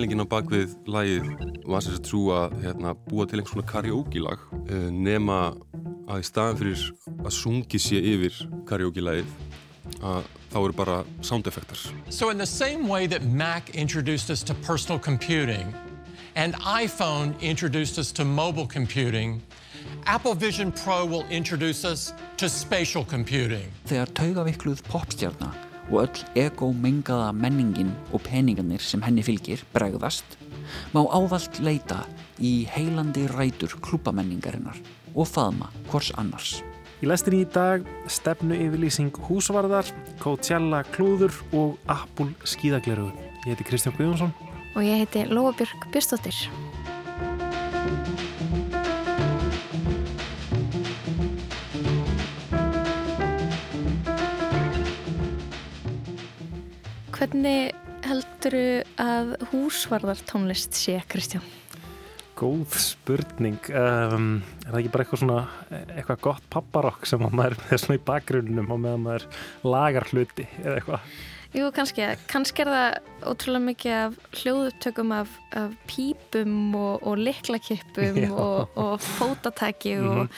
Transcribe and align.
pælingin 0.00 0.24
á 0.24 0.32
bakvið 0.32 0.70
lagið 0.88 1.26
var 1.68 1.82
sagt 1.84 2.08
svo 2.08 2.30
að 2.32 2.54
hérna, 2.64 2.94
búa 3.04 3.26
til 3.28 3.40
einhvers 3.40 3.52
svona 3.52 3.66
karaoke-lag 3.68 4.40
uh, 4.56 4.88
nema 4.88 5.52
að 6.08 6.22
í 6.22 6.24
staðan 6.24 6.56
fyrir 6.56 6.84
að 7.20 7.34
sungi 7.36 7.80
sé 7.82 8.00
yfir 8.00 8.38
karaoke-lagið 8.70 9.28
að 10.00 10.24
þá 10.54 10.58
eru 10.62 10.76
bara 10.78 10.96
sound 11.20 11.46
effectors. 11.50 11.90
So 12.08 12.30
in 12.30 12.38
the 12.38 12.46
same 12.46 12.88
way 12.88 13.06
that 13.08 13.22
Mac 13.24 13.74
introduced 13.74 14.30
us 14.30 14.42
to 14.44 14.54
personal 14.64 14.98
computing 14.98 15.74
and 16.34 16.54
iPhone 16.64 17.38
introduced 17.42 17.98
us 17.98 18.10
to 18.12 18.24
mobile 18.24 18.66
computing, 18.66 19.42
Apple 20.06 20.34
Vision 20.34 20.72
Pro 20.72 21.04
will 21.04 21.26
introduce 21.28 21.84
us 21.84 22.14
to 22.38 22.48
spatial 22.48 23.04
computing. 23.04 23.68
Þegar 23.84 24.14
taugavikluð 24.16 24.80
popstjarnar 24.88 25.69
og 25.90 26.04
öll 26.04 26.22
ego-mengaða 26.38 27.32
menningin 27.36 27.92
og 28.14 28.22
peningarnir 28.26 28.82
sem 28.82 29.02
henni 29.02 29.24
fylgir 29.26 29.62
bregðast, 29.74 30.38
má 30.94 31.02
ávallt 31.02 31.60
leita 31.62 32.04
í 32.38 32.64
heilandi 32.70 33.26
rætur 33.30 33.76
klúpamenningarinnar 33.84 34.78
og 35.14 35.28
faðma 35.28 35.70
hvors 35.90 36.12
annars. 36.20 36.60
Í 37.00 37.08
lestin 37.08 37.38
í 37.38 37.44
dag 37.48 37.86
stefnu 38.12 38.56
yfirlýsing 38.60 39.14
húsvarðar, 39.26 39.88
Coachella 40.20 40.82
klúður 40.92 41.32
og 41.56 41.78
Apple 41.88 42.34
skíðagleruðu. 42.44 43.14
Ég 43.46 43.54
heiti 43.54 43.70
Kristján 43.70 43.96
Guðjónsson. 43.96 44.34
Og 44.76 44.84
ég 44.84 45.00
heiti 45.02 45.24
Lóabjörg 45.32 45.88
Björnstóttir. 45.94 46.44
Hvernig 57.20 57.74
helduru 58.08 58.80
að 58.96 59.34
húsvarðartónlist 59.50 60.72
sé, 60.72 60.94
Kristján? 61.04 61.42
Góð 62.32 62.78
spurning. 62.80 63.58
Um, 63.76 64.38
er 64.64 64.70
það 64.70 64.78
ekki 64.78 64.92
bara 64.94 65.04
eitthvað 65.04 65.20
svona, 65.20 65.42
eitthvað 65.98 66.22
gott 66.24 66.46
papparokk 66.54 67.04
sem 67.10 67.20
maður 67.26 67.58
er 67.68 67.82
svona 67.82 67.98
í 67.98 68.02
bakgrunnum 68.06 68.72
og 68.72 68.80
meðan 68.86 69.04
maður 69.04 69.26
lagar 69.68 70.08
hluti 70.08 70.46
eða 70.62 70.78
eitthvað? 70.78 71.12
Jú, 71.50 71.66
kannski. 71.74 72.04
Kannski 72.30 72.62
er 72.62 72.68
það 72.70 73.24
ótrúlega 73.26 73.64
mikið 73.64 73.94
af 73.96 74.18
hljóðupptökum 74.38 75.14
af, 75.16 75.32
af 75.58 75.72
pípum 75.90 76.76
og, 76.78 77.02
og 77.02 77.18
liklakippum 77.18 78.20
og, 78.30 78.76
og 78.78 79.02
fótatæki 79.02 79.96
mm 79.96 80.06
-hmm. 80.06 80.20
og, 80.20 80.28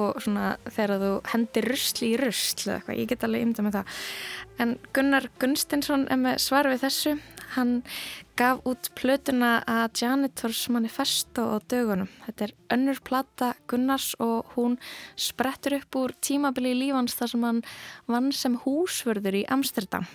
og 0.00 0.22
svona 0.22 0.56
þegar 0.68 1.00
þú 1.00 1.12
hendir 1.32 1.68
rusli 1.70 2.12
í 2.12 2.20
rusl 2.20 2.68
eða 2.68 2.76
eitthvað. 2.76 2.98
Ég 2.98 3.08
get 3.08 3.24
alveg 3.24 3.42
ymda 3.42 3.62
með 3.62 3.72
það. 3.72 3.84
En 4.58 4.78
Gunnar 4.92 5.28
Gunstinsson 5.38 6.06
er 6.10 6.16
með 6.16 6.38
svar 6.38 6.68
við 6.68 6.80
þessu. 6.84 7.18
Hann 7.54 7.82
gaf 8.38 8.60
út 8.68 8.90
plötuna 8.98 9.58
að 9.68 10.02
Janitors 10.02 10.66
Manifesto 10.72 11.46
á 11.48 11.56
dögunum. 11.70 12.10
Þetta 12.26 12.44
er 12.46 12.54
önnur 12.76 13.00
plata 13.04 13.52
Gunnars 13.70 14.12
og 14.22 14.52
hún 14.56 14.76
sprettur 15.16 15.78
upp 15.78 15.98
úr 16.00 16.14
tímabili 16.20 16.74
lífans 16.76 17.16
þar 17.18 17.32
sem 17.32 17.46
hann 17.48 17.62
vann 18.06 18.32
sem 18.36 18.58
húsvörður 18.64 19.40
í 19.40 19.46
Amsterdam. 19.48 20.06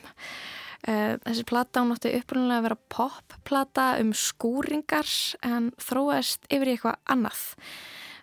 Uh, 0.83 1.15
þessi 1.23 1.45
plata 1.47 1.81
hún 1.81 1.95
átti 1.95 2.11
upprunnulega 2.17 2.59
að 2.59 2.65
vera 2.67 2.79
popplata 2.91 3.85
um 4.03 4.11
skúringar 4.11 5.07
en 5.47 5.71
þróast 5.79 6.49
yfir 6.51 6.73
eitthvað 6.73 6.99
annað. 7.07 7.45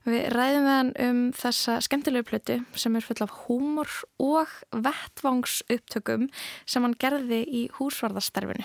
Við 0.09 0.31
ræðum 0.33 0.65
með 0.65 0.77
hann 0.79 0.91
um 1.05 1.21
þessa 1.37 1.77
skemmtilegu 1.85 2.29
plötu 2.31 2.57
sem 2.79 2.95
er 2.97 3.05
full 3.05 3.21
af 3.21 3.35
húmor 3.45 3.91
og 4.23 4.55
vettvangsuptökum 4.73 6.31
sem 6.65 6.87
hann 6.87 6.97
gerði 7.01 7.43
í 7.45 7.67
húsvarðarstarfinu. 7.77 8.65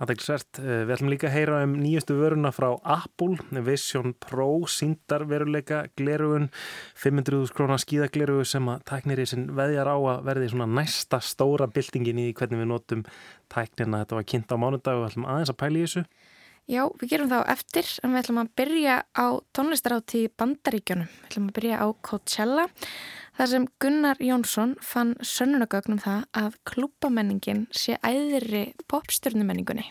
Aðeinsvært, 0.00 0.56
við 0.64 0.90
ætlum 0.94 1.10
líka 1.12 1.26
að 1.28 1.34
heyra 1.34 1.58
um 1.66 1.74
nýjustu 1.76 2.14
vöruna 2.16 2.48
frá 2.56 2.70
Apple, 2.88 3.36
Vision 3.66 4.14
Pro, 4.16 4.62
síndarveruleika 4.64 5.82
glerugun, 6.00 6.48
500.000 6.96 7.52
krónar 7.52 7.82
skíðaglerugu 7.82 8.46
sem 8.48 8.70
að 8.72 8.86
tæknir 8.88 9.20
í 9.20 9.26
sinn 9.28 9.50
veðjar 9.58 9.92
á 9.92 9.96
að 10.00 10.24
verði 10.30 10.48
svona 10.54 10.70
næsta 10.80 11.20
stóra 11.20 11.68
byltingin 11.68 12.22
í 12.24 12.30
hvernig 12.32 12.62
við 12.62 12.70
notum 12.72 13.04
tæknina. 13.52 14.00
Þetta 14.06 14.16
var 14.22 14.28
kynnt 14.32 14.56
á 14.56 14.62
mánudag 14.64 14.96
og 14.96 15.04
við 15.04 15.10
ætlum 15.10 15.28
aðeins 15.28 15.52
að 15.52 15.60
pæli 15.60 15.84
þessu. 15.84 16.06
Já, 16.70 16.84
við 17.00 17.08
gerum 17.10 17.30
það 17.32 17.40
á 17.42 17.50
eftir 17.50 17.88
en 17.98 18.12
við 18.14 18.20
ætlum 18.20 18.36
að 18.38 18.50
byrja 18.60 18.96
á 19.10 19.26
tónlistarátti 19.58 20.20
í 20.22 20.28
Bandaríkjunum. 20.38 21.08
Við 21.10 21.24
ætlum 21.26 21.46
að 21.48 21.54
byrja 21.56 21.78
á 21.82 21.86
Coachella 22.06 22.66
þar 23.34 23.48
sem 23.50 23.64
Gunnar 23.82 24.20
Jónsson 24.22 24.76
fann 24.78 25.16
sönnunagögnum 25.18 25.98
það 26.04 26.28
að 26.30 26.58
klúpamenningin 26.70 27.64
sé 27.74 27.96
æðri 28.06 28.76
popstjörnumenningunni. 28.86 29.88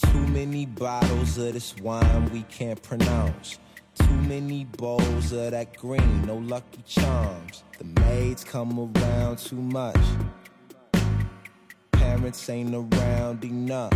Too 0.00 0.24
many 0.32 0.64
bottles 0.64 1.36
of 1.36 1.52
this 1.52 1.74
wine 1.82 2.30
we 2.32 2.46
can't 2.48 2.80
pronounce. 2.80 3.58
Too 4.00 4.16
many 4.24 4.64
bowls 4.78 5.32
of 5.32 5.50
that 5.52 5.76
green, 5.76 6.24
no 6.24 6.36
lucky 6.36 6.80
charms. 6.86 7.64
The 7.76 8.00
maids 8.00 8.44
come 8.44 8.80
around 8.80 9.36
too 9.36 9.60
much. 9.60 10.00
Parents 12.24 12.48
ain't 12.48 12.74
around 12.74 13.44
enough. 13.44 13.92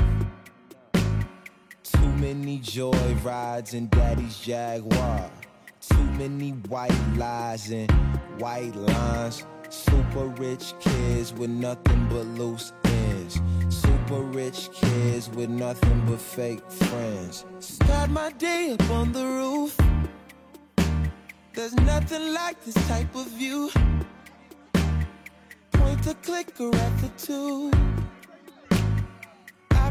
Too 1.83 2.13
many 2.21 2.59
joy 2.59 3.17
rides 3.25 3.73
in 3.73 3.89
daddy's 3.89 4.39
Jaguar. 4.41 5.31
Too 5.81 6.05
many 6.19 6.51
white 6.69 7.17
lies 7.17 7.71
and 7.71 7.91
white 8.39 8.77
lines. 8.77 9.47
Super 9.71 10.27
rich 10.27 10.75
kids 10.79 11.33
with 11.33 11.49
nothing 11.49 12.07
but 12.11 12.27
loose 12.39 12.75
ends. 12.85 13.41
Super 13.71 14.21
rich 14.21 14.69
kids 14.75 15.31
with 15.31 15.49
nothing 15.49 16.05
but 16.05 16.21
fake 16.21 16.71
friends. 16.71 17.47
Start 17.61 18.11
my 18.11 18.31
day 18.33 18.73
up 18.73 18.91
on 18.91 19.11
the 19.11 19.25
roof. 19.25 19.75
There's 21.55 21.75
nothing 21.77 22.35
like 22.35 22.63
this 22.63 22.75
type 22.89 23.15
of 23.15 23.27
view. 23.29 23.71
Point 25.73 26.03
the 26.03 26.15
clicker 26.21 26.77
at 26.77 26.99
the 27.01 27.09
tube. 27.17 28.08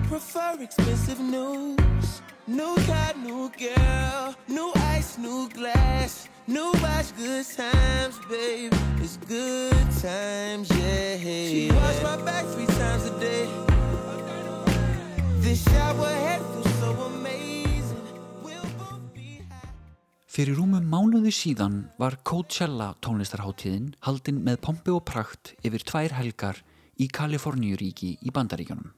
Prefer 0.08 0.56
expensive 0.62 1.20
news. 1.20 2.22
New 2.48 2.76
car, 2.88 3.14
new 3.20 3.52
girl, 3.60 4.34
new 4.48 4.72
ice, 4.96 5.18
new 5.18 5.50
glass, 5.50 6.30
new 6.48 6.72
watch, 6.82 7.12
good 7.18 7.44
times, 7.44 8.16
babe. 8.30 8.72
It's 9.04 9.18
good 9.28 9.76
times, 10.00 10.72
yeah. 10.72 11.20
She 11.20 11.68
wash 11.76 12.00
my 12.04 12.16
back 12.24 12.46
three 12.56 12.72
times 12.80 13.04
a 13.04 13.20
day. 13.20 13.50
This 15.44 15.60
shower 15.68 16.16
head 16.24 16.40
feels 16.54 16.76
so 16.80 16.92
amazing. 17.12 18.08
We'll 18.42 18.64
both 18.80 19.04
be 19.14 19.44
happy. 19.52 19.76
Fyrir 20.32 20.56
rúmum 20.56 20.88
mánuði 20.88 21.36
síðan 21.36 21.90
var 22.00 22.16
Coachella 22.24 22.94
tónlistarháttíðin 23.04 23.92
haldinn 24.08 24.40
með 24.40 24.62
pompi 24.64 24.96
og 24.96 25.04
prakt 25.04 25.58
yfir 25.68 25.84
tvær 25.84 26.16
helgar 26.22 26.64
í 26.96 27.12
Kaliforníuríki 27.12 28.16
í 28.24 28.32
Bandaríkjónum. 28.32 28.96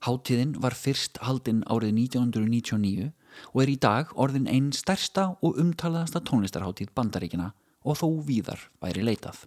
Háttíðin 0.00 0.54
var 0.64 0.72
fyrst 0.72 1.18
haldinn 1.20 1.60
árið 1.68 1.92
1999 1.92 3.10
og 3.52 3.62
er 3.62 3.72
í 3.72 3.76
dag 3.76 4.12
orðin 4.16 4.48
einn 4.48 4.70
stærsta 4.72 5.34
og 5.44 5.58
umtalaðasta 5.60 6.22
tónlistarháttíð 6.24 6.94
Bandaríkina 6.96 7.50
og 7.84 7.98
þó 8.00 8.06
víðar 8.24 8.62
væri 8.80 9.04
leitað. 9.04 9.44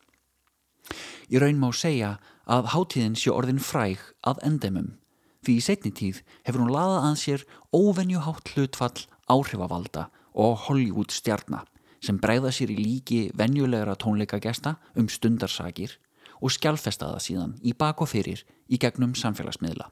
Í 1.34 1.42
raun 1.42 1.58
má 1.58 1.72
segja 1.74 2.18
að 2.46 2.70
háttíðin 2.76 3.18
sé 3.18 3.34
orðin 3.34 3.62
fræg 3.64 4.04
að 4.22 4.44
endemum 4.46 4.92
því 5.44 5.56
í 5.58 5.64
setni 5.66 5.92
tíð 5.96 6.22
hefur 6.46 6.64
hún 6.64 6.74
laðað 6.76 7.08
að 7.10 7.18
sér 7.24 7.46
óvenjuhátt 7.74 8.54
hlutfall 8.54 9.08
áhrifavalda 9.32 10.08
og 10.34 10.68
Hollywood 10.68 11.12
stjarnar 11.16 11.66
sem 12.04 12.20
bregða 12.20 12.52
sér 12.54 12.72
í 12.76 12.78
líki 12.78 13.20
venjulegra 13.40 13.98
tónleikagesta 14.00 14.76
um 15.00 15.10
stundarsakir 15.10 15.98
og 16.44 16.54
skjálfestaða 16.54 17.20
síðan 17.24 17.58
í 17.64 17.74
bak 17.74 18.04
og 18.04 18.12
fyrir 18.12 18.44
í 18.68 18.80
gegnum 18.80 19.16
samfélagsmiðla. 19.18 19.90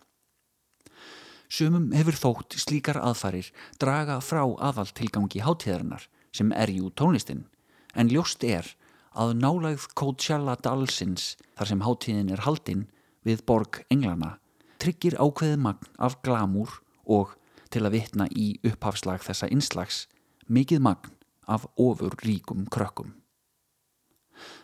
Sumum 1.51 1.89
hefur 1.91 2.15
þótt 2.15 2.55
slíkar 2.63 3.01
aðfarir 3.03 3.49
draga 3.81 4.21
frá 4.23 4.45
aðaltilgangi 4.69 5.41
hátíðarinnar 5.43 6.05
sem 6.31 6.53
er 6.55 6.71
jú 6.71 6.91
tónlistin 6.95 7.43
en 7.91 8.11
ljóst 8.11 8.45
er 8.47 8.69
að 9.11 9.33
nálægð 9.41 9.89
Coachella 9.99 10.55
Dalsins 10.55 11.33
þar 11.59 11.71
sem 11.73 11.83
hátíðin 11.83 12.31
er 12.31 12.45
haldinn 12.45 12.85
við 13.27 13.43
borg 13.43 13.81
Englana 13.91 14.37
tryggir 14.81 15.17
ákveðið 15.19 15.59
magn 15.61 15.89
af 15.99 16.21
glamúr 16.25 16.79
og 17.03 17.35
til 17.71 17.83
að 17.85 17.97
vitna 17.97 18.27
í 18.31 18.53
upphafslag 18.67 19.23
þessa 19.25 19.49
innslags 19.51 20.05
mikið 20.47 20.81
magn 20.87 21.17
af 21.51 21.67
ofur 21.75 22.15
ríkum 22.23 22.63
krökkum. 22.71 23.11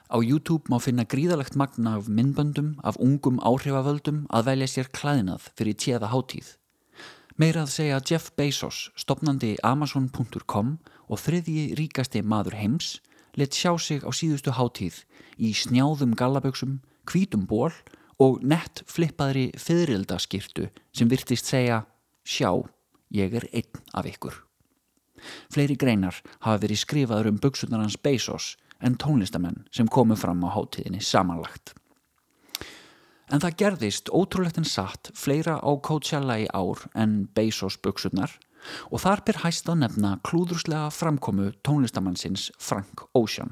Á 0.08 0.18
YouTube 0.24 0.72
má 0.72 0.80
finna 0.80 1.04
gríðalegt 1.04 1.58
magn 1.60 1.88
af 1.92 2.08
myndböndum 2.08 2.78
af 2.84 2.96
ungum 3.04 3.42
áhrifavöldum 3.44 4.24
að 4.32 4.48
velja 4.52 4.70
sér 4.72 4.90
klæðinað 4.96 5.52
fyrir 5.60 5.76
tjeða 5.76 6.12
hátíð. 6.14 6.56
Meira 7.38 7.68
að 7.68 7.70
segja 7.70 7.98
Jeff 8.02 8.32
Bezos, 8.34 8.88
stopnandi 8.98 9.52
Amazon.com 9.62 10.72
og 11.06 11.20
þriðji 11.22 11.76
ríkasti 11.78 12.24
maður 12.26 12.56
heims, 12.58 12.96
let 13.38 13.54
sjá 13.54 13.76
sig 13.78 14.02
á 14.02 14.10
síðustu 14.10 14.56
hátíð 14.58 15.04
í 15.38 15.52
snjáðum 15.54 16.16
gallaböksum, 16.18 16.80
hvítum 17.06 17.46
ból 17.46 17.70
og 18.18 18.42
nett 18.42 18.82
flippaðri 18.90 19.52
fyririldaskirtu 19.54 20.72
sem 20.90 21.14
virtist 21.14 21.46
segja 21.46 21.84
sjá, 22.26 22.50
ég 23.14 23.38
er 23.38 23.46
einn 23.54 23.86
af 23.94 24.10
ykkur. 24.10 24.34
Fleiri 25.54 25.78
greinar 25.78 26.18
hafa 26.42 26.58
verið 26.66 26.82
skrifaður 26.88 27.36
um 27.36 27.38
buksunar 27.38 27.86
hans 27.86 28.02
Bezos 28.02 28.56
en 28.82 28.98
tónlistamenn 28.98 29.68
sem 29.70 29.86
komu 29.86 30.18
fram 30.18 30.42
á 30.42 30.58
hátíðinni 30.58 31.06
samanlagt. 31.06 31.78
En 33.28 33.44
það 33.44 33.58
gerðist 33.60 34.10
ótrúlegt 34.16 34.58
en 34.60 34.68
satt 34.68 35.12
fleira 35.16 35.58
á 35.60 35.72
Coachella 35.84 36.38
í 36.40 36.48
ár 36.56 36.86
en 36.96 37.26
Bezos 37.36 37.76
buksunar 37.84 38.38
og 38.92 39.02
þar 39.04 39.24
ber 39.28 39.42
hæst 39.44 39.68
að 39.68 39.82
nefna 39.84 40.14
klúðurslega 40.28 40.88
framkomu 40.96 41.52
tónlistamannsins 41.68 42.50
Frank 42.58 43.04
Ocean. 43.14 43.52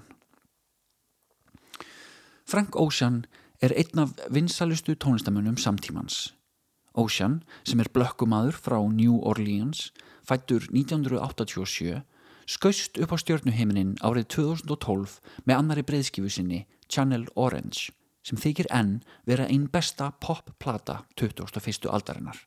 Frank 2.46 2.76
Ocean 2.80 3.26
er 3.60 3.74
einn 3.76 4.00
af 4.00 4.16
vinsalustu 4.32 4.96
tónlistamönnum 4.96 5.58
samtímans. 5.58 6.34
Ocean, 6.96 7.42
sem 7.68 7.80
er 7.80 7.92
blökkumadur 7.92 8.56
frá 8.56 8.78
New 8.88 9.20
Orleans, 9.28 9.92
fættur 10.24 10.64
1987, 10.72 12.04
skaust 12.48 13.00
upp 13.02 13.12
á 13.12 13.18
stjórnuheiminin 13.20 13.98
árið 14.00 14.30
2012 14.38 15.20
með 15.44 15.58
annari 15.58 15.84
breyðskifu 15.84 16.32
sinni 16.32 16.64
Channel 16.88 17.26
Orange, 17.36 17.92
sem 18.26 18.40
þykir 18.42 18.70
enn 18.74 18.98
vera 19.30 19.46
einn 19.46 19.70
besta 19.72 20.10
pop-plata 20.20 21.04
21. 21.20 21.86
aldarinnar. 21.94 22.42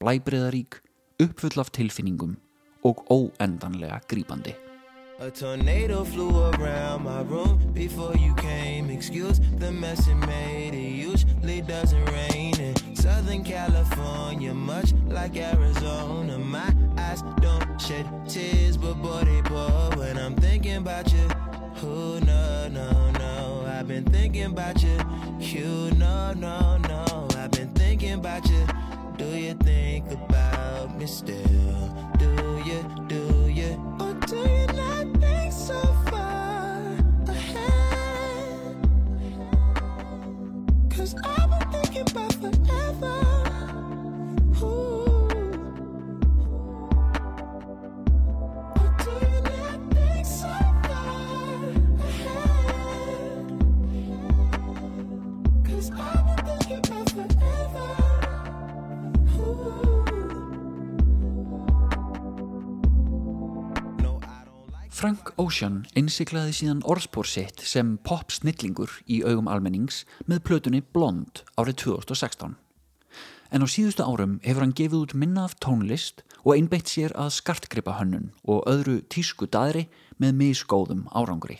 Blæbreyðarík, 0.00 0.80
uppfull 1.20 1.60
af 1.60 1.70
tilfinningum 1.76 2.38
og 2.88 3.04
óendanlega 3.12 4.00
grípandi. 4.08 4.56
A 5.20 5.30
tornado 5.30 6.02
flew 6.02 6.30
around 6.30 7.04
my 7.04 7.20
room 7.20 7.58
before 7.74 8.16
you 8.16 8.34
came. 8.36 8.88
Excuse 8.88 9.38
the 9.58 9.70
mess 9.70 10.08
it 10.08 10.14
made. 10.14 10.72
It 10.72 10.92
usually 10.96 11.60
doesn't 11.60 12.06
rain 12.06 12.58
in 12.58 12.96
Southern 12.96 13.44
California, 13.44 14.54
much 14.54 14.94
like 15.10 15.36
Arizona. 15.36 16.38
My 16.38 16.74
eyes 16.96 17.22
don't 17.42 17.78
shed 17.78 18.06
tears, 18.30 18.78
but 18.78 18.94
boy, 19.02 19.24
they 19.24 19.42
pour 19.42 19.90
when 19.98 20.16
I'm 20.16 20.34
thinking 20.36 20.76
about 20.76 21.12
you. 21.12 21.28
Who, 21.82 22.20
no, 22.20 22.68
no, 22.68 22.99
been 23.90 24.04
thinking 24.04 24.44
about 24.44 24.80
you. 24.84 24.96
You, 25.40 25.90
no, 25.96 26.32
no, 26.34 26.76
no. 26.88 27.28
I've 27.36 27.50
been 27.50 27.72
thinking 27.74 28.12
about 28.12 28.48
you. 28.48 28.64
Do 29.18 29.24
you 29.36 29.54
think 29.54 30.08
about 30.12 30.96
me 30.96 31.06
still? 31.06 31.34
Do 32.16 32.62
you, 32.64 32.80
do 33.08 33.48
you? 33.48 33.72
Or 33.98 34.14
do 34.28 34.36
you 34.36 34.66
not 34.68 35.20
think 35.20 35.52
so 35.52 35.82
far 36.08 36.78
ahead? 37.26 38.76
Cause 40.90 41.16
I've 41.24 41.39
Ocean 65.40 65.86
innsiklaði 65.96 66.52
síðan 66.52 66.82
orðspór 66.84 67.24
sitt 67.24 67.62
sem 67.64 67.94
pop-snillingur 68.04 68.92
í 69.08 69.22
augum 69.24 69.46
almennings 69.48 70.02
með 70.28 70.42
plötunni 70.44 70.80
Blond 70.92 71.40
árið 71.56 71.78
2016. 71.86 72.58
En 73.48 73.64
á 73.64 73.66
síðustu 73.72 74.04
árum 74.04 74.36
hefur 74.44 74.66
hann 74.66 74.76
gefið 74.76 74.98
út 74.98 75.16
minna 75.22 75.46
af 75.48 75.56
tónlist 75.64 76.20
og 76.42 76.52
einbeitt 76.58 76.92
sér 76.92 77.16
að 77.16 77.32
skartgripa 77.38 77.96
hönnun 77.96 78.28
og 78.44 78.68
öðru 78.68 78.98
tísku 79.08 79.48
daðri 79.48 79.86
með 80.20 80.36
misgóðum 80.42 81.06
árangri. 81.08 81.56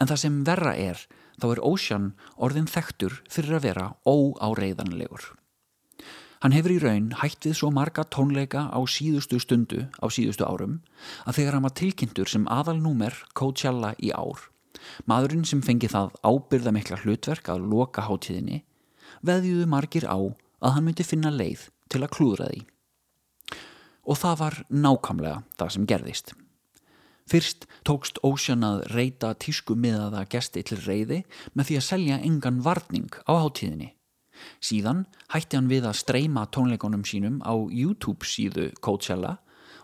En 0.00 0.08
það 0.08 0.22
sem 0.24 0.42
verra 0.48 0.72
er, 0.72 1.04
þá 1.36 1.48
er 1.52 1.64
Ocean 1.68 2.10
orðin 2.40 2.70
þekktur 2.70 3.20
fyrir 3.28 3.58
að 3.60 3.66
vera 3.68 3.88
óáreiðanlegur. 4.08 5.34
Hann 6.44 6.52
hefur 6.52 6.74
í 6.74 6.80
raun 6.82 7.06
hætt 7.22 7.46
við 7.46 7.54
svo 7.56 7.70
marga 7.72 8.02
tónleika 8.12 8.66
á 8.68 8.76
síðustu 8.84 9.38
stundu 9.40 9.86
á 9.96 10.12
síðustu 10.12 10.44
árum 10.44 10.74
að 11.24 11.38
þegar 11.38 11.56
hann 11.56 11.64
var 11.64 11.72
tilkynntur 11.80 12.28
sem 12.28 12.44
aðalnúmer 12.52 13.16
Coachella 13.32 13.94
í 13.96 14.10
ár, 14.12 14.42
maðurinn 15.08 15.46
sem 15.48 15.62
fengi 15.64 15.88
það 15.88 16.12
ábyrða 16.20 16.74
mikla 16.76 17.00
hlutverk 17.00 17.48
að 17.48 17.64
loka 17.72 18.04
hátíðinni, 18.04 18.60
veðjuðu 19.24 19.70
margir 19.72 20.04
á 20.04 20.20
að 20.20 20.76
hann 20.76 20.86
myndi 20.90 21.08
finna 21.08 21.32
leið 21.32 21.64
til 21.88 22.04
að 22.04 22.12
klúðra 22.18 22.52
því. 22.52 22.62
Og 24.04 24.20
það 24.20 24.38
var 24.44 24.60
nákvæmlega 24.68 25.42
það 25.56 25.74
sem 25.78 25.90
gerðist. 25.94 26.36
Fyrst 27.24 27.64
tókst 27.88 28.20
Ocean 28.20 28.68
að 28.68 28.84
reyta 28.92 29.32
tísku 29.32 29.80
miðaða 29.80 30.26
gesti 30.28 30.60
til 30.60 30.82
reyði 30.84 31.24
með 31.56 31.70
því 31.70 31.80
að 31.80 31.88
selja 31.88 32.20
engan 32.20 32.60
varning 32.68 33.08
á 33.24 33.32
hátíðinni. 33.32 33.94
Síðan 34.62 35.04
hætti 35.34 35.58
hann 35.58 35.70
við 35.70 35.88
að 35.88 35.98
streyma 36.00 36.46
tónleikonum 36.54 37.04
sínum 37.06 37.40
á 37.44 37.54
YouTube 37.54 38.26
síðu 38.26 38.70
Coachella 38.80 39.38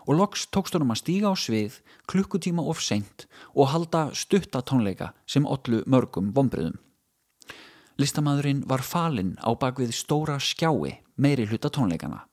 og 0.07 0.17
loks 0.17 0.47
tókst 0.53 0.75
hann 0.75 0.85
um 0.85 0.93
að 0.93 1.01
stíga 1.03 1.31
á 1.31 1.35
svið 1.37 1.81
klukkutíma 2.09 2.63
of 2.67 2.81
seint 2.81 3.27
og 3.53 3.71
halda 3.73 4.09
stutta 4.17 4.63
tónleika 4.65 5.11
sem 5.25 5.45
ollu 5.45 5.83
mörgum 5.85 6.31
bombriðum. 6.33 6.79
Listamæðurinn 8.01 8.63
var 8.65 8.81
falinn 8.81 9.35
á 9.37 9.53
bakvið 9.53 9.93
stóra 9.93 10.39
skjái 10.41 10.97
meiri 11.21 11.45
hluta 11.45 11.69
tónleikana. 11.69 12.25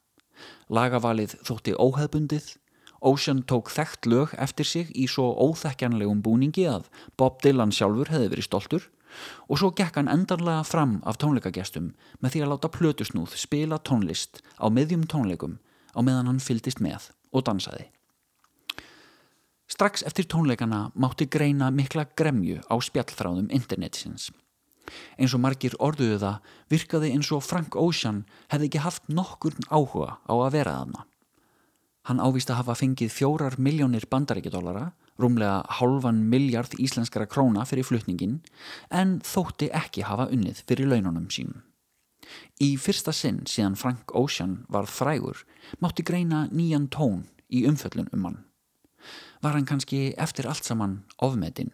Lagavalið 0.70 1.34
þótti 1.44 1.74
óheðbundið, 1.74 2.54
Ocean 3.00 3.44
tók 3.46 3.70
þekkt 3.70 4.08
lög 4.10 4.32
eftir 4.42 4.66
sig 4.66 4.88
í 4.94 5.06
svo 5.06 5.28
óþekkjanlegum 5.38 6.22
búningi 6.22 6.64
að 6.66 6.88
Bob 7.18 7.38
Dylan 7.44 7.70
sjálfur 7.74 8.10
hefði 8.10 8.30
verið 8.32 8.48
stoltur 8.48 8.88
og 9.48 9.60
svo 9.60 9.70
gekk 9.76 10.00
hann 10.00 10.10
endanlega 10.12 10.64
fram 10.66 10.98
af 11.08 11.20
tónleikagestum 11.22 11.92
með 12.22 12.34
því 12.34 12.42
að 12.44 12.52
láta 12.52 12.72
plötusnúð 12.74 13.36
spila 13.40 13.78
tónlist 13.78 14.42
á 14.60 14.66
miðjum 14.72 15.06
tónleikum 15.10 15.58
á 15.94 16.00
meðan 16.02 16.32
hann 16.32 16.42
fyldist 16.42 16.82
með 16.84 17.10
og 17.32 17.46
dansaði. 17.48 17.88
Strax 19.68 20.02
eftir 20.08 20.24
tónleikana 20.24 20.88
mátti 20.96 21.26
greina 21.28 21.68
mikla 21.70 22.06
gremju 22.16 22.62
á 22.72 22.74
spjallþráðum 22.80 23.50
internetsins. 23.52 24.30
Eins 25.20 25.34
og 25.36 25.42
margir 25.44 25.74
orðuðu 25.76 26.16
það 26.22 26.54
virkaði 26.72 27.10
eins 27.12 27.28
og 27.36 27.44
Frank 27.44 27.76
Ocean 27.76 28.22
hefði 28.48 28.70
ekki 28.70 28.84
haft 28.86 29.10
nokkur 29.12 29.58
áhuga 29.68 30.16
á 30.24 30.32
að 30.32 30.54
vera 30.56 30.76
þarna. 30.80 31.04
Hann 32.08 32.22
ávist 32.24 32.48
að 32.48 32.62
hafa 32.62 32.78
fengið 32.80 33.12
fjórar 33.12 33.58
miljónir 33.60 34.06
bandaríkjadólara, 34.08 34.94
rúmlega 35.18 35.62
hálfan 35.78 36.22
miljard 36.30 36.74
íslenskara 36.78 37.26
króna 37.26 37.64
fyrir 37.66 37.86
flutningin, 37.86 38.38
en 38.90 39.18
þótti 39.26 39.70
ekki 39.74 40.06
hafa 40.06 40.28
unnið 40.32 40.62
fyrir 40.66 40.90
laununum 40.90 41.26
sínum. 41.30 41.62
Í 42.60 42.74
fyrsta 42.80 43.12
sinn 43.14 43.44
síðan 43.48 43.76
Frank 43.78 44.12
Ocean 44.16 44.64
varð 44.68 44.92
frægur 44.92 45.44
mátti 45.80 46.04
greina 46.04 46.46
nýjan 46.52 46.88
tón 46.92 47.24
í 47.48 47.64
umföllun 47.68 48.10
um 48.12 48.26
hann. 48.28 48.38
Var 49.42 49.54
hann 49.54 49.68
kannski 49.68 50.12
eftir 50.18 50.48
allt 50.50 50.66
saman 50.66 51.02
ofmetinn? 51.22 51.72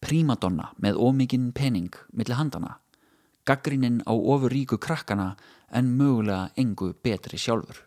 Prímadonna 0.00 0.70
með 0.82 1.00
ómikinn 1.00 1.52
pening 1.56 1.94
millir 2.12 2.36
handana, 2.36 2.76
gaggrinnin 3.48 4.02
á 4.04 4.12
ofur 4.12 4.52
ríku 4.52 4.78
krakkana 4.78 5.34
en 5.72 5.96
mögulega 5.96 6.52
engu 6.56 6.92
betri 7.02 7.40
sjálfur. 7.40 7.85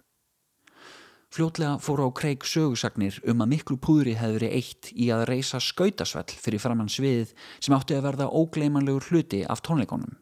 Fljótlega 1.30 1.78
fóru 1.78 2.08
á 2.08 2.12
kreik 2.18 2.42
sögusagnir 2.42 3.20
um 3.30 3.44
að 3.44 3.52
miklu 3.52 3.76
púðri 3.78 4.16
hefði 4.18 4.38
verið 4.40 4.54
eitt 4.58 4.88
í 4.98 5.12
að 5.14 5.28
reysa 5.30 5.60
skautasvell 5.62 6.32
fyrir 6.34 6.62
framann 6.64 6.90
sviðið 6.90 7.36
sem 7.62 7.76
átti 7.78 7.94
að 7.94 8.08
verða 8.08 8.32
ógleimanlegur 8.34 9.06
hluti 9.12 9.44
af 9.46 9.62
tónleikonum. 9.62 10.16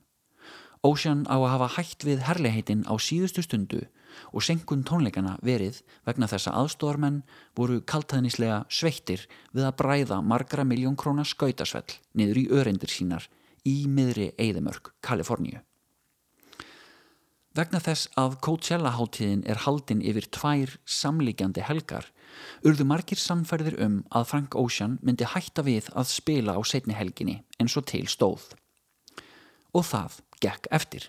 Ocean 0.83 1.23
á 1.31 1.39
að 1.39 1.51
hafa 1.53 1.69
hætt 1.77 2.03
við 2.03 2.25
herleiheitin 2.27 2.83
á 2.91 2.93
síðustu 2.99 3.45
stundu 3.45 3.85
og 4.35 4.43
senkun 4.43 4.83
tónleikana 4.83 5.37
verið 5.47 5.79
vegna 6.07 6.27
þess 6.27 6.51
að 6.51 6.59
aðstóðarmenn 6.63 7.23
voru 7.55 7.79
kaltæðnislega 7.87 8.59
sveittir 8.67 9.23
við 9.55 9.63
að 9.63 9.77
bræða 9.79 10.19
margra 10.21 10.67
miljón 10.67 10.99
króna 10.99 11.23
skautasvell 11.23 12.01
niður 12.19 12.43
í 12.43 12.45
örendir 12.51 12.91
sínar 12.91 13.31
í 13.63 13.79
miðri 13.87 14.33
Eidamörk, 14.35 14.91
Kaliforníu. 14.99 15.63
Vegna 17.57 17.79
þess 17.81 18.11
að 18.21 18.35
Coachella 18.45 18.91
háttíðin 18.93 19.39
er 19.49 19.63
haldin 19.63 20.03
yfir 20.05 20.27
tvær 20.29 20.75
samlíkjandi 20.85 21.63
helgar 21.65 22.05
urðu 22.61 22.85
margir 22.85 23.17
samferðir 23.17 23.79
um 23.81 23.95
að 24.13 24.27
Frank 24.29 24.57
Ocean 24.61 24.97
myndi 25.01 25.25
hætta 25.25 25.63
við 25.65 25.87
að 25.97 26.11
spila 26.11 26.53
á 26.53 26.61
setni 26.61 26.93
helginni 26.93 27.39
eins 27.57 27.73
og 27.79 27.87
til 27.89 28.05
stóð. 28.11 28.51
Og 29.73 29.87
það 29.89 30.19
gekk 30.43 30.69
eftir. 30.77 31.07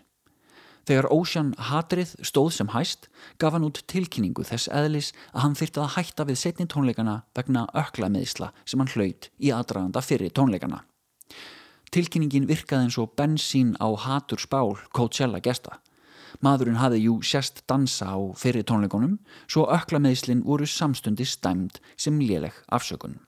Þegar 0.88 1.10
Ocean 1.12 1.50
hatrið 1.68 2.14
stóð 2.24 2.48
sem 2.56 2.70
hæst 2.72 3.10
gaf 3.36 3.52
hann 3.52 3.66
út 3.66 3.82
tilkynningu 3.92 4.46
þess 4.48 4.70
eðlis 4.72 5.10
að 5.34 5.42
hann 5.44 5.56
þyrti 5.58 5.82
að 5.82 5.92
hætta 5.98 6.26
við 6.30 6.38
setni 6.40 6.64
tónleikana 6.64 7.18
vegna 7.36 7.66
ökla 7.76 8.08
meðisla 8.14 8.54
sem 8.64 8.80
hann 8.80 8.94
hlaut 8.94 9.28
í 9.36 9.52
aðdraganda 9.52 10.00
fyrir 10.00 10.32
tónleikana. 10.32 10.80
Tilkynningin 11.92 12.48
virkaði 12.48 12.88
eins 12.88 12.98
og 13.00 13.12
bensín 13.20 13.76
á 13.76 13.88
hatur 14.00 14.40
spál 14.40 14.78
Coachella 14.96 15.44
gesta. 15.44 15.76
Maðurinn 16.44 16.78
hafði 16.78 17.04
jú 17.06 17.18
sérst 17.24 17.64
dansa 17.70 18.12
á 18.14 18.18
fyrir 18.38 18.66
tónleikonum 18.68 19.18
svo 19.46 19.66
ökla 19.74 20.00
meðslinn 20.02 20.44
voru 20.46 20.66
samstundi 20.66 21.26
stæmd 21.26 21.80
sem 21.96 22.20
léleg 22.20 22.54
afsökun. 22.68 23.18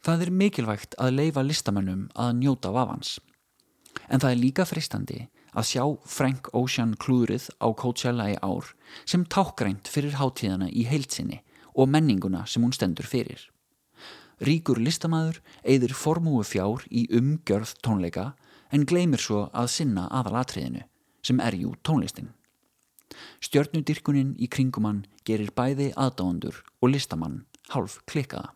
Það 0.00 0.24
er 0.24 0.30
mikilvægt 0.32 0.96
að 0.96 1.16
leifa 1.18 1.42
listamönnum 1.44 2.08
að 2.16 2.32
njóta 2.40 2.72
vafans. 2.72 3.18
En 4.08 4.22
það 4.22 4.32
er 4.32 4.40
líka 4.40 4.64
fristandi 4.64 5.20
að 5.52 5.68
sjá 5.70 5.84
Frank 6.08 6.48
Ocean 6.56 6.94
klúrið 6.96 7.50
á 7.60 7.68
Coachella 7.76 8.30
í 8.32 8.36
ár 8.40 8.72
sem 9.04 9.26
tákgrænt 9.26 9.90
fyrir 9.90 10.16
hátíðana 10.16 10.70
í 10.70 10.86
heilsinni 10.88 11.42
og 11.74 11.90
menninguna 11.90 12.46
sem 12.46 12.64
hún 12.64 12.74
stendur 12.74 13.06
fyrir. 13.06 13.50
Ríkur 14.40 14.80
listamæður 14.80 15.42
eigður 15.68 15.96
formúi 16.00 16.46
fjár 16.48 16.86
í 16.88 17.04
umgjörð 17.12 17.74
tónleika 17.84 18.30
en 18.72 18.86
gleymir 18.88 19.20
svo 19.20 19.48
að 19.52 19.68
sinna 19.74 20.06
aðalatriðinu 20.08 20.86
sem 21.22 21.40
er 21.40 21.56
jú 21.56 21.74
tónlistin. 21.86 22.30
Stjörnudirkunin 23.42 24.36
í 24.38 24.48
kringumann 24.48 25.04
gerir 25.26 25.52
bæði 25.56 25.90
aðdáðundur 25.96 26.62
og 26.80 26.92
listamann 26.92 27.44
hálf 27.74 27.98
klikkaða. 28.10 28.52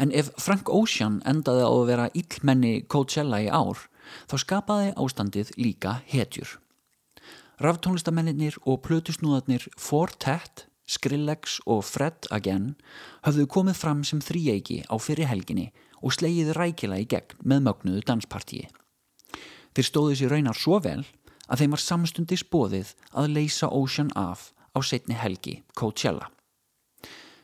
En 0.00 0.10
ef 0.10 0.32
Frank 0.40 0.70
Ocean 0.72 1.20
endaði 1.28 1.66
á 1.68 1.70
að 1.70 1.88
vera 1.90 2.10
illmenni 2.16 2.74
Coachella 2.88 3.42
í 3.44 3.48
ár 3.52 3.84
þá 4.30 4.36
skapaði 4.40 4.92
ástandið 4.98 5.52
líka 5.60 6.00
hetjur. 6.08 6.58
Raftónlistamennir 7.62 8.56
og 8.66 8.80
plötusnúðarnir 8.86 9.68
Fortet 9.78 10.66
Skrillex 10.88 11.60
og 11.66 11.84
Fred 11.86 12.26
Again 12.34 12.74
höfðu 13.26 13.46
komið 13.46 13.78
fram 13.78 14.02
sem 14.04 14.20
þrýjeiki 14.24 14.82
á 14.90 14.96
fyrir 14.98 15.30
helginni 15.30 15.70
og 16.02 16.16
slegið 16.16 16.54
rækila 16.58 16.98
í 16.98 17.06
gegn 17.06 17.38
með 17.46 17.68
mögnuðu 17.68 18.02
danspartíi. 18.08 18.66
Þeir 19.72 19.88
stóðu 19.88 20.16
sér 20.18 20.34
raunar 20.34 20.58
svo 20.58 20.78
vel 20.84 21.00
að 21.48 21.62
þeim 21.62 21.74
var 21.74 21.82
samstundis 21.82 22.44
bóðið 22.44 22.92
að 23.16 23.32
leysa 23.36 23.70
Ocean 23.72 24.12
af 24.16 24.50
á 24.72 24.78
setni 24.84 25.16
helgi 25.16 25.62
Coachella. 25.76 26.28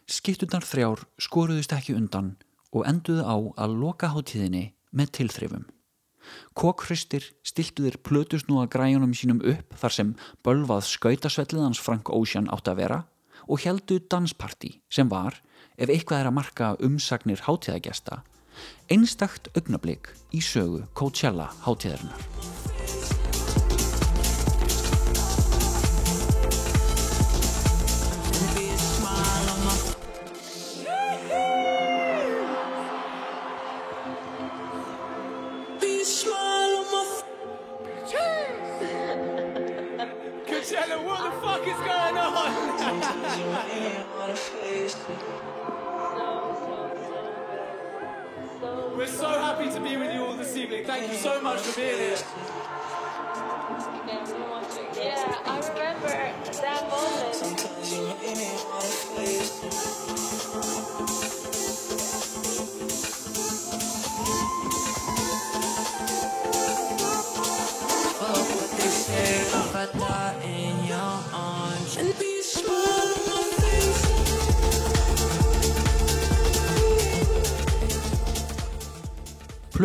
Skiptunar 0.08 0.64
þrjár 0.64 1.04
skoruðust 1.20 1.74
ekki 1.76 1.96
undan 1.96 2.36
og 2.72 2.86
enduðu 2.88 3.24
á 3.24 3.36
að 3.64 3.76
loka 3.80 4.12
hátíðinni 4.12 4.70
með 4.92 5.12
tilþrifum. 5.18 5.66
Kókristir 6.56 7.24
stiltuðir 7.46 7.98
plötusnúa 8.04 8.66
græjunum 8.68 9.14
sínum 9.16 9.40
upp 9.40 9.76
þar 9.80 9.94
sem 9.94 10.14
bölvað 10.44 10.88
skautasvelliðans 10.88 11.80
Frank 11.80 12.10
Ocean 12.12 12.48
átt 12.52 12.68
að 12.68 12.82
vera 12.82 12.98
og 13.48 13.62
heldu 13.64 13.98
dansparti 14.12 14.74
sem 14.92 15.08
var, 15.08 15.38
ef 15.80 15.88
eitthvað 15.88 16.20
er 16.20 16.28
að 16.28 16.36
marka 16.36 16.72
umsagnir 16.84 17.44
hátíðagesta, 17.46 18.20
einstakt 18.90 19.50
augnablík 19.56 20.12
í 20.34 20.42
sögu 20.44 20.84
Coachella 20.94 21.50
hátíðarinnar. 21.64 22.97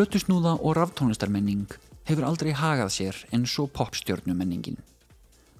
Plötusnúða 0.03 0.57
og 0.59 0.73
raftónlistarmenning 0.75 1.69
hefur 2.09 2.25
aldrei 2.27 2.49
hagað 2.51 2.89
sér 2.91 3.19
en 3.31 3.45
svo 3.47 3.69
popstjörnumenningin. 3.71 4.75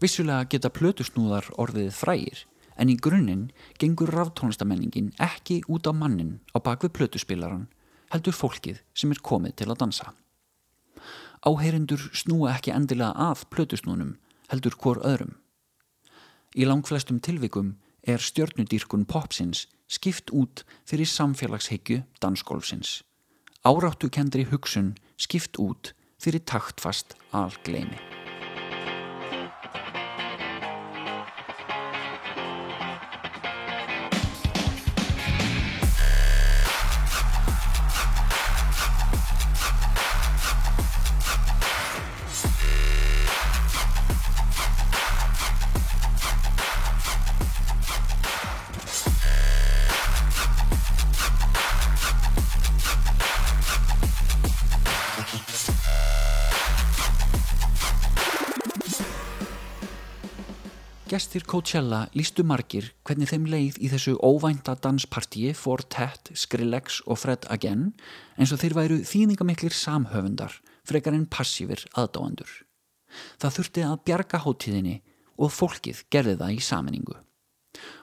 Vissulega 0.03 0.49
geta 0.51 0.67
plötusnúðar 0.67 1.47
orðið 1.63 1.93
frægir 1.95 2.41
en 2.75 2.91
í 2.91 2.97
grunninn 3.05 3.45
gengur 3.79 4.11
raftónlistarmenningin 4.11 5.13
ekki 5.23 5.61
út 5.71 5.87
á 5.87 5.95
mannin 5.95 6.33
á 6.51 6.59
bakvið 6.59 6.91
plötuspilaran 6.97 7.69
heldur 8.11 8.35
fólkið 8.35 8.81
sem 8.91 9.15
er 9.15 9.21
komið 9.23 9.55
til 9.61 9.69
að 9.69 9.79
dansa. 9.85 10.11
Áheyrindur 11.47 12.03
snúa 12.11 12.51
ekki 12.57 12.75
endilega 12.75 13.15
að 13.29 13.45
plötusnúnum 13.47 14.17
heldur 14.51 14.75
hvort 14.75 15.07
öðrum. 15.07 15.37
Í 16.51 16.67
langflestum 16.67 17.23
tilvikum 17.23 17.77
er 18.03 18.19
stjörnudýrkun 18.19 19.07
popsins 19.07 19.69
skipt 19.87 20.35
út 20.35 20.67
fyrir 20.83 21.07
samfélagsheikju 21.07 22.03
dansgólfsins 22.19 22.99
áráttu 23.63 24.09
kendri 24.09 24.43
hugsun 24.43 24.93
skipt 25.15 25.57
út 25.57 25.95
fyrir 26.17 26.43
taktfast 26.43 27.15
algleimi. 27.29 28.22
Gestir 61.13 61.43
Coachella 61.45 62.07
lístu 62.17 62.41
margir 62.41 62.87
hvernig 63.05 63.29
þeim 63.29 63.43
leið 63.45 63.75
í 63.85 63.89
þessu 63.91 64.15
óvænta 64.25 64.73
danspartíi 64.81 65.51
for 65.53 65.83
Tet, 65.85 66.31
Skrillex 66.33 67.03
og 67.05 67.19
Fred 67.21 67.45
Again 67.53 67.91
eins 68.33 68.49
og 68.49 68.57
þeir 68.63 68.73
væru 68.79 68.97
þýningamiklir 69.05 69.75
samhöfundar 69.77 70.55
frekar 70.89 71.13
en 71.13 71.27
passífir 71.29 71.83
aðdáandur. 71.93 72.49
Það 73.37 73.55
þurfti 73.59 73.85
að 73.85 74.01
bjarga 74.09 74.41
hóttíðinni 74.41 74.95
og 75.37 75.53
fólkið 75.53 76.01
gerði 76.09 76.33
það 76.41 76.55
í 76.55 76.65
saminningu. 76.71 77.19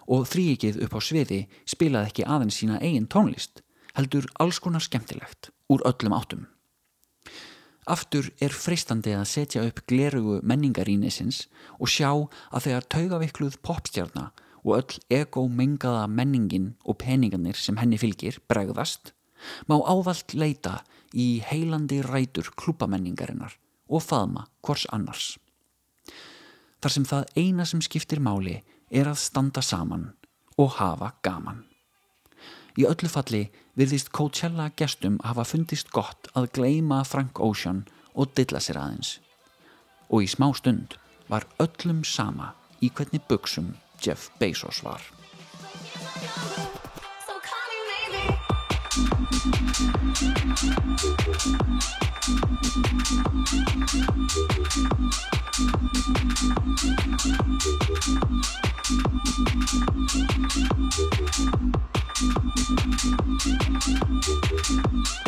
Og 0.07 0.31
þrýikið 0.31 0.79
upp 0.87 0.95
á 0.95 1.01
sviði 1.03 1.41
spilaði 1.67 2.13
ekki 2.13 2.31
aðeins 2.31 2.63
sína 2.63 2.79
eigin 2.79 3.11
tónlist, 3.11 3.65
heldur 3.99 4.31
alls 4.39 4.63
konar 4.63 4.87
skemmtilegt 4.87 5.51
úr 5.67 5.83
öllum 5.83 6.15
áttum. 6.15 6.47
Aftur 7.91 8.29
er 8.39 8.55
freistandi 8.55 9.17
að 9.19 9.27
setja 9.27 9.65
upp 9.67 9.81
glerugu 9.91 10.37
menningarýnisins 10.47 11.49
og 11.81 11.91
sjá 11.91 12.11
að 12.13 12.67
þegar 12.69 12.87
taugavikluð 12.95 13.57
popstjarnar 13.67 14.31
og 14.61 14.77
öll 14.77 14.99
ego-mengaða 15.17 16.05
menningin 16.07 16.75
og 16.85 17.01
peningarnir 17.03 17.59
sem 17.59 17.81
henni 17.81 17.99
fylgir 17.99 18.39
bregðast, 18.51 19.11
má 19.67 19.81
ávalt 19.81 20.37
leita 20.37 20.83
í 21.11 21.41
heilandi 21.43 22.03
rætur 22.07 22.53
klúpamenningarinnar 22.61 23.57
og 23.91 24.05
faðma 24.05 24.47
hvors 24.63 24.87
annars. 24.95 25.33
Þar 26.81 26.95
sem 26.95 27.09
það 27.09 27.35
eina 27.43 27.67
sem 27.67 27.83
skiptir 27.83 28.23
máli 28.23 28.61
er 28.91 29.11
að 29.11 29.19
standa 29.25 29.65
saman 29.65 30.13
og 30.61 30.77
hafa 30.79 31.15
gaman. 31.27 31.65
Í 32.79 32.87
öllu 32.87 33.11
falli 33.11 33.49
virðist 33.81 34.11
Coachella 34.13 34.67
gestum 34.77 35.15
hafa 35.25 35.45
fundist 35.49 35.89
gott 35.95 36.29
að 36.37 36.51
gleima 36.59 36.99
Frank 37.09 37.41
Ocean 37.41 37.87
og 38.13 38.35
dilla 38.37 38.61
sér 38.61 38.77
aðeins. 38.77 39.15
Og 40.13 40.27
í 40.27 40.29
smá 40.29 40.51
stund 40.59 40.99
var 41.33 41.47
öllum 41.63 42.03
sama 42.05 42.53
í 42.85 42.91
hvernig 42.93 43.25
buksum 43.31 43.73
Jeff 44.05 44.29
Bezos 44.41 44.85
var. 44.85 45.01
Thank 62.61 62.85
you. 62.85 62.90
Thank 63.03 63.47
you. 65.05 65.20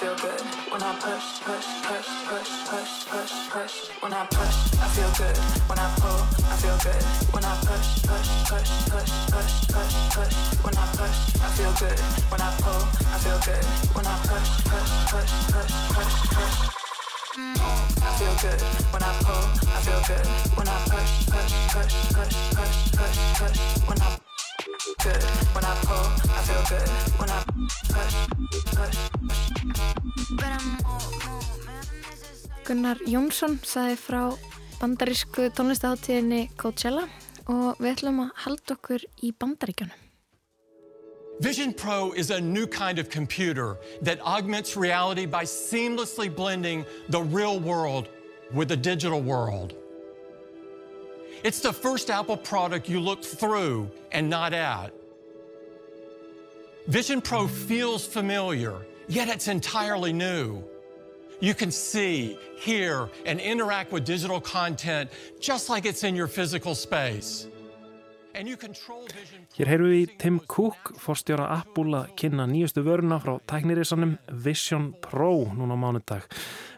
Feel 0.00 0.16
good. 0.16 0.40
When 0.72 0.82
I 0.82 0.96
push, 0.96 1.44
push, 1.44 1.68
push, 1.84 2.08
push, 2.24 2.48
push, 2.72 2.92
push, 3.04 3.32
push. 3.52 3.74
When 4.00 4.14
I 4.14 4.24
push, 4.32 4.56
I 4.80 4.88
feel 4.96 5.12
good. 5.20 5.36
When 5.68 5.78
I 5.78 5.92
pull, 6.00 6.20
I 6.48 6.56
feel 6.56 6.78
good. 6.80 7.02
When 7.36 7.44
I 7.44 7.52
push, 7.68 7.88
push, 8.08 8.30
push, 8.48 8.70
push, 8.88 9.12
push, 9.28 9.52
push, 9.68 9.94
push. 10.16 10.36
When 10.64 10.72
I 10.72 10.86
push, 10.96 11.18
I 11.44 11.48
feel 11.52 11.72
good. 11.76 12.00
When 12.32 12.40
I 12.40 12.48
pull, 12.64 12.80
I 13.12 13.16
feel 13.20 13.40
good. 13.44 13.64
When 13.92 14.06
I 14.08 14.16
push, 14.24 14.48
push, 14.72 14.90
push, 15.12 15.32
push, 15.52 15.74
push, 15.92 16.14
push. 16.32 16.56
I 18.00 18.10
feel 18.16 18.34
good 18.40 18.60
when 18.96 19.02
I 19.04 19.12
pull. 19.20 19.44
I 19.68 19.78
feel 19.84 20.00
good 20.08 20.26
when 20.56 20.66
I 20.66 20.76
push, 20.88 21.12
push, 21.28 21.52
push, 21.76 21.94
push, 22.16 22.36
push, 22.56 22.76
push, 22.96 23.18
push. 23.36 23.88
When 23.88 24.00
I 24.00 24.19
good 24.80 25.22
when 25.54 25.64
I 25.64 25.74
pull. 25.84 26.06
I 26.32 26.40
feel 26.48 26.62
good 26.72 26.88
when 27.20 27.30
I 27.30 27.44
push, 27.92 28.16
push, 28.76 28.96
Gunnar 32.64 32.96
Jónsson 33.06 33.58
saði 33.66 33.96
frá 33.98 34.22
bandarísku 34.80 35.50
tónlistaháttíðinni 35.56 36.50
Coachella 36.56 37.08
og 37.50 37.80
við 37.82 37.90
ætlum 37.96 38.22
að 38.24 38.30
halda 38.44 38.76
okkur 38.78 39.04
í 39.26 39.32
bandaríkjunum. 39.36 39.98
Vision 41.40 41.72
Pro 41.72 42.12
is 42.12 42.30
a 42.30 42.40
new 42.40 42.66
kind 42.66 42.98
of 42.98 43.08
computer 43.10 43.78
that 44.02 44.20
augments 44.20 44.76
reality 44.76 45.26
by 45.26 45.44
seamlessly 45.44 46.28
blending 46.34 46.84
the 47.08 47.20
real 47.20 47.58
world 47.58 48.08
with 48.52 48.68
the 48.68 48.76
digital 48.76 49.20
world. 49.20 49.74
It's 51.42 51.60
the 51.60 51.72
first 51.72 52.10
Apple 52.10 52.36
product 52.36 52.88
you 52.88 53.00
look 53.00 53.24
through 53.24 53.90
and 54.12 54.28
not 54.28 54.52
at. 54.52 54.92
Vision 56.86 57.20
Pro 57.20 57.46
feels 57.46 58.06
familiar, 58.06 58.86
yet 59.08 59.28
it's 59.28 59.48
entirely 59.48 60.12
new. 60.12 60.62
You 61.40 61.54
can 61.54 61.70
see, 61.70 62.36
hear, 62.58 63.08
and 63.24 63.40
interact 63.40 63.90
with 63.92 64.04
digital 64.04 64.40
content 64.40 65.10
just 65.40 65.70
like 65.70 65.86
it's 65.86 66.04
in 66.04 66.14
your 66.14 66.26
physical 66.26 66.74
space. 66.74 67.46
Hér 68.40 69.68
heyrðu 69.68 69.88
við 69.90 69.98
í 70.00 70.04
Tim 70.16 70.38
Cook, 70.48 70.94
forstjóra 70.96 71.50
Apple 71.52 71.92
að 71.98 72.12
kynna 72.16 72.46
nýjustu 72.48 72.80
vöruna 72.86 73.18
frá 73.20 73.34
tæknirísanum 73.50 74.14
Vision 74.46 74.86
Pro 75.04 75.50
núna 75.52 75.76
á 75.76 75.82
mánudag. 75.82 76.24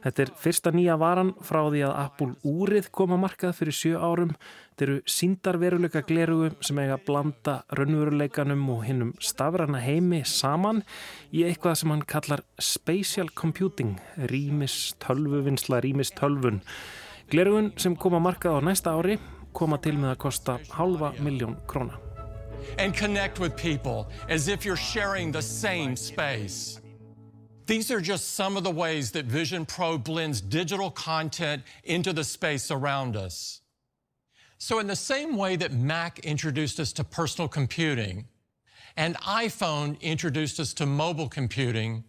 Þetta 0.02 0.24
er 0.24 0.32
fyrsta 0.42 0.72
nýja 0.74 0.96
varan 0.98 1.30
frá 1.46 1.60
því 1.68 1.84
að 1.86 1.92
Apple 2.00 2.32
úrið 2.50 2.88
koma 2.90 3.18
markað 3.22 3.54
fyrir 3.60 3.76
sjö 3.78 4.00
árum. 4.02 4.32
Þetta 4.72 4.86
eru 4.88 4.96
síndarveruleika 5.14 6.02
glerugu 6.08 6.48
sem 6.66 6.80
eiga 6.82 6.96
að 6.96 7.04
blanda 7.06 7.54
raunveruleikanum 7.78 8.64
og 8.74 8.82
hinnum 8.88 9.12
stafrana 9.22 9.84
heimi 9.84 10.24
saman 10.26 10.82
í 11.30 11.44
eitthvað 11.46 11.78
sem 11.78 11.94
hann 11.94 12.02
kallar 12.10 12.42
Spatial 12.58 13.30
Computing, 13.38 14.00
rýmis 14.32 14.96
tölvuvinnsla, 15.04 15.78
rýmis 15.86 16.10
tölvun. 16.18 16.58
Glerugun 17.30 17.70
sem 17.78 17.94
koma 17.94 18.18
markað 18.18 18.58
á 18.58 18.60
næsta 18.66 18.96
ári 18.98 19.20
koma 19.52 19.78
til 19.78 19.94
með 19.98 20.14
að 20.14 20.22
kosta 20.26 20.58
halva 20.70 21.12
miljón 21.18 21.56
króna. 21.66 21.98
and 22.78 22.94
connect 22.94 23.38
with 23.38 23.56
people 23.56 24.08
as 24.28 24.48
if 24.48 24.64
you're 24.64 24.76
sharing 24.76 25.32
the 25.32 25.42
same 25.42 25.96
space. 25.96 26.80
These 27.66 27.90
are 27.90 28.00
just 28.00 28.34
some 28.34 28.56
of 28.56 28.64
the 28.64 28.70
ways 28.70 29.12
that 29.12 29.26
Vision 29.26 29.64
Pro 29.64 29.96
blends 29.96 30.40
digital 30.40 30.90
content 30.90 31.62
into 31.84 32.12
the 32.12 32.24
space 32.24 32.70
around 32.70 33.16
us. 33.16 33.60
So, 34.58 34.78
in 34.78 34.86
the 34.86 34.96
same 34.96 35.36
way 35.36 35.56
that 35.56 35.72
Mac 35.72 36.18
introduced 36.20 36.78
us 36.80 36.92
to 36.94 37.04
personal 37.04 37.48
computing 37.48 38.26
and 38.96 39.16
iPhone 39.18 40.00
introduced 40.00 40.60
us 40.60 40.74
to 40.74 40.86
mobile 40.86 41.28
computing, 41.28 42.04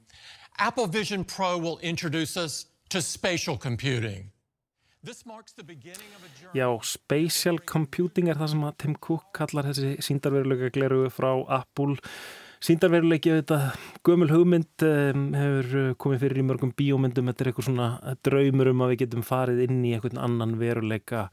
Apple 0.57 0.87
Vision 0.87 1.23
Pro 1.23 1.57
will 1.57 1.79
introduce 1.79 2.35
us 2.35 2.65
to 2.89 3.01
spatial 3.01 3.57
computing. 3.57 4.32
Já, 6.55 6.67
Spatial 6.87 7.59
Computing 7.67 8.29
er 8.31 8.39
það 8.39 8.53
sem 8.53 8.63
að 8.63 8.77
Tim 8.83 8.95
Cook 9.03 9.25
kallar 9.35 9.67
þessi 9.67 9.97
síndarveruleika 10.05 10.71
glerugu 10.77 11.09
frá 11.11 11.29
Apple. 11.51 11.97
Síndarveruleiki, 12.63 13.33
þetta 13.41 13.73
gömul 14.07 14.29
hugmynd 14.31 14.85
hefur 14.85 15.73
uh, 15.81 15.89
komið 15.99 16.23
fyrir 16.23 16.39
í 16.39 16.45
mörgum 16.47 16.71
bíómyndum. 16.79 17.27
Þetta 17.27 17.43
er 17.43 17.51
eitthvað 17.51 17.67
svona 17.67 18.15
draumur 18.23 18.71
um 18.71 18.83
að 18.85 18.93
við 18.93 19.01
getum 19.03 19.25
farið 19.27 19.65
inn 19.65 19.81
í 19.83 19.91
eitthvað 19.91 20.21
annan 20.23 20.55
veruleika, 20.61 21.25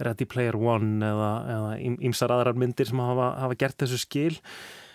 Ready 0.00 0.24
Player 0.32 0.56
One 0.56 1.04
eða, 1.04 1.32
eða 1.52 1.74
ýmsar 2.08 2.32
aðrar 2.32 2.56
myndir 2.56 2.88
sem 2.88 3.04
hafa, 3.04 3.34
hafa 3.44 3.60
gert 3.60 3.84
þessu 3.84 4.00
skil. 4.00 4.38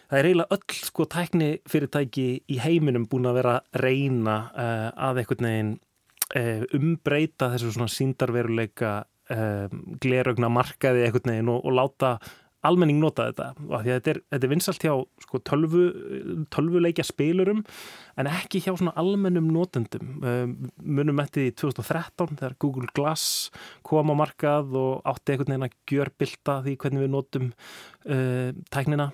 Það 0.07 0.17
er 0.23 0.29
eiginlega 0.31 0.55
öll 0.55 0.85
sko 0.87 1.05
tækni 1.11 1.51
fyrirtæki 1.69 2.29
í 2.49 2.57
heiminum 2.63 3.05
búin 3.11 3.29
að 3.29 3.43
vera 3.43 3.59
reyna 3.77 4.37
uh, 4.55 4.87
að 5.09 5.21
einhvern 5.21 5.51
veginn 5.51 5.73
uh, 5.75 5.86
umbreyta 6.35 7.51
þessu 7.53 7.71
svona 7.71 7.91
síndarveruleika 7.91 8.97
um, 9.31 9.85
glerögna 10.03 10.49
markaði 10.51 11.05
einhvern 11.05 11.33
veginn 11.33 11.53
og, 11.53 11.63
og 11.63 11.77
láta 11.77 12.17
almenning 12.67 12.97
nota 12.99 13.27
þetta. 13.29 13.47
Þetta 13.85 14.11
er, 14.11 14.19
þetta 14.33 14.47
er 14.47 14.51
vinsalt 14.51 14.83
hjá 14.83 14.93
sko, 15.23 15.39
tölvu, 15.45 15.83
tölvuleikja 16.53 17.05
spilurum 17.07 17.61
en 18.19 18.29
ekki 18.31 18.61
hjá 18.65 18.73
almennum 18.97 19.49
notendum. 19.53 20.17
Um, 20.25 20.55
munum 20.81 21.21
eftir 21.23 21.51
í 21.51 21.55
2013 21.55 22.39
þegar 22.39 22.57
Google 22.63 22.91
Glass 22.97 23.51
kom 23.87 24.11
á 24.11 24.15
markað 24.17 24.75
og 24.79 25.07
átti 25.07 25.35
einhvern 25.35 25.53
veginn 25.53 25.67
að 25.69 25.77
gjörbylta 25.93 26.59
því 26.65 26.77
hvernig 26.81 27.05
við 27.05 27.13
notum 27.13 27.51
uh, 27.53 28.49
tæknina 28.73 29.11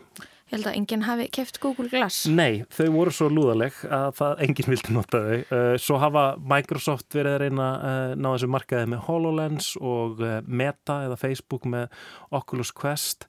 Ég 0.54 0.60
held 0.60 0.68
að 0.70 0.76
enginn 0.78 1.04
hafi 1.08 1.24
keft 1.34 1.56
Google 1.64 1.90
Glass. 1.90 2.28
Nei, 2.30 2.62
þau 2.70 2.92
voru 2.94 3.12
svo 3.16 3.26
lúðaleg 3.34 3.78
að 3.90 4.12
það 4.20 4.42
enginn 4.46 4.68
vildi 4.70 4.94
nota 4.94 5.22
þau. 5.24 5.40
Uh, 5.50 5.70
Svo 5.82 5.98
hafa 5.98 6.26
Microsoft 6.52 7.18
verið 7.18 7.34
að 7.34 7.42
reyna 7.42 7.70
að 7.90 8.14
ná 8.22 8.28
þessu 8.28 8.50
markaði 8.54 8.92
með 8.92 9.02
HoloLens 9.08 9.72
og 9.82 10.22
uh, 10.22 10.36
Meta 10.46 11.00
eða 11.08 11.18
Facebook 11.24 11.66
með 11.74 11.98
Oculus 12.38 12.70
Quest 12.70 13.26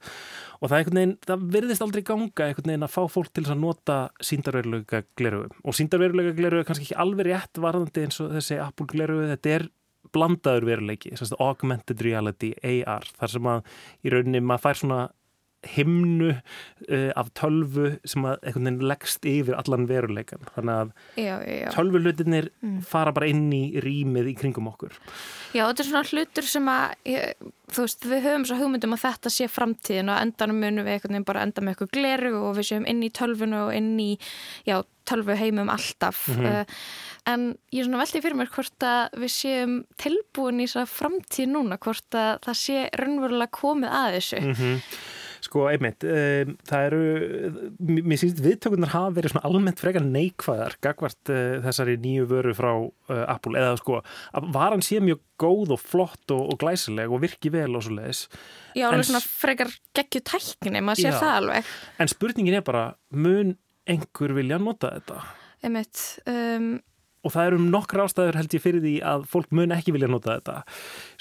og 0.61 0.69
það, 0.69 0.93
veginn, 0.93 1.17
það 1.25 1.49
virðist 1.57 1.87
aldrei 1.89 2.05
ganga 2.13 2.51
að 2.51 2.87
fá 2.93 3.01
fólk 3.17 3.33
til 3.33 3.47
að 3.49 3.63
nota 3.63 3.99
síndarverulega 4.21 5.03
glerugu 5.17 5.65
og 5.65 5.81
síndarverulega 5.81 6.37
glerugu 6.37 6.61
er 6.61 6.69
kannski 6.69 6.91
ekki 6.91 7.01
alveg 7.07 7.31
rétt 7.31 7.65
varðandi 7.65 8.05
eins 8.05 8.21
og 8.21 8.37
þessi 8.37 8.61
Apple 8.61 8.91
glerugu, 8.93 9.31
þetta 9.33 9.57
er 9.57 9.69
blandaður 10.13 10.69
veruleiki, 10.69 11.17
augmented 11.41 12.05
reality, 12.05 12.53
AR, 12.61 13.09
þar 13.17 13.33
sem 13.33 13.53
að 13.57 13.77
í 14.05 14.13
rauninni 14.13 14.45
maður 14.45 14.69
fær 14.69 14.85
svona 14.85 15.05
himnu 15.75 16.31
uh, 16.35 17.11
af 17.17 17.31
tölvu 17.39 17.95
sem 18.09 18.27
að 18.29 18.39
einhvern 18.43 18.69
veginn 18.69 18.89
leggst 18.91 19.29
yfir 19.29 19.59
allan 19.59 19.89
veruleikan 19.91 20.47
þannig 20.55 20.81
að 21.19 21.71
tölvulutinir 21.75 22.51
fara 22.89 23.15
bara 23.17 23.29
inn 23.33 23.47
í 23.55 23.63
rýmið 23.83 24.33
í 24.33 24.37
kringum 24.39 24.71
okkur. 24.73 24.97
Já, 25.55 25.65
þetta 25.67 25.85
er 25.85 25.91
svona 25.91 26.09
hlutur 26.11 26.49
sem 26.51 26.71
að, 26.71 26.97
ég, 27.09 27.51
þú 27.75 27.87
veist, 27.87 28.09
við 28.11 28.27
höfum 28.29 28.49
svo 28.49 28.59
hugmyndum 28.61 28.97
að 28.97 29.05
þetta 29.07 29.35
sé 29.37 29.51
framtíðin 29.51 30.13
og 30.13 30.21
endanum 30.21 30.61
munum 30.61 30.89
við 30.89 30.99
einhvern 30.99 31.17
veginn 31.17 31.31
bara 31.31 31.47
enda 31.47 31.65
með 31.65 31.77
eitthvað 31.77 31.95
gleru 31.99 32.35
og 32.41 32.59
við 32.59 32.71
séum 32.73 32.89
inn 32.91 33.05
í 33.07 33.13
tölvunu 33.15 33.67
og 33.69 33.75
inn 33.77 33.95
í, 34.03 34.11
já, 34.69 34.81
tölvu 35.09 35.37
heimum 35.37 35.73
alltaf. 35.73 36.27
Mm 36.35 36.65
en 37.29 37.45
ég 37.73 37.81
er 37.81 37.89
svona 37.89 38.03
veltið 38.03 38.25
fyrir 38.25 38.39
mér 38.39 38.53
hvort 38.53 38.87
að 38.87 39.19
við 39.23 39.33
séum 39.33 39.77
tilbúin 40.01 40.61
í 40.61 40.69
þess 40.69 40.83
að 40.83 40.95
framtíð 40.95 41.51
núna, 41.55 41.79
hvort 41.81 42.19
að 42.21 42.33
það 42.45 42.59
sé 42.61 42.81
raunverulega 43.01 43.55
komið 43.55 43.95
að 44.01 44.17
þessu. 44.19 44.43
Sko, 45.55 45.69
einmitt, 45.71 46.03
um, 46.03 46.57
það 46.67 46.85
eru, 46.89 47.03
mér 47.87 48.19
sýnst 48.19 48.41
viðtökunar 48.43 48.91
hafa 48.91 49.13
verið 49.15 49.31
svona 49.31 49.47
almennt 49.47 49.79
frekar 49.79 50.03
neikvæðar 50.03 50.75
gagvart 50.83 51.31
uh, 51.31 51.61
þessari 51.63 51.95
nýju 52.03 52.25
vöru 52.33 52.55
frá 52.59 52.73
uh, 52.75 53.21
Apple, 53.31 53.55
eða 53.61 53.77
sko, 53.79 54.01
varan 54.57 54.83
sé 54.83 54.99
mjög 54.99 55.21
góð 55.39 55.77
og 55.77 55.79
flott 55.79 56.35
og, 56.35 56.43
og 56.51 56.59
glæsileg 56.59 57.15
og 57.15 57.23
virki 57.23 57.53
vel 57.55 57.79
og 57.79 57.85
svo 57.87 57.95
leiðis. 58.01 58.25
Já, 58.75 58.89
alveg 58.89 59.07
svona 59.07 59.23
frekar 59.23 59.71
geggju 59.95 60.25
tækni, 60.27 60.83
maður 60.83 61.05
sér 61.05 61.21
það 61.21 61.35
alveg. 61.37 61.71
En 62.03 62.11
spurningin 62.11 62.59
er 62.59 62.67
bara, 62.67 62.83
mun 63.15 63.55
einhver 63.87 64.35
vilja 64.35 64.59
nota 64.59 64.91
þetta? 64.97 65.21
Einmitt, 65.63 66.03
um, 66.35 66.73
og 67.23 67.37
það 67.37 67.53
eru 67.53 67.61
um 67.63 67.71
nokkra 67.77 68.09
ástæður 68.09 68.41
held 68.41 68.59
ég 68.59 68.67
fyrir 68.67 68.83
því 68.83 68.97
að 69.07 69.31
fólk 69.31 69.55
mun 69.55 69.79
ekki 69.79 69.95
vilja 69.95 70.11
nota 70.11 70.35
þetta 70.35 70.59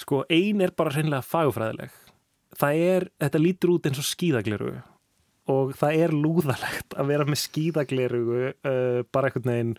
sko, 0.02 0.26
ein 0.34 0.66
er 0.66 0.74
bara 0.74 0.98
hreinlega 0.98 1.22
fagufræðileg 1.22 1.94
það 2.60 2.82
er, 2.88 3.06
þetta 3.22 3.42
lítur 3.42 3.76
út 3.76 3.88
eins 3.90 4.02
og 4.02 4.08
skíðagleru 4.08 4.74
og 5.54 5.74
það 5.76 6.02
er 6.06 6.14
lúðalegt 6.16 6.96
að 6.96 7.10
vera 7.12 7.28
með 7.28 7.42
skíðagleru 7.42 8.26
uh, 8.32 9.00
bara 9.12 9.30
einhvern 9.30 9.50
veginn 9.50 9.74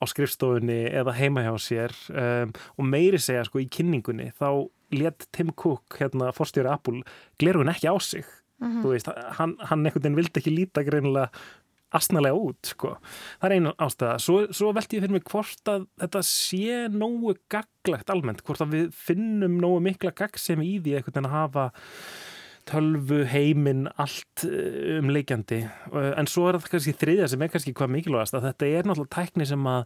á 0.00 0.04
skrifstofunni 0.08 0.82
eða 0.96 1.14
heima 1.18 1.44
hjá 1.44 1.54
sér. 1.60 1.94
Um, 2.08 2.52
og 2.78 2.86
meiri 2.88 3.20
segja 3.20 3.44
sko 3.44 3.60
í 3.60 3.68
kynningunni 3.68 4.30
þá 4.38 4.70
let 4.96 5.26
Tim 5.34 5.52
Cook, 5.52 5.98
hérna 6.00 6.30
forstjóri 6.34 6.70
Apple, 6.72 7.02
glerugun 7.38 7.70
ekki 7.72 7.90
á 7.90 7.94
sig. 8.02 8.24
Þú 8.60 8.90
veist, 8.92 9.06
hann, 9.38 9.54
hann 9.70 9.86
einhvern 9.86 10.02
veginn 10.02 10.16
vildi 10.18 10.40
ekki 10.40 10.52
líta 10.52 10.82
greinilega 10.84 11.30
asnalega 11.96 12.38
út, 12.38 12.72
sko. 12.72 12.94
Það 13.40 13.46
er 13.48 13.56
einu 13.56 13.74
ástæða. 13.86 14.16
Svo, 14.22 14.40
svo 14.56 14.72
veldi 14.76 14.98
ég 14.98 15.04
fyrir 15.04 15.16
mig 15.16 15.24
hvort 15.30 15.72
að 15.72 15.86
þetta 16.02 16.24
sé 16.26 16.82
nógu 16.94 17.36
gaglegt 17.52 18.12
almennt, 18.12 18.44
hvort 18.46 18.64
að 18.64 18.76
við 18.76 18.90
finnum 18.94 19.58
nógu 19.62 19.80
mikla 19.88 20.14
gagg 20.16 20.38
sem 20.40 20.62
í 20.62 20.76
því 20.78 20.98
einhvern 20.98 21.16
veginn 21.16 21.30
að 21.30 21.38
hafa 21.38 21.70
tölvu 22.68 23.24
heiminn 23.30 23.88
allt 24.00 24.44
eh, 24.46 24.98
um 24.98 25.10
leikjandi 25.12 25.62
en 25.96 26.28
svo 26.30 26.48
er 26.48 26.58
það 26.58 26.74
kannski 26.74 26.96
þriðja 27.00 27.30
sem 27.32 27.42
er 27.42 27.50
kannski 27.52 27.74
hvað 27.76 27.94
mikilvægast 27.96 28.36
að 28.36 28.46
þetta 28.50 28.68
er 28.68 28.88
náttúrulega 28.88 29.16
tækni 29.16 29.48
sem 29.48 29.66
að 29.70 29.82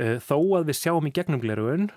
uh, 0.00 0.16
þó 0.24 0.36
að 0.58 0.66
við 0.70 0.80
sjáum 0.80 1.08
í 1.08 1.14
gegnum 1.14 1.42
glerugun 1.42 1.88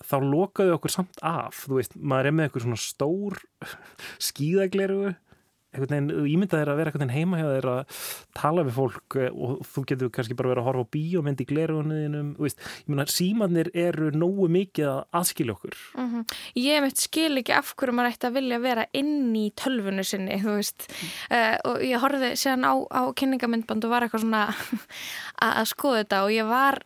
þá 0.00 0.16
lokaðu 0.24 0.76
okkur 0.76 0.94
samt 0.94 1.20
af 1.26 1.64
þú 1.66 1.78
veist, 1.78 1.96
maður 1.96 2.30
er 2.30 2.36
með 2.36 2.48
eitthvað 2.48 2.66
svona 2.66 2.84
stór 2.84 3.40
þú 4.28 5.14
ímyndað 5.70 6.64
er 6.64 6.70
að 6.72 6.80
vera 6.80 6.92
heima 7.14 7.38
hjá 7.38 7.46
þér 7.46 7.68
að 7.70 7.98
tala 8.34 8.64
við 8.66 8.74
fólk 8.74 9.16
eh, 9.20 9.30
og 9.30 9.60
þú 9.70 9.84
getur 9.90 10.12
kannski 10.14 10.36
bara 10.38 10.50
verið 10.50 10.62
að 10.62 10.68
horfa 10.68 10.84
á 10.84 10.92
bíómynd 10.96 11.42
í 11.44 11.46
glerugunniðinum, 11.50 12.32
símannir 13.10 13.70
eru 13.74 14.10
nógu 14.10 14.48
mikið 14.50 14.90
að 14.90 15.00
aðskilja 15.20 15.56
okkur. 15.56 15.78
Mhm. 15.94 16.26
Ég 16.58 16.84
mitt 16.84 16.98
skil 16.98 17.38
ekki 17.38 17.54
af 17.54 17.74
hverju 17.76 17.96
maður 17.96 18.14
ætti 18.14 18.30
að 18.30 18.36
vilja 18.40 18.60
vera 18.66 18.86
inn 18.92 19.34
í 19.38 19.46
tölvunu 19.54 20.04
sinni, 20.06 20.40
uh, 21.30 21.56
og 21.64 21.82
ég 21.86 22.02
horfði 22.02 22.34
síðan 22.34 22.66
á, 22.66 22.74
á 22.90 23.02
kynningamindband 23.14 23.86
og 23.86 23.94
var 23.94 24.06
eitthvað 24.06 24.26
svona 24.26 24.44
að 25.60 25.66
skoða 25.70 26.02
þetta 26.02 26.24
og 26.26 26.34
ég 26.34 26.50
var 26.50 26.82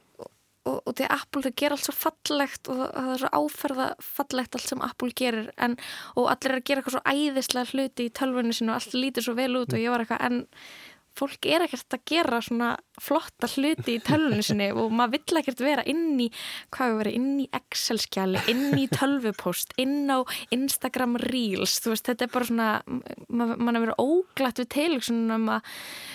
og, 0.65 0.81
og 0.85 0.97
því 0.97 1.09
Apple 1.13 1.43
þau 1.45 1.55
gera 1.61 1.77
allt 1.77 1.87
svo 1.87 1.95
fallegt 1.97 2.71
og 2.73 2.81
það 2.81 3.11
er 3.15 3.23
svo 3.23 3.31
áferða 3.41 3.89
fallegt 4.01 4.59
allt 4.59 4.71
sem 4.71 4.85
Apple 4.87 5.13
gerir 5.21 5.53
en, 5.67 5.77
og 6.17 6.31
allir 6.33 6.55
er 6.55 6.61
að 6.61 6.67
gera 6.71 6.83
eitthvað 6.83 6.97
svo 6.97 7.05
æðislega 7.13 7.73
hluti 7.73 8.09
í 8.09 8.15
tölvunu 8.19 8.57
sinu 8.57 8.73
og 8.73 8.81
allt 8.81 8.97
lítur 8.97 9.27
svo 9.27 9.37
vel 9.39 9.53
út 9.61 9.75
og 9.75 9.83
ég 9.83 9.93
var 9.93 10.05
eitthvað 10.05 10.27
en 10.29 10.43
fólk 11.19 11.47
er 11.47 11.65
ekkert 11.67 11.95
að 11.97 12.03
gera 12.11 12.41
svona 12.43 12.73
flotta 13.03 13.49
hluti 13.51 13.97
í 13.97 14.03
tölvunni 14.07 14.43
sinni 14.47 14.69
og 14.75 14.93
maður 14.95 15.17
vill 15.19 15.39
ekkert 15.41 15.61
vera 15.65 15.83
inn 15.91 16.19
í 16.23 16.29
hvað 16.75 16.91
við 16.93 16.99
verið, 17.01 17.17
inn 17.19 17.41
í 17.43 17.47
Excel-skjali 17.59 18.43
inn 18.53 18.65
í 18.79 18.85
tölvupost, 18.93 19.75
inn 19.83 20.11
á 20.11 20.23
Instagram 20.55 21.17
Reels, 21.23 21.77
þú 21.83 21.93
veist, 21.95 22.07
þetta 22.11 22.27
er 22.29 22.33
bara 22.35 22.49
svona 22.51 22.69
ma- 23.35 23.57
mann 23.59 23.79
er 23.79 23.85
verið 23.87 24.03
óglætt 24.05 24.63
við 24.63 24.69
tilöksunum 24.77 25.49
að 25.57 25.73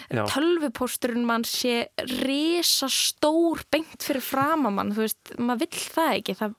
Já. 0.09 0.23
tölvuposturinn 0.31 1.25
mann 1.27 1.43
sé 1.47 1.87
risa 2.23 2.87
stór 2.91 3.63
beint 3.71 4.03
fyrir 4.03 4.23
framamann, 4.23 4.93
þú 4.95 5.03
veist, 5.05 5.33
maður 5.37 5.65
vill 5.67 5.83
það 5.95 6.13
ekki, 6.19 6.37
það 6.39 6.55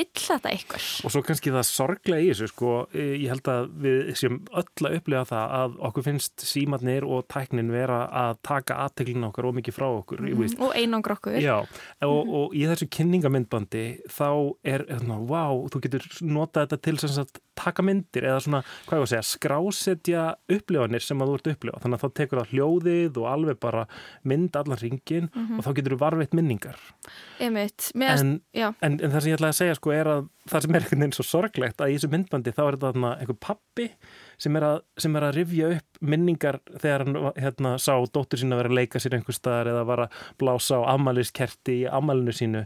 vill 0.00 0.08
þetta 0.24 0.52
eitthvað 0.54 0.88
Og 1.08 1.14
svo 1.14 1.22
kannski 1.28 1.52
það 1.54 1.68
sorglega 1.68 2.24
í 2.24 2.30
þessu 2.32 2.50
sko, 2.52 2.72
ég 2.96 3.28
held 3.32 3.52
að 3.52 3.68
við 3.84 4.12
séum 4.18 4.40
öll 4.52 4.88
að 4.88 4.98
upplifa 5.00 5.24
það 5.32 5.54
að 5.60 5.78
okkur 5.90 6.06
finnst 6.08 6.44
símatnir 6.48 7.06
og 7.06 7.26
tæknin 7.30 7.70
vera 7.78 7.98
að 8.22 8.38
taka 8.46 8.78
aðteglina 8.84 9.30
okkar 9.30 9.48
og 9.48 9.56
mikið 9.58 9.76
frá 9.78 9.86
okkur 9.88 10.22
mm 10.22 10.34
-hmm. 10.34 10.60
og 10.66 10.76
einangra 10.76 11.18
okkur. 11.18 11.38
Já, 11.42 11.58
og, 12.02 12.34
og 12.40 12.54
í 12.54 12.66
þessu 12.66 12.88
kynningamindbandi 12.90 13.84
þá 14.10 14.30
er, 14.64 14.86
svona, 14.98 15.18
wow, 15.18 15.66
þú 15.72 15.82
getur 15.86 16.08
notað 16.22 16.66
þetta 16.66 16.82
til 16.82 16.98
sem 16.98 17.14
sagt 17.16 17.40
taka 17.58 17.84
myndir 17.86 18.28
eða 18.28 18.40
svona, 18.44 18.62
hvað 18.86 18.96
ég 18.96 19.02
var 19.02 19.08
að 19.08 19.12
segja, 19.12 19.28
skrásetja 19.32 20.24
upplifanir 20.58 21.04
sem 21.04 21.22
að 21.22 21.32
þú 21.32 21.38
ert 21.38 21.50
að 21.50 21.56
upplifa. 21.56 21.82
Þannig 21.84 21.98
að 21.98 22.04
þá 22.04 22.18
tekur 22.20 22.42
það 22.42 22.54
hljóðið 22.54 23.20
og 23.22 23.28
alveg 23.32 23.60
bara 23.66 23.84
mynd 24.32 24.58
allan 24.62 24.82
ringin 24.82 25.30
og 25.34 25.62
þá 25.66 25.70
getur 25.78 25.96
þú 25.96 26.00
varveitt 26.04 26.36
minningar. 26.38 26.80
Einmitt, 27.42 27.90
en, 27.94 28.34
en, 28.54 28.98
en 28.98 28.98
það 29.12 29.20
sem 29.20 29.32
ég 29.32 29.38
ætlaði 29.38 29.54
að 29.54 29.60
segja 29.62 29.78
sko 29.78 29.94
er 29.94 30.12
að 30.16 30.26
það 30.48 30.64
sem 30.64 30.74
er 30.74 30.84
einhvern 30.84 31.02
veginn 31.02 31.16
svo 31.16 31.26
sorglegt 31.26 31.82
að 31.82 31.92
í 31.92 31.96
þessu 31.96 32.10
myndbandi 32.12 32.54
þá 32.56 32.62
er 32.64 32.76
þetta 32.76 32.90
þarna 32.92 33.10
einhver 33.20 33.38
pappi 33.42 33.86
sem 34.40 34.58
er 34.58 34.66
að, 34.68 34.78
sem 35.02 35.18
er 35.18 35.26
að 35.26 35.36
rifja 35.36 35.70
upp 35.76 36.00
minningar 36.12 36.60
þegar 36.70 37.04
hann 37.04 37.18
hérna, 37.36 37.74
sá 37.82 37.92
dóttur 38.14 38.40
sína 38.40 38.58
vera 38.60 38.72
að 38.72 38.78
leika 38.78 39.02
sér 39.02 39.18
einhver 39.18 39.36
staðar 39.36 39.72
eða 39.74 39.84
var 39.88 40.04
að 40.06 40.22
blása 40.40 40.80
á 40.80 40.82
afmæliskerti 40.94 41.82
í 41.82 41.88
afmælinu 41.90 42.34
sínu 42.36 42.64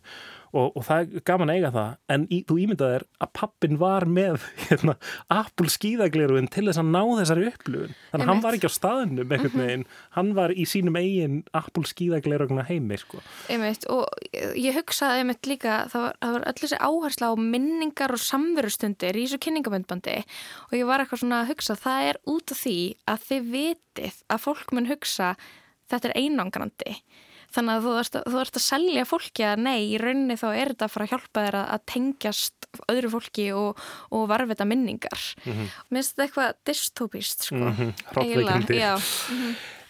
og, 0.53 0.77
og 0.77 0.85
það 0.87 1.03
er 1.03 1.25
gaman 1.29 1.53
að 1.53 1.59
eiga 1.59 1.71
það 1.75 1.91
en 2.15 2.25
í, 2.29 2.39
þú 2.49 2.57
ímyndað 2.63 2.95
er 2.99 3.05
að 3.25 3.31
pappin 3.39 3.79
var 3.81 4.07
með 4.09 4.45
hérna, 4.67 4.95
Apple 5.33 5.73
skíðagleruðin 5.73 6.51
til 6.53 6.67
þess 6.69 6.83
að 6.83 6.91
ná 6.93 7.01
þessari 7.23 7.47
upplifun. 7.51 7.97
Þannig 8.11 8.27
að 8.27 8.33
hann 8.33 8.43
var 8.45 8.59
ekki 8.59 8.71
á 8.71 8.79
staðnum 8.79 9.35
einhvern 9.37 9.63
veginn. 9.63 9.87
Hann 10.17 10.33
var 10.37 10.55
í 10.55 10.67
sínum 10.69 10.99
eigin 11.01 11.41
Apple 11.57 11.89
skíðaglerugna 11.89 12.67
heimi 12.69 13.01
sko. 13.01 13.23
einmitt 13.53 13.89
og 13.93 14.07
ég 14.33 14.77
hugsaði 14.77 15.23
einmitt 15.23 15.49
líka 15.49 15.83
það 15.93 16.07
var, 16.07 16.21
það 16.21 16.37
var 16.37 16.47
öll 16.51 16.61
þessi 16.63 16.81
áhersla 16.89 17.33
á 17.33 17.35
minningar 17.41 18.15
og 18.15 18.23
samverustundir 18.23 19.19
í 19.19 19.27
þessu 19.27 19.41
kynningamöndbandi 19.47 20.19
og 20.69 20.77
ég 20.77 20.89
var 20.89 21.03
eitthvað 21.03 21.25
svona 21.25 21.43
að 21.43 21.53
hugsa 21.55 21.79
það 21.81 22.09
er 22.13 22.21
út 22.33 22.55
af 22.55 22.63
því 22.63 22.79
að 23.09 23.27
þið 23.29 23.51
vitið 23.57 24.23
að 24.29 24.43
fólk 24.47 24.73
mun 24.77 24.91
hugsa 24.91 25.35
þetta 25.91 26.11
er 26.11 26.19
einangrandi 26.23 26.97
þannig 27.55 27.75
að 27.79 27.85
þú 27.87 27.93
ert 28.01 28.17
að, 28.21 28.25
þú 28.33 28.41
ert 28.43 28.59
að 28.59 28.65
selja 28.67 29.05
fólki 29.09 29.45
að 29.49 29.63
nei, 29.67 29.79
í 29.93 29.99
rauninni 30.03 30.37
þá 30.41 30.47
er 30.53 30.73
þetta 30.73 30.89
að 30.89 30.95
fara 30.95 31.07
að 31.09 31.13
hjálpa 31.13 31.45
þér 31.47 31.59
að, 31.61 31.67
að 31.77 31.85
tengjast 31.93 32.69
öðru 32.89 33.11
fólki 33.13 33.47
og, 33.53 33.83
og 34.17 34.27
varfita 34.31 34.65
minningar 34.69 35.25
Mhm. 35.45 35.69
mér 35.93 35.99
finnst 36.01 36.15
þetta 36.17 36.25
eitthvað 36.27 36.55
dystopist 36.71 37.49
sko, 37.51 37.73
hrollvekjandi. 38.15 38.79
já, 38.81 38.93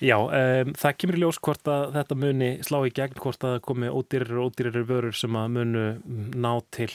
Já, 0.03 0.17
um, 0.19 0.73
það 0.75 0.97
kemur 0.99 1.15
í 1.15 1.21
ljós 1.23 1.37
hvort 1.39 1.69
að 1.71 1.93
þetta 1.95 2.17
muni 2.19 2.47
slá 2.67 2.81
í 2.83 2.91
gegn 2.91 3.21
hvort 3.23 3.45
að 3.47 3.61
komi 3.63 3.87
ódýrir 3.87 4.33
og 4.43 4.49
ódýrir 4.51 4.83
vörur 4.89 5.15
sem 5.15 5.37
að 5.39 5.53
munu 5.55 5.85
ná 6.35 6.57
til 6.75 6.91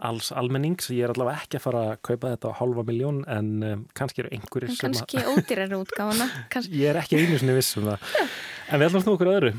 alls 0.00 0.30
almennings. 0.32 0.88
Ég 0.94 1.04
er 1.04 1.12
allavega 1.12 1.42
ekki 1.42 1.58
að 1.58 1.64
fara 1.66 1.82
að 1.90 1.98
kaupa 2.08 2.30
þetta 2.32 2.48
á 2.48 2.58
halva 2.62 2.84
miljón 2.88 3.18
en 3.28 3.50
um, 3.66 3.82
kannski 3.98 4.22
eru 4.24 4.30
einhverjir 4.32 4.70
en 4.72 4.78
sem 4.78 4.94
kannski 4.96 5.24
ódýrar 5.28 5.76
að... 5.76 6.24
Ég 6.72 6.88
er 6.94 7.00
ekki 7.02 7.18
einu 7.20 7.36
sinni 7.42 7.58
viss 7.58 7.76
um 7.76 7.90
það. 7.90 8.08
En 8.70 8.80
við 8.80 8.88
ætlum 8.88 9.04
snú 9.04 9.16
okkur 9.18 9.28
að 9.32 9.38
öðru. 9.42 9.52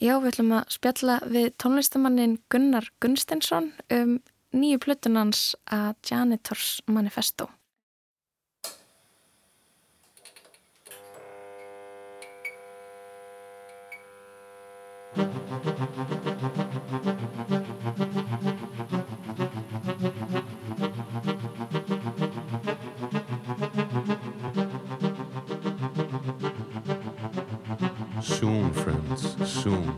Já, 0.00 0.16
við 0.18 0.32
ætlum 0.32 0.56
að 0.58 0.74
spjalla 0.74 1.18
við 1.26 1.52
tónlistamannin 1.62 2.38
Gunnar 2.52 2.90
Gunnsteinsson 3.02 3.72
um 3.94 4.18
nýju 4.56 4.80
plötunans 4.84 5.52
að 5.72 5.94
Janitors 6.08 6.78
Manifesto. 6.88 7.48
Soon, 29.18 29.96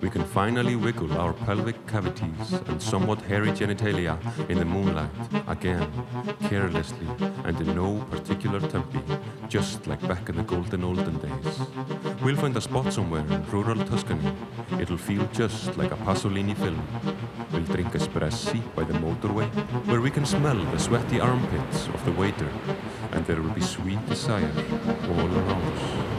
we 0.00 0.08
can 0.08 0.24
finally 0.24 0.76
wiggle 0.76 1.12
our 1.18 1.34
pelvic 1.34 1.86
cavities 1.86 2.52
and 2.68 2.80
somewhat 2.80 3.20
hairy 3.20 3.50
genitalia 3.50 4.18
in 4.48 4.58
the 4.58 4.64
moonlight 4.64 5.10
again, 5.46 5.86
carelessly 6.48 7.06
and 7.44 7.60
in 7.60 7.74
no 7.74 8.02
particular 8.10 8.60
tempi, 8.60 9.00
just 9.48 9.86
like 9.86 10.00
back 10.08 10.28
in 10.30 10.36
the 10.36 10.42
golden 10.42 10.84
olden 10.84 11.18
days. 11.18 11.60
We'll 12.22 12.36
find 12.36 12.56
a 12.56 12.62
spot 12.62 12.92
somewhere 12.92 13.26
in 13.28 13.44
rural 13.50 13.84
Tuscany. 13.84 14.32
It'll 14.80 14.96
feel 14.96 15.26
just 15.32 15.76
like 15.76 15.92
a 15.92 15.96
Pasolini 15.96 16.56
film. 16.56 16.82
We'll 17.52 17.64
drink 17.64 17.92
espressi 17.92 18.62
by 18.74 18.84
the 18.84 18.94
motorway, 18.94 19.48
where 19.86 20.00
we 20.00 20.10
can 20.10 20.24
smell 20.24 20.56
the 20.56 20.78
sweaty 20.78 21.20
armpits 21.20 21.88
of 21.88 22.02
the 22.06 22.12
waiter, 22.12 22.48
and 23.12 23.26
there 23.26 23.42
will 23.42 23.50
be 23.50 23.60
sweet 23.60 24.04
desire 24.06 24.50
all 25.10 25.30
around 25.38 25.62
us. 25.74 26.11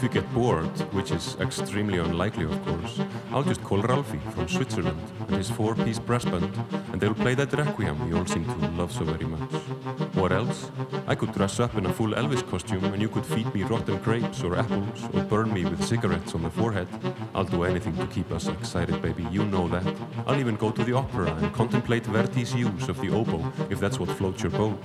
If 0.00 0.04
we 0.04 0.20
get 0.20 0.32
bored, 0.32 0.80
which 0.94 1.10
is 1.10 1.36
extremely 1.40 1.98
unlikely 1.98 2.44
of 2.44 2.64
course, 2.64 3.00
I'll 3.32 3.42
just 3.42 3.62
call 3.62 3.82
Ralphie 3.82 4.22
from 4.30 4.48
Switzerland 4.48 4.98
and 5.28 5.36
his 5.36 5.50
four-piece 5.50 5.98
brass 5.98 6.24
band 6.24 6.50
and 6.90 6.98
they'll 6.98 7.12
play 7.12 7.34
that 7.34 7.52
requiem 7.52 8.08
we 8.08 8.16
all 8.16 8.24
seem 8.24 8.46
to 8.46 8.68
love 8.78 8.92
so 8.92 9.04
very 9.04 9.26
much. 9.26 9.52
What 10.14 10.32
else? 10.32 10.70
I 11.06 11.14
could 11.14 11.32
dress 11.34 11.60
up 11.60 11.74
in 11.76 11.84
a 11.84 11.92
full 11.92 12.12
Elvis 12.12 12.42
costume 12.48 12.82
and 12.84 13.02
you 13.02 13.10
could 13.10 13.26
feed 13.26 13.54
me 13.54 13.62
rotten 13.62 13.98
grapes 13.98 14.42
or 14.42 14.56
apples 14.56 15.04
or 15.12 15.22
burn 15.24 15.52
me 15.52 15.66
with 15.66 15.84
cigarettes 15.84 16.34
on 16.34 16.44
the 16.44 16.50
forehead. 16.50 16.88
I'll 17.34 17.44
do 17.44 17.64
anything 17.64 17.94
to 17.98 18.06
keep 18.06 18.32
us 18.32 18.48
excited, 18.48 19.02
baby, 19.02 19.26
you 19.30 19.44
know 19.44 19.68
that. 19.68 19.86
I'll 20.26 20.40
even 20.40 20.56
go 20.56 20.70
to 20.70 20.82
the 20.82 20.94
opera 20.94 21.30
and 21.30 21.52
contemplate 21.52 22.06
Verdi's 22.06 22.54
use 22.54 22.88
of 22.88 22.98
the 23.02 23.10
oboe 23.10 23.52
if 23.68 23.78
that's 23.78 24.00
what 24.00 24.08
floats 24.16 24.42
your 24.42 24.52
boat. 24.52 24.80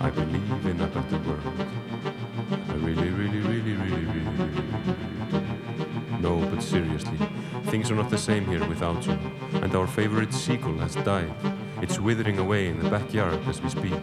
I 0.00 0.08
believe 0.08 0.64
in 0.64 0.80
a 0.80 0.86
better 0.86 1.18
world. 1.28 1.55
Really, 2.86 3.10
really, 3.10 3.40
really, 3.40 3.72
really, 3.72 4.04
really. 4.04 4.62
No, 6.20 6.38
but 6.48 6.62
seriously, 6.62 7.18
things 7.64 7.90
are 7.90 7.96
not 7.96 8.10
the 8.10 8.16
same 8.16 8.46
here 8.46 8.64
without 8.68 9.04
you. 9.04 9.18
And 9.54 9.74
our 9.74 9.88
favorite 9.88 10.32
seagull 10.32 10.78
has 10.78 10.94
died. 10.94 11.34
It's 11.82 11.98
withering 11.98 12.38
away 12.38 12.68
in 12.68 12.78
the 12.78 12.88
backyard 12.88 13.40
as 13.48 13.60
we 13.60 13.70
speak. 13.70 13.94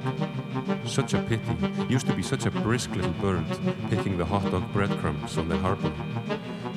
Such 0.84 1.14
a 1.14 1.22
pity. 1.22 1.56
Used 1.88 2.08
to 2.08 2.14
be 2.14 2.22
such 2.22 2.46
a 2.46 2.52
brisk 2.52 2.94
little 2.94 3.14
bird, 3.14 3.46
picking 3.90 4.18
the 4.18 4.26
hot 4.26 4.52
dog 4.52 4.74
breadcrumbs 4.74 5.38
on 5.38 5.48
the 5.48 5.58
harbor. 5.60 5.94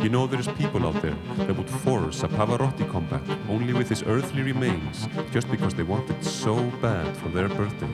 You 0.01 0.09
know 0.09 0.29
there's 0.29 0.47
people 0.47 0.87
out 0.87 1.03
there 1.03 1.17
that 1.39 1.57
would 1.57 1.69
force 1.69 2.23
a 2.23 2.29
Pavarotti 2.29 2.89
comeback 2.89 3.23
only 3.49 3.73
with 3.73 3.89
his 3.89 4.05
earthly 4.05 4.43
remains 4.43 5.09
just 5.33 5.51
because 5.51 5.75
they 5.75 5.83
want 5.83 6.09
it 6.09 6.23
so 6.23 6.55
bad 6.81 7.17
for 7.17 7.31
their 7.31 7.49
birthday. 7.49 7.91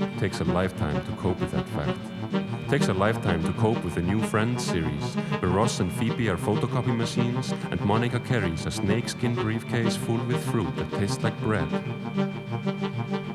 It 0.00 0.18
Takes 0.18 0.40
a 0.40 0.44
lifetime 0.44 1.00
to 1.04 1.12
cope 1.12 1.38
with 1.38 1.52
that 1.52 1.68
fact. 1.68 2.21
Takes 2.68 2.88
a 2.88 2.94
lifetime 2.94 3.44
to 3.44 3.52
cope 3.52 3.84
with 3.84 3.94
the 3.96 4.02
new 4.02 4.22
Friends 4.22 4.64
series, 4.64 5.14
where 5.40 5.50
Ross 5.50 5.80
and 5.80 5.92
Phoebe 5.92 6.30
are 6.30 6.38
photocopy 6.38 6.96
machines 6.96 7.52
and 7.70 7.80
Monica 7.82 8.18
carries 8.20 8.64
a 8.64 8.70
snakeskin 8.70 9.34
briefcase 9.34 9.96
full 9.96 10.24
with 10.24 10.42
fruit 10.50 10.74
that 10.76 10.90
tastes 10.92 11.22
like 11.22 11.38
bread. 11.40 11.68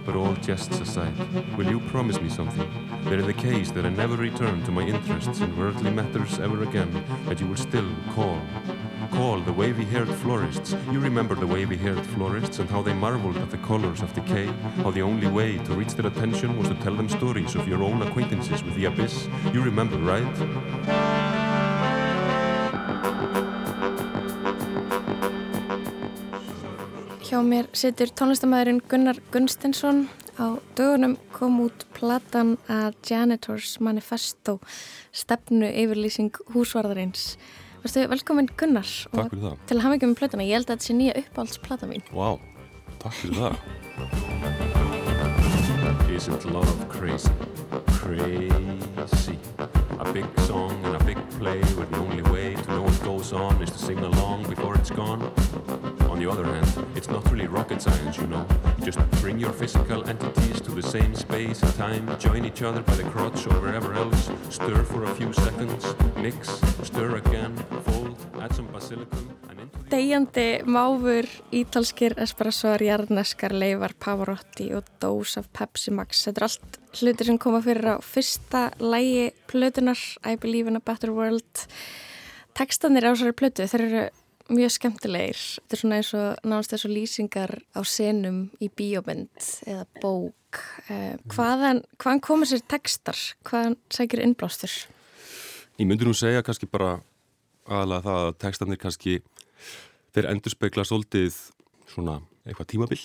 But 0.05 0.15
all 0.15 0.33
jests 0.35 0.79
aside, 0.79 1.13
will 1.55 1.69
you 1.69 1.79
promise 1.81 2.19
me 2.19 2.29
something? 2.29 2.67
That 3.03 3.19
in 3.19 3.27
the 3.27 3.33
case 3.33 3.71
that 3.71 3.85
I 3.85 3.89
never 3.89 4.15
return 4.15 4.63
to 4.63 4.71
my 4.71 4.81
interests 4.81 5.41
in 5.41 5.55
worldly 5.55 5.91
matters 5.91 6.39
ever 6.39 6.63
again, 6.63 7.03
that 7.27 7.39
you 7.39 7.47
will 7.47 7.57
still 7.57 7.89
call. 8.15 8.41
Call 9.17 9.39
the 9.41 9.51
wavy-haired 9.51 10.13
florists. 10.21 10.75
You 10.91 10.99
remember 10.99 11.33
the 11.33 11.47
wavy-haired 11.47 12.05
florists 12.13 12.59
and 12.59 12.69
how 12.69 12.83
they 12.83 12.93
marveled 12.93 13.37
at 13.37 13.49
the 13.49 13.57
colors 13.57 14.03
of 14.03 14.13
decay, 14.13 14.45
how 14.83 14.91
the 14.91 15.01
only 15.01 15.25
way 15.25 15.57
to 15.57 15.73
reach 15.73 15.95
their 15.95 16.05
attention 16.05 16.55
was 16.55 16.67
to 16.67 16.75
tell 16.75 16.95
them 16.95 17.09
stories 17.09 17.55
of 17.55 17.67
your 17.67 17.81
own 17.81 18.03
acquaintances 18.03 18.61
with 18.63 18.75
the 18.75 18.85
abyss. 18.85 19.27
You 19.53 19.63
remember, 19.63 19.97
right? 19.97 20.37
Hjá 27.25 27.41
mér 27.41 27.73
situr 27.73 28.13
tónlistamæðurinn 28.13 28.85
Gunnar 28.87 29.17
Gunstensson. 29.33 30.09
Á 30.37 30.61
dögunum 30.77 31.17
kom 31.33 31.57
út 31.65 31.89
platan 31.97 32.59
að 32.69 32.93
Janitors 33.01 33.79
Manifesto 33.81 34.59
stefnu 35.09 35.65
yfirlýsing 35.73 36.37
húsvarðarins. 36.53 37.33
Varstu 37.87 38.03
velkominn 38.11 38.49
Gunnar 38.59 38.83
Takk 38.83 39.29
fyrir 39.31 39.43
það. 39.45 39.59
til 39.69 39.75
að 39.77 39.83
hafa 39.85 39.95
ekki 39.95 40.07
með 40.09 40.17
plötuna. 40.19 40.43
Ég 40.43 40.57
held 40.57 40.67
að 40.67 40.73
þetta 40.73 40.85
sé 40.87 40.93
nýja 40.97 41.13
uppáhaldsplata 41.21 41.87
mín. 41.87 42.01
Vá, 42.11 42.35
takk 42.99 43.15
fyrir 43.15 43.37
það. 43.39 43.55
Isn't 46.17 46.45
love 46.51 46.89
crazy? 46.89 47.31
Crazy. 47.87 49.37
A 49.99 50.11
big 50.11 50.27
song 50.39 50.75
and 50.83 50.99
a 50.99 51.03
big 51.05 51.17
play 51.39 51.61
where 51.79 51.85
the 51.87 51.97
only 52.03 52.23
way 52.29 52.55
to 52.55 52.67
know 52.71 52.81
what 52.81 53.01
goes 53.05 53.31
on 53.31 53.61
is 53.63 53.71
to 53.71 53.77
sing 53.79 53.99
along 53.99 54.43
before 54.49 54.75
it's 54.75 54.91
gone. 54.91 55.23
On 56.17 56.23
the 56.23 56.31
other 56.31 56.45
hand, 56.45 56.87
it's 56.95 57.09
not 57.09 57.23
really 57.31 57.45
rocket 57.45 57.79
science, 57.79 58.17
you 58.17 58.25
know. 58.25 58.43
Just 58.83 58.97
bring 59.21 59.37
your 59.37 59.53
physical 59.53 60.03
entities 60.09 60.59
to 60.61 60.71
the 60.71 60.81
same 60.81 61.13
space 61.13 61.61
and 61.61 61.75
time, 61.75 62.09
join 62.17 62.43
each 62.43 62.63
other 62.63 62.81
by 62.81 62.95
the 62.95 63.03
crotch 63.03 63.45
or 63.45 63.53
wherever 63.61 63.93
else, 63.93 64.31
stir 64.49 64.81
for 64.83 65.03
a 65.03 65.13
few 65.13 65.31
seconds, 65.33 65.85
mix, 66.17 66.59
stir 66.81 67.17
again, 67.17 67.55
fold, 67.85 68.17
add 68.41 68.51
some 68.55 68.65
basilicum, 68.73 69.29
and 69.49 69.59
into 69.59 69.77
the... 69.77 69.89
Degjandi 69.93 70.65
máfur, 70.65 71.29
ítalskir 71.53 72.17
espressor, 72.17 72.81
jarneskar, 72.81 73.53
leifar, 73.53 73.93
pavarotti 73.93 74.71
og 74.73 74.89
dós 74.97 75.37
af 75.37 75.53
Pepsi 75.53 75.93
Max. 75.93 76.25
Þetta 76.25 76.41
er 76.41 76.49
allt 76.49 76.83
hlutir 76.97 77.29
sem 77.29 77.37
koma 77.37 77.61
fyrir 77.61 77.93
á 77.93 77.95
fyrsta 78.01 78.71
lægi 78.81 79.35
plötunar 79.45 80.01
I 80.25 80.33
Believe 80.33 80.73
in 80.73 80.81
a 80.81 80.81
Better 80.81 81.13
World. 81.13 81.67
Tekstanir 82.57 83.05
á 83.05 83.13
þessari 83.13 83.37
plötu, 83.37 83.69
þeir 83.69 83.91
eru 83.91 84.09
mjög 84.53 84.71
skemmtilegir. 84.77 85.39
Þetta 85.61 85.75
er 85.75 85.81
svona 85.81 85.97
eins 85.99 86.11
og 86.17 86.47
náðast 86.47 86.73
þessu 86.73 86.91
lýsingar 86.91 87.53
á 87.75 87.81
senum 87.87 88.39
í 88.63 88.69
bíómynd 88.69 89.47
eða 89.67 89.85
bók. 90.01 90.61
Eh, 90.89 91.17
hvaðan, 91.33 91.83
hvaðan 91.99 92.21
komur 92.23 92.47
sér 92.49 92.63
tekstar? 92.71 93.17
Hvaðan 93.47 93.75
sækir 93.93 94.23
innblástur? 94.23 94.71
Ég 95.77 95.85
myndi 95.89 96.07
nú 96.07 96.15
segja 96.17 96.41
kannski 96.45 96.69
bara 96.71 96.97
aðalega 97.67 98.05
það 98.07 98.23
að 98.27 98.37
textarnir 98.45 98.79
kannski 98.81 99.17
þeir 100.15 100.29
endur 100.31 100.53
spekla 100.55 100.85
svolítið 100.87 101.35
svona 101.91 102.21
eitthvað 102.47 102.71
tímabill 102.71 103.03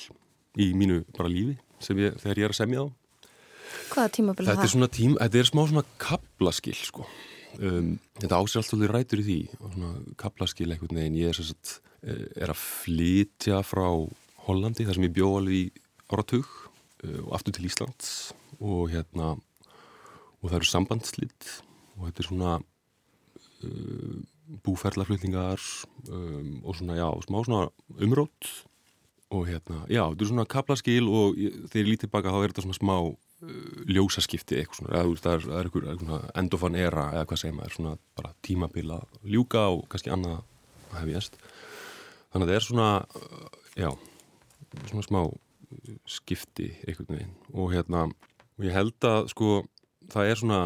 í 0.62 0.70
mínu 0.78 1.02
bara 1.16 1.28
lífi 1.33 1.59
sem 1.83 1.98
ég, 1.98 2.14
þegar 2.22 2.38
ég 2.38 2.46
er 2.46 2.55
að 2.55 2.61
semja 2.62 2.85
á. 2.85 2.87
Hvaða 3.92 4.12
tímabil 4.16 4.44
er 4.46 4.48
Þetta 4.52 4.62
er 4.62 4.66
það? 4.68 4.72
svona 4.76 4.88
tím, 4.92 5.14
þetta 5.18 5.38
er 5.42 5.48
smá 5.48 5.62
svona 5.68 5.85
kaplaskil 6.00 6.74
sko. 6.78 7.07
Um, 7.61 7.95
þetta 8.17 8.38
ásér 8.41 8.62
allt 8.62 8.71
svolítið 8.71 8.93
rætur 8.95 9.21
í 9.21 9.27
því 9.27 9.38
kaplaskil 10.21 10.71
einhvern 10.71 10.99
veginn. 10.99 11.19
Ég 11.21 11.33
er, 11.33 11.37
sagt, 11.37 11.81
eh, 12.01 12.25
er 12.41 12.53
að 12.53 12.61
flytja 12.62 13.61
frá 13.67 13.87
Hollandi 14.47 14.87
þar 14.88 14.97
sem 14.97 15.07
ég 15.07 15.15
bjó 15.17 15.35
alveg 15.38 15.59
í 15.59 15.65
áratug 16.12 16.49
uh, 16.49 17.21
og 17.27 17.33
aftur 17.37 17.57
til 17.57 17.69
Íslands 17.69 18.33
og 18.59 18.91
hérna 18.93 19.35
og 20.43 20.49
það 20.49 20.59
eru 20.59 20.71
sambandslitt 20.71 21.49
og 21.97 22.09
þetta 22.09 22.23
er 22.23 22.29
svona 22.29 22.53
uh, 22.59 24.17
búferlaflutningar 24.67 25.62
um, 26.09 26.61
og 26.65 26.77
svona, 26.77 26.99
já, 26.99 27.09
smá 27.25 27.38
svona 27.45 27.69
umrótt 28.03 28.51
og 29.33 29.47
hérna, 29.49 29.85
já, 29.88 30.03
þetta 30.11 30.25
er 30.25 30.31
svona 30.33 30.49
kaplaskil 30.51 31.07
og 31.09 31.38
ég, 31.41 31.55
þegar 31.71 31.85
ég 31.85 31.93
lít 31.93 32.03
tilbaka 32.05 32.33
þá 32.35 32.41
er 32.41 32.53
þetta 32.53 32.67
svona 32.67 32.81
smá 32.81 32.97
ljósaskipti 33.42 34.59
eitthvað 34.61 34.78
svona, 34.78 34.92
eða 35.00 35.22
það 35.22 35.33
er, 35.59 35.68
eitthvað, 35.92 36.26
endofan 36.38 36.78
era 36.78 37.09
eða 37.16 37.26
hvað 37.31 37.40
segir 37.40 37.57
maður, 37.57 37.76
svona 37.76 37.94
bara 38.18 38.33
tímabila 38.46 38.98
ljúka 39.26 39.64
og 39.74 39.85
kannski 39.90 40.12
annað 40.14 40.38
að 40.92 40.98
hefjast. 41.00 41.38
Þannig 42.33 42.46
að 42.46 42.52
það 42.52 42.59
er 42.59 42.66
svona 42.66 42.88
uh, 43.02 43.46
já, 43.74 43.90
svona 44.90 45.07
smá 45.09 45.20
skipti 46.09 46.68
einhvern 46.87 47.16
veginn. 47.16 47.37
Og 47.57 47.72
hérna, 47.72 48.07
og 48.59 48.66
ég 48.66 48.76
held 48.76 49.09
að 49.09 49.31
sko 49.33 49.52
það 50.12 50.31
er 50.31 50.42
svona 50.42 50.61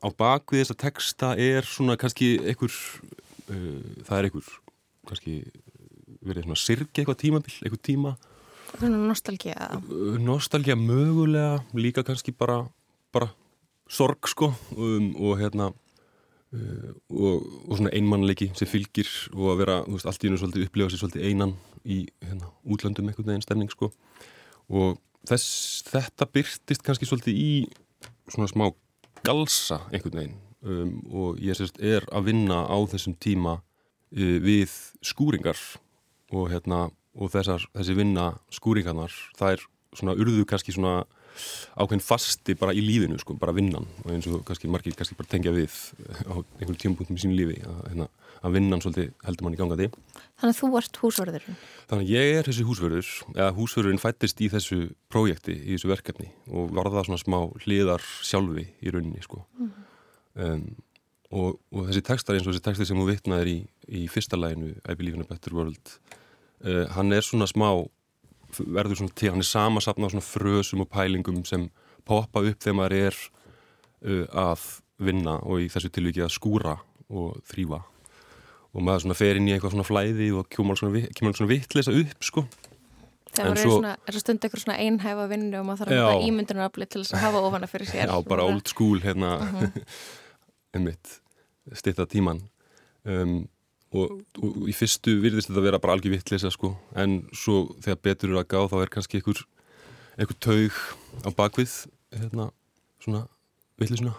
á 0.00 0.08
bakvið 0.14 0.62
þessa 0.62 0.80
texta 0.80 1.32
er 1.40 1.66
svona 1.68 1.98
kannski 2.00 2.36
einhver 2.40 2.72
uh, 2.72 4.04
það 4.06 4.16
er 4.16 4.28
einhver 4.30 4.52
kannski 5.10 5.40
verið 6.24 6.46
svona 6.46 6.60
sirki 6.60 7.02
eitthvað 7.02 7.20
tímabil, 7.20 7.58
eitthvað 7.60 7.84
tíma 7.84 8.14
Uh, 9.86 10.18
nostalgía 10.18 10.74
mögulega 10.76 11.62
líka 11.74 12.02
kannski 12.02 12.32
bara, 12.32 12.64
bara 13.12 13.30
sorg 13.88 14.26
sko 14.26 14.50
um, 14.76 15.12
og 15.14 15.38
hérna 15.38 15.70
uh, 15.70 16.90
og, 17.10 17.46
og 17.68 17.76
svona 17.78 17.92
einmannleiki 17.94 18.50
sem 18.58 18.68
fylgir 18.70 19.10
og 19.34 19.52
að 19.52 19.60
vera, 19.62 19.76
þú 19.86 19.96
veist, 19.96 20.08
allt 20.10 20.24
í 20.24 20.28
hennu 20.28 20.40
svolítið 20.42 20.66
upplifa 20.66 20.90
sér 20.90 21.02
svolítið 21.04 21.28
einan 21.28 21.54
í 21.84 22.00
hérna, 22.24 22.50
útlöndum 22.64 23.10
einhvern 23.10 23.30
veginn 23.30 23.44
stemning 23.44 23.70
sko. 23.70 23.90
Og 24.72 24.98
þess, 25.28 25.84
þetta 25.90 26.28
byrtist 26.34 26.84
kannski 26.84 27.08
svolítið 27.08 27.38
í 27.38 27.52
svona 28.32 28.50
smá 28.50 28.68
galsa 29.24 29.84
einhvern 29.92 30.18
veginn 30.18 30.36
um, 30.64 30.98
og 31.12 31.40
ég 31.42 31.56
sérst 31.58 31.78
er 31.78 32.06
að 32.12 32.30
vinna 32.32 32.64
á 32.66 32.76
þessum 32.90 33.16
tíma 33.20 33.58
uh, 33.60 34.36
við 34.42 34.74
skúringar 35.04 35.60
og 36.34 36.50
hérna 36.50 36.88
og 37.14 37.30
þessar, 37.34 37.66
þessi 37.74 37.98
vinna 37.98 38.30
skúringarnar 38.54 39.14
það 39.38 39.56
er 39.56 39.68
svona 39.94 40.16
urðu 40.18 40.46
kannski 40.50 40.74
svona 40.74 41.04
ákveðin 41.74 42.02
fasti 42.04 42.54
bara 42.58 42.74
í 42.74 42.82
lífinu 42.84 43.18
sko, 43.18 43.34
bara 43.38 43.54
vinnan 43.54 43.86
og 44.04 44.10
eins 44.14 44.26
og 44.30 44.44
kannski 44.46 44.70
margir 44.70 44.94
kannski 44.98 45.16
bara 45.18 45.30
tengja 45.30 45.54
við 45.54 45.72
á 46.30 46.34
einhverjum 46.38 46.78
tímapunktum 46.78 47.18
í 47.18 47.24
sínu 47.24 47.38
lífi 47.38 47.58
að, 47.66 47.80
hérna, 47.90 48.06
að 48.46 48.56
vinnan 48.58 48.82
svolítið 48.84 49.10
heldur 49.26 49.46
mann 49.46 49.56
í 49.56 49.60
gangandi 49.60 49.88
Þannig 50.34 50.50
að 50.50 50.58
þú 50.58 50.68
ert 50.78 50.98
húsvarðurinn. 51.00 51.58
Þannig 51.90 52.08
að 52.08 52.12
ég 52.12 52.38
er 52.38 52.48
þessi 52.48 52.64
húsvörður, 52.68 53.10
eða 53.34 53.52
húsvörðurinn 53.58 54.02
fættist 54.02 54.40
í 54.42 54.48
þessu 54.52 54.78
prójekti, 55.12 55.54
í 55.54 55.76
þessu 55.76 55.90
verkefni 55.92 56.26
og 56.50 56.74
var 56.74 56.90
það 56.90 57.06
svona 57.08 57.22
smá 57.22 57.38
hliðar 57.64 58.04
sjálfi 58.26 58.66
í 58.82 58.94
rauninni 58.94 59.22
sko. 59.24 59.44
Um, 60.34 60.66
og, 61.30 61.60
og 61.70 61.88
þessi 61.88 62.02
textar 62.10 62.38
eins 62.38 62.48
og 62.48 62.54
þessi 62.54 62.66
texti 62.66 62.88
sem 62.90 62.98
þú 62.98 63.06
vitnaðir 63.12 63.52
í, 63.52 63.56
í 64.02 64.04
fyrsta 64.10 64.38
læginu, 64.38 64.74
I 64.82 64.98
Believe 64.98 65.20
in 65.20 65.24
a 65.24 65.30
Better 65.30 65.54
World, 65.54 65.94
uh, 66.64 66.84
hann 66.96 67.12
er 67.12 67.24
svona 67.26 67.46
smá, 67.50 67.68
verður 68.58 69.00
svona 69.02 69.14
til, 69.18 69.30
hann 69.34 69.42
er 69.44 69.48
samasapnað 69.50 70.14
svona 70.14 70.26
frösum 70.26 70.84
og 70.84 70.90
pælingum 70.92 71.44
sem 71.48 71.68
poppa 72.06 72.42
upp 72.44 72.60
þegar 72.60 72.78
maður 72.80 72.98
er 73.08 73.18
uh, 74.04 74.26
að 74.50 74.68
vinna 75.04 75.38
og 75.42 75.64
í 75.64 75.70
þessu 75.72 75.90
tilviki 75.94 76.22
að 76.22 76.34
skúra 76.36 76.76
og 77.10 77.40
þrýfa 77.50 77.80
og 78.74 78.82
maður 78.82 79.04
svona 79.04 79.16
fer 79.18 79.38
inn 79.38 79.48
í 79.48 79.54
eitthvað 79.54 79.74
svona 79.76 79.86
flæði 79.86 80.28
og 80.34 80.48
kemur 80.50 80.78
svona, 80.78 81.02
kemur 81.14 81.34
svona 81.38 81.50
vittlisa 81.52 81.92
upp 81.94 82.24
sko. 82.26 82.42
Var 83.34 83.58
svo- 83.58 83.76
svona, 83.80 83.92
er 84.06 84.14
það 84.14 84.22
stund 84.22 84.42
eitthvað 84.46 84.62
svona 84.64 84.78
einhæfa 84.82 85.26
vinnu 85.30 85.58
og 85.60 85.66
maður 85.68 85.80
þarf 85.84 85.92
að 85.92 85.98
Já. 85.98 86.06
hafa 86.08 86.26
ímyndunarafli 86.28 86.86
til 86.90 87.02
þess 87.04 87.14
að 87.14 87.22
hafa 87.24 87.42
ofana 87.48 87.68
fyrir 87.70 87.90
sér. 87.90 88.06
Já, 88.10 88.16
bara 88.26 88.46
old 88.50 88.66
school 88.70 88.98
hérna. 89.02 89.30
Einmitt, 90.74 91.20
stitta 91.78 92.06
tíman 92.10 92.40
um, 93.06 93.44
og, 93.94 94.18
og 94.42 94.68
í 94.70 94.74
fyrstu 94.76 95.16
virðist 95.22 95.50
þetta 95.50 95.64
vera 95.64 95.80
bara 95.82 95.96
algjör 95.96 96.16
vittlisa 96.16 96.50
sko, 96.52 96.74
en 96.98 97.22
svo 97.36 97.64
þegar 97.84 98.02
betur 98.08 98.32
eru 98.32 98.42
að 98.42 98.50
gá 98.54 98.58
þá 98.72 98.76
er 98.82 98.92
kannski 98.96 99.20
einhver, 99.20 99.44
einhver 100.18 100.40
taug 100.42 100.82
á 101.24 101.28
bakvið 101.38 101.78
hérna, 102.14 102.50
svona 103.02 103.26
vittlisuna 103.80 104.14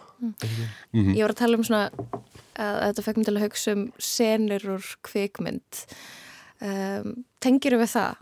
Ég 0.96 1.22
var 1.24 1.34
að 1.34 1.42
tala 1.42 1.60
um 1.60 1.66
svona 1.66 1.90
að, 1.92 2.76
að 2.76 2.86
þetta 2.86 3.06
fekk 3.06 3.20
mér 3.20 3.28
til 3.28 3.36
að 3.36 3.46
hugsa 3.46 3.74
um 3.76 3.84
senur 4.02 4.66
úr 4.76 4.92
kvikmynd. 5.06 5.82
Um, 6.64 7.12
tengiru 7.44 7.82
við 7.82 7.92
það? 7.96 8.22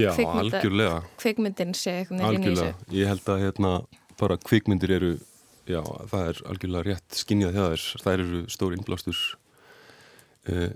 Já, 0.00 0.10
algjörlega. 0.24 1.00
Kvikmyndin 1.20 1.74
sé 1.76 1.98
í 2.00 2.20
Algjörlega, 2.24 2.72
ég 2.96 3.10
held 3.10 3.26
að 3.28 3.42
hérna 3.44 3.72
bara 4.20 4.38
kvikmyndir 4.40 4.94
eru 4.96 5.10
já, 5.68 5.80
það 6.08 6.30
er 6.30 6.40
algjörlega 6.48 6.86
rétt 6.88 7.18
skinnjað 7.20 7.58
hjá 7.58 7.64
þær 7.66 7.84
þær 8.04 8.22
eru 8.24 8.40
stór 8.52 8.76
innblástur 8.76 9.20
uh, 10.48 10.70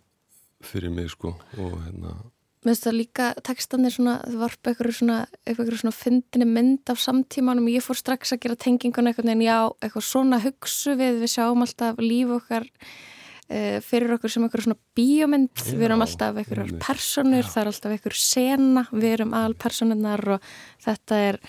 fyrir 0.69 0.95
mig 0.95 1.13
sko 1.15 1.35
og 1.59 1.77
hérna 1.85 2.17
Mér 2.65 2.73
finnst 2.73 2.87
það 2.87 2.95
líka 2.97 3.25
textanir 3.45 3.93
svona, 3.93 4.13
þau 4.25 4.39
varpa 4.41 4.71
eitthvað 4.71 4.95
svona, 4.97 5.17
eitthvað 5.45 5.75
svona 5.83 5.93
fyndinni 5.93 6.47
mynd 6.49 6.89
af 6.89 7.01
samtímanum. 7.03 7.67
Ég 7.69 7.85
fór 7.85 7.99
strax 7.99 8.33
að 8.33 8.47
gera 8.47 8.55
tengingun 8.57 9.11
eitthvað 9.11 9.35
en 9.35 9.43
já, 9.45 9.59
eitthvað 9.85 10.07
svona 10.09 10.39
hugsu 10.41 10.95
við, 10.97 11.19
við 11.21 11.33
sjáum 11.35 11.61
alltaf 11.61 12.01
líf 12.01 12.31
okkar 12.39 12.65
uh, 12.65 13.83
fyrir 13.85 14.15
okkur 14.17 14.33
sem 14.33 14.47
eitthvað 14.47 14.65
svona 14.65 14.79
bíómynd. 14.97 15.53
Já, 15.61 15.75
við 15.75 15.85
erum 15.91 16.05
alltaf 16.07 16.41
eitthvað 16.41 16.73
personur, 16.87 17.51
það 17.51 17.61
er 17.61 17.71
alltaf 17.75 17.97
eitthvað 17.99 18.17
sena, 18.23 18.87
við 18.95 19.11
erum 19.11 19.37
aðal 19.37 19.57
personunar 19.67 20.25
og 20.39 20.49
þetta 20.87 21.19
er 21.27 21.41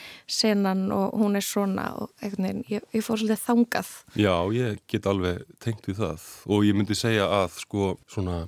senan 0.42 0.84
og 0.98 1.16
hún 1.22 1.40
er 1.40 1.48
svona 1.48 1.86
og 2.02 2.12
eitthvað, 2.20 2.60
ég, 2.74 2.84
ég 2.92 3.08
fór 3.08 3.24
svolítið 3.24 3.46
þangað. 3.46 3.94
Já, 4.20 4.36
ég 4.60 4.84
get 4.92 5.08
alveg 5.08 5.48
tengt 5.64 5.88
við 5.88 6.04
það 6.04 6.28
og 6.52 6.68
ég 6.68 6.76
myndi 6.76 7.00
segja 7.00 7.32
að 7.40 7.56
sko 7.64 7.94
svona 8.04 8.42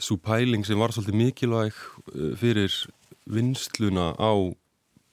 svo 0.00 0.16
pæling 0.20 0.64
sem 0.66 0.80
var 0.80 0.94
svolítið 0.94 1.18
mikilvæg 1.20 1.76
uh, 2.14 2.32
fyrir 2.40 2.74
vinsluna 3.30 4.12
á 4.16 4.32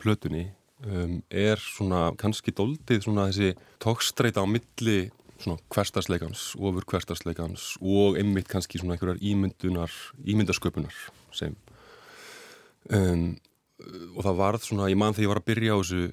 plötunni 0.02 0.48
um, 0.86 1.22
er 1.30 1.62
svona 1.62 2.12
kannski 2.20 2.54
doldið 2.56 3.06
svona 3.06 3.30
þessi 3.30 3.54
tókstreita 3.84 4.44
á 4.44 4.48
milli 4.50 5.10
svona 5.38 5.60
hverstarsleikans, 5.74 6.56
ofur 6.58 6.86
hverstarsleikans 6.90 7.76
og 7.82 8.18
einmitt 8.18 8.50
kannski 8.50 8.80
svona 8.82 8.96
einhverjar 8.96 9.22
ímyndunar, 9.22 9.92
ímyndasköpunar 10.26 10.96
sem 11.36 11.54
um, 12.90 13.36
og 14.18 14.24
það 14.26 14.40
varð 14.40 14.64
svona, 14.66 14.88
ég 14.90 14.98
man 14.98 15.14
þegar 15.14 15.28
ég 15.28 15.34
var 15.34 15.42
að 15.44 15.50
byrja 15.52 15.76
á 15.76 15.80
þessu 15.82 16.06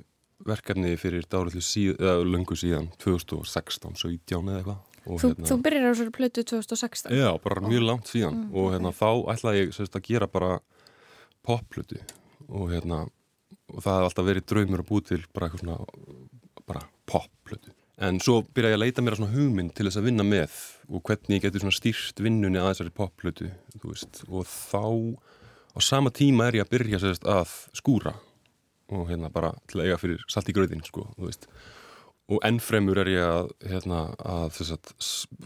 verkefni 0.45 0.97
fyrir 1.01 1.25
dárallu 1.31 1.63
síð, 1.65 2.03
löngu 2.29 2.57
síðan 2.59 2.91
2016, 3.01 3.97
17 3.97 4.51
eða 4.51 4.61
eitthvað 4.61 4.83
Þú, 5.05 5.35
þú 5.45 5.57
byrjar 5.61 5.85
á 5.85 5.90
þessari 5.93 6.12
plötu 6.17 6.45
2016. 6.49 7.12
Já, 7.12 7.29
bara 7.45 7.64
mjög 7.64 7.85
langt 7.85 8.09
síðan. 8.09 8.47
Og 8.57 8.73
hérna 8.73 8.93
þá 8.97 9.09
ætlaði 9.35 9.61
ég 9.61 9.75
sérst, 9.77 9.99
að 9.99 10.07
gera 10.09 10.29
bara 10.31 10.57
popplötu. 11.45 12.01
Og 12.49 12.73
hérna 12.73 13.05
og 13.73 13.81
það 13.83 13.97
hafði 13.99 14.09
alltaf 14.09 14.29
verið 14.29 14.47
draumur 14.51 14.83
að 14.83 14.90
búi 14.90 15.07
til 15.09 15.21
bara 15.35 15.49
eitthvað 15.49 15.64
svona 15.64 15.79
bara 16.64 16.85
popplötu. 17.11 17.75
En 18.05 18.19
svo 18.23 18.40
byrjaði 18.43 18.75
ég 18.75 18.79
að 18.81 18.83
leita 18.83 19.05
mér 19.05 19.14
að 19.14 19.21
svona 19.21 19.37
hugmynd 19.37 19.75
til 19.77 19.87
þess 19.87 20.01
að 20.01 20.09
vinna 20.09 20.27
með 20.27 20.57
og 20.88 21.05
hvernig 21.07 21.45
ég 21.47 21.59
svona 21.61 21.77
stýrt 21.77 22.23
vinnunni 22.25 22.59
að 22.59 22.73
þessari 22.73 22.95
popplötu 22.97 23.51
og 24.27 24.49
þá 24.51 24.83
á 25.75 25.79
sama 25.85 26.11
tíma 26.14 26.49
er 26.49 26.59
ég 26.59 26.67
að 26.67 26.73
byrja 26.75 27.03
sérst, 27.03 27.29
að 27.29 27.53
skúra. 27.77 28.17
Og 28.93 29.09
hérna 29.09 29.31
bara 29.33 29.55
til 29.71 29.81
að 29.81 29.88
eiga 29.88 30.01
fyrir 30.01 30.25
salt 30.31 30.51
í 30.51 30.55
gröðin 30.57 30.85
sko, 30.85 31.07
þú 31.17 31.29
veist 31.29 31.47
og 32.33 32.41
ennfremur 32.47 32.99
er 33.03 33.11
ég 33.13 33.27
að, 33.27 33.51
hérna, 33.69 34.01
að 34.25 34.59
sagt, 34.65 34.95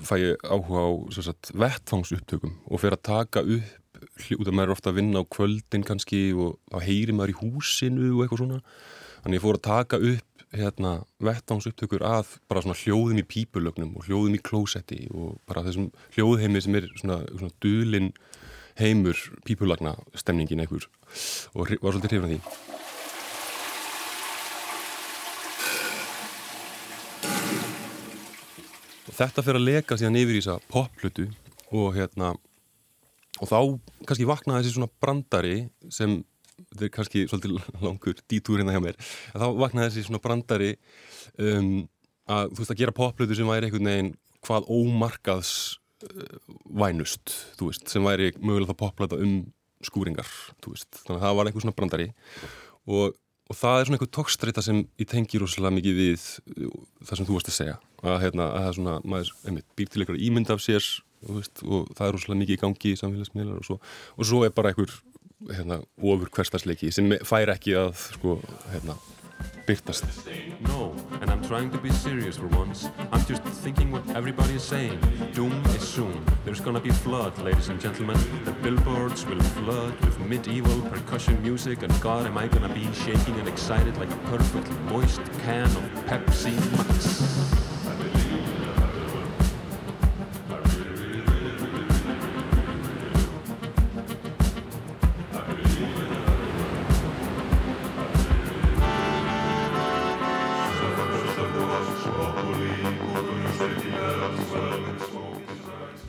fæ 0.06 0.14
ég 0.20 0.46
áhuga 0.46 0.84
á 0.86 0.90
sagt, 1.18 1.50
vettfangsupptökum 1.58 2.54
og 2.68 2.82
fer 2.82 2.94
að 2.94 3.04
taka 3.08 3.42
upp, 3.42 4.00
út 4.38 4.46
af 4.46 4.54
maður 4.54 4.68
er 4.68 4.74
ofta 4.76 4.92
að 4.92 5.00
vinna 5.00 5.22
á 5.22 5.30
kvöldin 5.34 5.86
kannski 5.86 6.22
og 6.38 6.58
þá 6.70 6.78
heyri 6.86 7.16
maður 7.16 7.34
í 7.34 7.38
húsinu 7.40 8.12
og 8.14 8.24
eitthvað 8.24 8.44
svona. 8.44 8.60
Þannig 9.24 9.40
ég 9.40 9.44
fór 9.44 9.58
að 9.58 9.66
taka 9.66 10.02
upp 10.12 10.44
hérna, 10.54 10.92
vettfangsupptökur 11.20 12.04
að 12.06 12.36
bara 12.48 12.62
svona 12.64 12.78
hljóðum 12.78 13.20
í 13.20 13.26
pípulögnum 13.26 13.96
og 13.98 14.06
hljóðum 14.06 14.38
í 14.38 14.42
klósetti 14.42 15.02
og 15.10 15.36
bara 15.50 15.66
þessum 15.66 15.90
hljóðheimi 16.14 16.62
sem 16.64 16.78
er 16.78 16.86
svona, 16.94 17.20
svona 17.34 17.52
dulin 17.64 18.12
heimur 18.78 19.18
pípulagna 19.44 19.96
stemningin 20.14 20.62
einhver. 20.62 20.86
Og 21.58 21.74
var 21.82 21.90
svolítið 21.90 22.14
hrifin 22.14 22.28
af 22.28 22.32
því 22.32 22.86
þetta 29.18 29.44
fyrir 29.44 29.60
að 29.60 29.66
leka 29.66 29.98
síðan 29.98 30.18
yfir 30.20 30.38
í 30.38 30.42
þessa 30.42 30.58
popplötu 30.70 31.26
og 31.74 31.96
hérna 31.96 32.32
og 33.38 33.50
þá 33.50 33.58
kannski 34.06 34.28
vaknaði 34.28 34.64
þessi 34.64 34.76
svona 34.76 34.90
brandari 35.02 35.58
sem, 35.94 36.20
þetta 36.70 36.86
er 36.86 36.94
kannski 36.94 37.26
svolítið 37.30 37.58
langur 37.86 38.22
dítúr 38.30 38.62
hérna 38.62 38.76
hjá 38.76 38.82
mér 38.84 38.98
þá 39.34 39.46
vaknaði 39.58 39.90
þessi 39.90 40.06
svona 40.08 40.22
brandari 40.24 40.72
um, 41.36 41.84
að 42.28 42.54
þú 42.54 42.62
veist 42.62 42.74
að 42.74 42.80
gera 42.82 42.96
popplötu 42.96 43.38
sem 43.38 43.50
væri 43.50 43.68
einhvern 43.68 43.92
veginn 43.92 44.16
hvað 44.46 44.68
ómarkaðs 44.70 45.52
uh, 46.06 46.34
vænust, 46.78 47.34
þú 47.58 47.72
veist, 47.72 47.88
sem 47.90 48.04
væri 48.06 48.32
mögulega 48.38 48.74
þá 48.74 48.82
popplöta 48.84 49.18
um 49.18 49.40
skúringar, 49.84 50.28
þú 50.62 50.74
veist, 50.74 50.90
þannig 51.04 51.20
að 51.20 51.24
það 51.24 51.38
var 51.38 51.48
einhver 51.48 51.64
svona 51.64 51.78
brandari 51.78 52.12
og 52.88 53.16
og 53.48 53.56
það 53.56 53.78
er 53.78 53.86
svona 53.88 53.96
einhver 53.96 54.10
tókstreita 54.12 54.60
sem 54.60 54.82
ég 55.00 55.08
tengi 55.08 55.38
rosalega 55.40 55.72
mikið 55.78 55.94
við 56.02 56.24
uh, 56.66 56.72
það 57.08 57.20
sem 57.20 57.28
þú 57.28 57.36
varst 57.38 57.48
að 57.48 57.56
segja 57.56 57.76
að, 58.02 58.18
hérna, 58.24 58.48
að 58.52 58.62
það 58.62 58.70
er 58.70 58.78
svona, 58.78 58.96
maður 59.04 59.34
einmitt, 59.44 59.68
býr 59.78 59.92
til 59.92 60.02
einhverja 60.04 60.26
ímynd 60.28 60.54
af 60.54 60.64
sér 60.64 60.88
veist, 61.26 61.62
og 61.66 61.90
það 61.98 62.06
er 62.06 62.16
rosalega 62.16 62.42
mikið 62.44 62.56
í 62.56 62.62
gangi 62.62 62.94
í 62.94 62.98
samfélagsmiðlar 63.00 63.60
og 63.60 63.68
svo, 63.68 63.78
og 64.16 64.28
svo 64.28 64.42
er 64.46 64.54
bara 64.54 64.72
einhver 64.72 64.94
hérna, 65.54 65.82
ofur 65.98 66.30
hverstarsleiki 66.34 66.90
sem 66.94 67.14
fær 67.26 67.54
ekki 67.54 67.76
að 67.78 67.94
sko, 68.18 68.38
hérna, 68.72 68.98
byrtast 69.68 70.04
No, 70.60 70.94
and 71.20 71.30
I'm 71.30 71.42
trying 71.42 71.70
to 71.70 71.78
be 71.78 71.90
serious 71.90 72.36
for 72.36 72.48
once. 72.48 72.88
I'm 73.12 73.24
just 73.26 73.42
thinking 73.62 73.92
what 73.92 74.02
everybody 74.16 74.54
is 74.54 74.62
saying. 74.62 74.98
Doom 75.32 75.52
is 75.66 75.86
soon. 75.86 76.24
There's 76.44 76.60
gonna 76.60 76.80
be 76.80 76.90
flood, 76.90 77.38
ladies 77.38 77.68
and 77.68 77.80
gentlemen. 77.80 78.16
The 78.44 78.52
billboards 78.62 79.24
will 79.26 79.40
flood 79.40 79.94
with 80.00 80.18
medieval 80.20 80.80
percussion 80.90 81.40
music, 81.42 81.82
and 81.82 82.00
God, 82.00 82.26
am 82.26 82.38
I 82.38 82.48
gonna 82.48 82.74
be 82.74 82.88
shaking 82.92 83.38
and 83.38 83.48
excited 83.48 83.96
like 83.98 84.10
a 84.10 84.18
perfectly 84.30 84.76
moist 84.90 85.20
can 85.44 85.66
of 85.66 85.84
Pepsi 86.06 86.54
Max. 86.76 87.67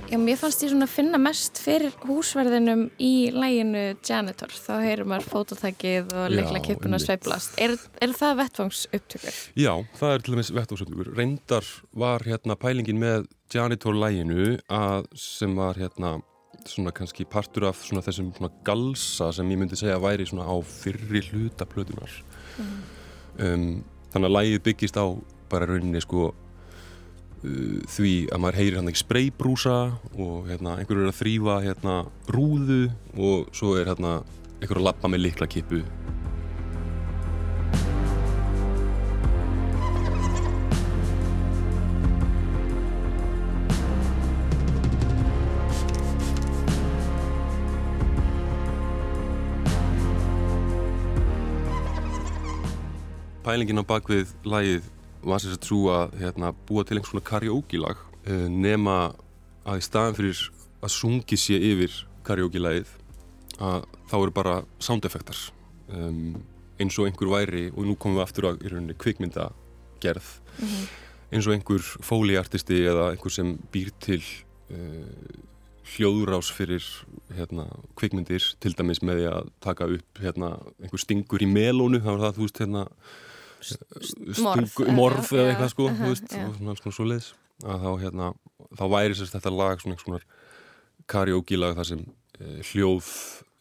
Já, 0.09 0.17
mér 0.17 0.39
fannst 0.41 0.63
ég 0.65 0.71
svona 0.71 0.87
finna 0.89 1.19
mest 1.21 1.59
fyrir 1.61 1.93
húsverðinum 2.01 2.87
í 2.97 3.29
læginu 3.29 3.83
Janitor. 4.01 4.49
Þá 4.49 4.71
heyrir 4.81 5.05
maður 5.05 5.27
fótotækið 5.29 6.15
og 6.17 6.33
leikla 6.33 6.61
kippuna 6.65 6.97
einmitt. 6.97 7.05
sveiflast. 7.05 7.59
Er, 7.61 7.75
er 8.01 8.15
það 8.17 8.39
vettfangsupptökur? 8.39 9.37
Já, 9.53 9.69
það 9.99 10.15
er 10.15 10.25
til 10.25 10.33
dæmis 10.33 10.49
vettósöfnugur. 10.55 11.11
Reyndar 11.13 11.69
var 11.93 12.25
hérna 12.25 12.57
pælingin 12.57 12.97
með 13.03 13.29
Janitor-læginu 13.53 14.57
að 14.65 15.05
sem 15.13 15.53
var 15.61 15.77
hérna 15.77 16.15
svona 16.65 16.95
kannski 16.95 17.29
partur 17.29 17.69
af 17.69 17.85
svona 17.85 18.01
þessum 18.01 18.33
svona 18.33 18.49
galsa 18.65 19.29
sem 19.35 19.53
ég 19.53 19.61
myndi 19.61 19.77
segja 19.77 20.01
væri 20.01 20.25
svona 20.25 20.49
á 20.49 20.57
fyrri 20.65 21.21
hluta 21.29 21.69
plötunar. 21.69 22.17
Um, 23.37 23.85
þannig 24.09 24.25
að 24.25 24.37
lægið 24.39 24.63
byggist 24.71 24.97
á 24.97 25.05
bara 25.53 25.69
rauninni 25.69 26.01
sko 26.01 26.31
því 27.39 28.13
að 28.33 28.41
maður 28.43 28.59
heyrir 28.59 28.77
hann 28.79 28.91
ekki 28.91 29.03
spraybrúsa 29.03 29.77
og 30.19 30.49
hérna 30.49 30.75
einhverju 30.79 31.05
er 31.05 31.13
að 31.13 31.19
þrýfa 31.21 31.55
hérna 31.63 31.95
rúðu 32.35 32.81
og 33.15 33.47
svo 33.55 33.77
er 33.79 33.87
hérna 33.93 34.19
einhverju 34.59 34.81
að 34.81 34.87
lappa 34.89 35.11
með 35.11 35.23
likla 35.27 35.47
kippu. 35.47 35.83
Pælingin 53.49 53.81
á 53.81 53.85
bakvið 53.87 54.35
lagið 54.45 54.89
var 55.23 55.41
sér 55.41 55.57
að 55.57 55.63
trú 55.65 55.81
að 55.93 56.15
hérna, 56.21 56.53
búa 56.67 56.85
til 56.85 56.97
einhvers 56.97 57.11
svona 57.13 57.27
karaoke-lag 57.29 57.99
uh, 57.99 58.47
nema 58.49 58.99
að 59.67 59.81
í 59.81 59.85
staðan 59.85 60.17
fyrir 60.17 60.45
að 60.79 60.95
sungi 60.95 61.39
sé 61.39 61.59
yfir 61.71 61.97
karaoke-lagið 62.27 62.95
að 63.59 63.83
þá 64.09 64.15
eru 64.21 64.35
bara 64.35 64.55
soundeffektar 64.79 65.41
um, 65.91 66.39
eins 66.79 66.95
og 66.99 67.09
einhver 67.09 67.31
væri 67.33 67.67
og 67.73 67.83
nú 67.87 67.97
komum 67.99 68.19
við 68.19 68.25
aftur 68.25 68.47
á 68.47 68.51
í 68.55 68.71
rauninni 68.71 68.95
kvikmyndagerð 68.99 70.29
eins 71.29 71.45
og 71.45 71.53
einhver 71.53 71.83
fóliartisti 71.83 72.79
eða 72.87 73.11
einhver 73.11 73.33
sem 73.33 73.53
býr 73.73 73.91
til 74.01 74.21
uh, 74.71 75.45
hljóðurás 75.89 76.51
fyrir 76.53 76.85
hérna, 77.33 77.65
kvikmyndir 77.97 78.43
til 78.61 78.75
dæmis 78.77 79.01
með 79.05 79.21
því 79.21 79.27
að 79.31 79.49
taka 79.63 79.87
upp 79.95 80.21
hérna, 80.21 80.51
einhver 80.81 81.01
stingur 81.01 81.43
í 81.43 81.49
melónu 81.49 82.01
það 82.03 82.11
var 82.13 82.23
það, 82.25 82.37
þú 82.37 82.45
veist, 82.45 82.61
hérna 82.63 82.83
Stungu, 83.61 84.85
eða- 85.35 85.49
eitthvað 85.51 85.71
sko, 85.73 85.89
þú 85.89 86.09
veist, 86.09 86.31
já. 86.31 86.45
og 86.47 86.55
svona 86.55 86.73
alls 86.73 86.83
konar 86.83 86.97
svoleiðis. 86.97 87.29
Að 87.59 87.83
þá, 87.83 87.91
hérna, 88.03 88.33
þá 88.79 88.85
væri 88.93 89.17
sérst 89.19 89.35
þetta 89.35 89.51
lag 89.51 89.81
svona 89.81 89.95
einhvers 89.95 90.07
konar 90.07 90.25
karaoke-lag 91.09 91.75
þar 91.75 91.89
sem 91.89 92.05
e, 92.39 92.61
hljóð 92.71 93.09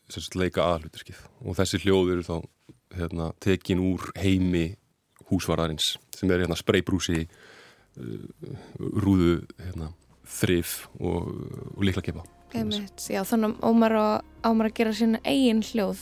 sérst 0.09 0.37
leika 0.39 0.63
aðhluturskið 0.63 1.19
og 1.45 1.57
þessi 1.59 1.81
hljóð 1.83 2.13
eru 2.15 2.23
þá 2.27 2.37
hérna, 2.97 3.33
tekin 3.41 3.83
úr 3.83 4.09
heimi 4.17 4.77
húsvararins 5.29 5.97
sem 6.17 6.31
er 6.33 6.45
hérna 6.45 6.57
spraybrúsi 6.57 7.27
uh, 7.27 8.55
rúðu 8.79 9.43
hérna, 9.61 9.93
þrif 10.39 10.89
og, 10.99 11.29
og 11.77 11.85
líkla 11.85 12.25
Einmitt, 12.57 13.05
já, 13.13 13.21
þannig 13.29 13.59
að 13.61 14.23
Ámar 14.41 14.71
að 14.71 14.77
gera 14.79 14.93
sína 14.97 15.19
eigin 15.21 15.61
hljóð. 15.61 16.01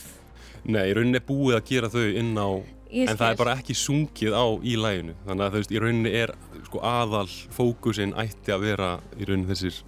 Nei, 0.63 0.93
rauninni 0.95 1.19
er 1.19 1.25
búið 1.27 1.57
að 1.57 1.65
gera 1.67 1.89
þau 1.91 2.05
inn 2.07 2.31
á 2.39 2.49
Ég 2.91 3.11
en 3.11 3.19
það 3.19 3.33
er 3.33 3.39
bara 3.41 3.55
ekki 3.59 3.75
sungið 3.77 4.35
á 4.37 4.45
í 4.63 4.77
læginu 4.79 5.15
þannig 5.27 5.45
að 5.45 5.53
þú 5.53 5.61
veist, 5.61 5.73
í 5.75 5.81
rauninni 5.83 6.13
er 6.15 6.33
sko, 6.69 6.81
aðal 6.87 7.27
fókusin 7.57 8.15
ætti 8.19 8.55
að 8.55 8.65
vera 8.67 8.89
í 9.17 9.27
rauninni 9.27 9.51
þessir, 9.51 9.81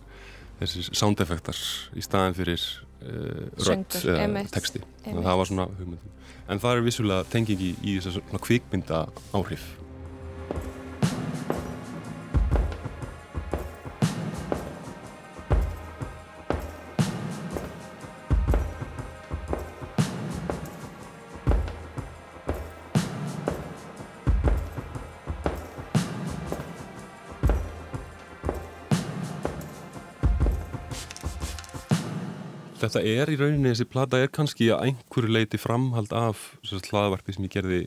þessir 0.60 0.90
sound 0.92 1.24
effektar 1.24 1.60
í 1.96 2.04
staðin 2.04 2.38
fyrir 2.38 2.60
uh, 2.60 3.46
rödd 3.70 4.00
Söngur, 4.00 4.16
eða 4.16 4.46
texti. 4.52 4.84
Þannig 5.06 5.22
að 5.22 5.30
það 5.30 5.42
var 5.42 5.52
svona 5.52 5.68
hugmyndin. 5.78 6.16
En 6.50 6.64
það 6.64 6.76
er 6.76 6.88
vissulega 6.88 7.30
tengingi 7.30 7.74
í 7.86 7.96
þessar 8.00 8.20
svona 8.20 8.44
kvikmynda 8.48 9.04
áhrif 9.38 9.68
Þetta 32.90 33.02
er 33.06 33.30
í 33.30 33.36
rauninni, 33.38 33.70
þessi 33.70 33.86
plata 33.86 34.18
er 34.18 34.32
kannski 34.34 34.72
að 34.74 34.88
einhverju 34.88 35.30
leiti 35.30 35.60
framhald 35.62 36.10
af 36.18 36.40
hlaðvarpi 36.66 37.36
sem 37.36 37.44
ég 37.46 37.52
gerði 37.54 37.82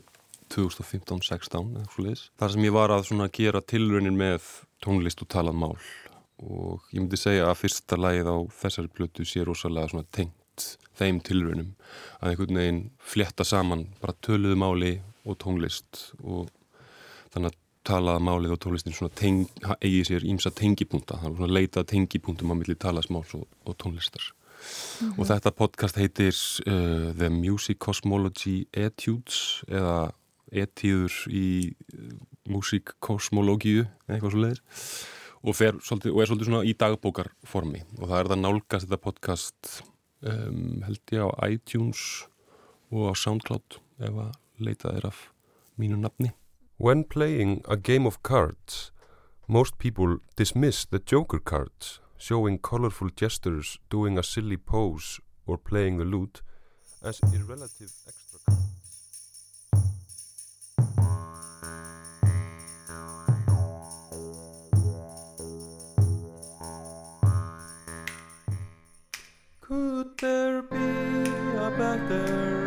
2015-16 0.53 1.73
eða 1.73 1.87
svo 1.91 2.03
leiðis. 2.05 2.21
Þar 2.39 2.53
sem 2.53 2.63
ég 2.63 2.71
var 2.71 2.93
að 2.95 3.09
gera 3.35 3.59
tilraunin 3.67 4.15
með 4.15 4.45
tónlist 4.79 5.19
og 5.25 5.27
talað 5.33 5.57
mál. 5.59 5.73
Og 6.39 6.85
ég 6.95 7.01
myndi 7.01 7.19
segja 7.19 7.49
að 7.49 7.59
fyrsta 7.65 7.97
lagið 7.99 8.29
á 8.31 8.37
þessari 8.61 8.91
plötu 8.95 9.25
sé 9.27 9.43
rosalega 9.43 10.05
tengt 10.15 10.67
þeim 10.95 11.19
tilraunum. 11.27 11.73
Að 12.21 12.29
einhvern 12.29 12.59
veginn 12.61 12.79
flétta 13.03 13.43
saman 13.43 13.89
bara 13.99 14.15
töluðu 14.23 14.55
máli 14.61 14.93
og 15.27 15.35
tónlist 15.43 16.13
og 16.21 16.47
þannig 17.33 17.51
að 17.51 17.59
talaða 17.91 18.23
málið 18.23 18.55
og 18.55 18.61
tónlistin 18.63 19.11
teng, 19.19 19.43
eigi 19.83 20.05
sér 20.07 20.23
ímsa 20.23 20.53
tengipunta, 20.55 21.19
þannig 21.19 21.43
að 21.43 21.55
leita 21.59 21.83
tengipuntum 21.91 22.55
á 22.55 22.59
milli 22.61 22.77
talaðsmáls 22.79 23.35
og, 23.35 23.43
og 23.67 23.75
tónlistar 23.83 24.31
og 25.17 25.25
þetta 25.29 25.53
podcast 25.55 25.97
heitir 25.99 26.35
uh, 26.67 27.09
The 27.17 27.29
Music 27.33 27.79
Cosmology 27.83 28.63
Etudes 28.73 29.63
eða 29.69 30.13
etíður 30.53 31.17
í 31.33 31.47
uh, 31.71 32.13
músikkosmológíu 32.51 33.85
eitthvað 34.07 34.33
svo 34.33 34.43
leiðir 34.43 34.63
og, 35.43 35.55
fer, 35.57 35.79
svolítið, 35.83 36.13
og 36.13 36.21
er 36.21 36.29
svolítið 36.29 36.49
svona 36.49 36.67
í 36.67 36.75
dagbókarformi. 36.79 37.83
Og 37.99 38.05
það 38.07 38.19
er 38.19 38.29
það 38.31 38.41
nálgast 38.43 38.87
þetta 38.87 39.01
podcast 39.03 39.73
um, 40.23 40.83
held 40.87 41.15
ég 41.15 41.27
á 41.27 41.29
iTunes 41.49 42.05
og 42.93 43.11
á 43.11 43.13
Soundcloud 43.17 43.79
ef 44.03 44.21
að 44.27 44.31
leita 44.63 44.93
þér 44.95 45.09
af 45.11 45.27
mínu 45.79 45.99
nafni. 45.99 46.31
When 46.77 47.03
playing 47.03 47.61
a 47.67 47.75
game 47.77 48.07
of 48.07 48.21
cards 48.23 48.91
most 49.47 49.77
people 49.77 50.19
dismiss 50.37 50.85
the 50.85 50.99
joker 50.99 51.39
cards 51.39 51.99
showing 52.23 52.57
colorful 52.57 53.09
gestures, 53.09 53.77
doing 53.89 54.17
a 54.17 54.23
silly 54.23 54.55
pose 54.55 55.19
or 55.45 55.57
playing 55.57 55.97
the 55.97 56.05
lute 56.05 56.41
as 57.03 57.19
irrelative 57.19 57.91
extra. 58.07 58.39
Could 69.59 70.17
there 70.17 70.61
be 70.61 70.77
a 71.57 71.69
better 71.77 72.62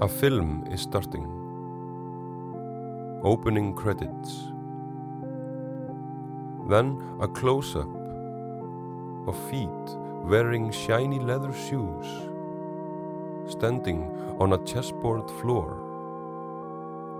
A 0.00 0.06
film 0.06 0.64
is 0.70 0.82
starting. 0.82 1.26
Opening 3.24 3.74
credits. 3.74 4.52
Then 6.68 7.02
a 7.20 7.26
close 7.26 7.74
up 7.74 7.88
of 9.26 9.36
feet 9.50 9.96
wearing 10.22 10.70
shiny 10.70 11.18
leather 11.18 11.52
shoes, 11.52 12.06
standing 13.50 14.08
on 14.38 14.52
a 14.52 14.64
chessboard 14.64 15.28
floor 15.40 15.88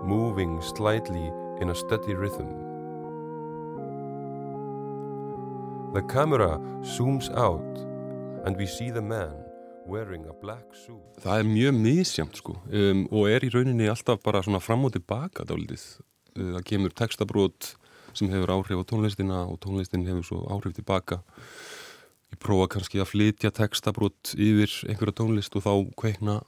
moving 0.01 0.61
slightly 0.61 1.33
in 1.59 1.71
a 1.71 1.75
steady 1.75 2.13
rhythm. 2.13 2.49
The 5.91 6.03
camera 6.03 6.61
zooms 6.79 7.29
out 7.35 7.77
and 8.45 8.55
we 8.55 8.65
see 8.65 8.89
the 8.89 9.01
man 9.01 9.48
wearing 9.89 10.27
a 10.29 10.35
black 10.41 10.75
suit. 10.77 11.19
Það 11.23 11.41
er 11.41 11.49
mjög 11.49 11.79
misjamt 11.79 12.39
sko 12.39 12.55
um, 12.59 13.03
og 13.09 13.29
er 13.31 13.45
í 13.45 13.51
rauninni 13.53 13.89
alltaf 13.91 14.21
bara 14.25 14.43
svona 14.45 14.61
fram 14.63 14.85
og 14.87 14.93
tilbaka 14.95 15.47
dálítið. 15.49 15.85
Uh, 16.37 16.53
Það 16.55 16.65
kemur 16.71 16.95
textabrót 17.01 17.73
sem 18.17 18.29
hefur 18.31 18.53
áhrif 18.55 18.81
á 18.81 18.89
tónlistina 18.89 19.41
og 19.45 19.59
tónlistin 19.63 20.05
hefur 20.07 20.25
svo 20.25 20.43
áhrif 20.53 20.77
tilbaka. 20.77 21.21
Ég 22.29 22.37
prófa 22.41 22.69
kannski 22.75 23.01
að 23.01 23.11
flytja 23.15 23.51
textabrót 23.55 24.35
yfir 24.37 24.69
einhverja 24.89 25.17
tónlist 25.23 25.57
og 25.57 25.65
þá 25.65 25.73
kveikna 25.97 26.39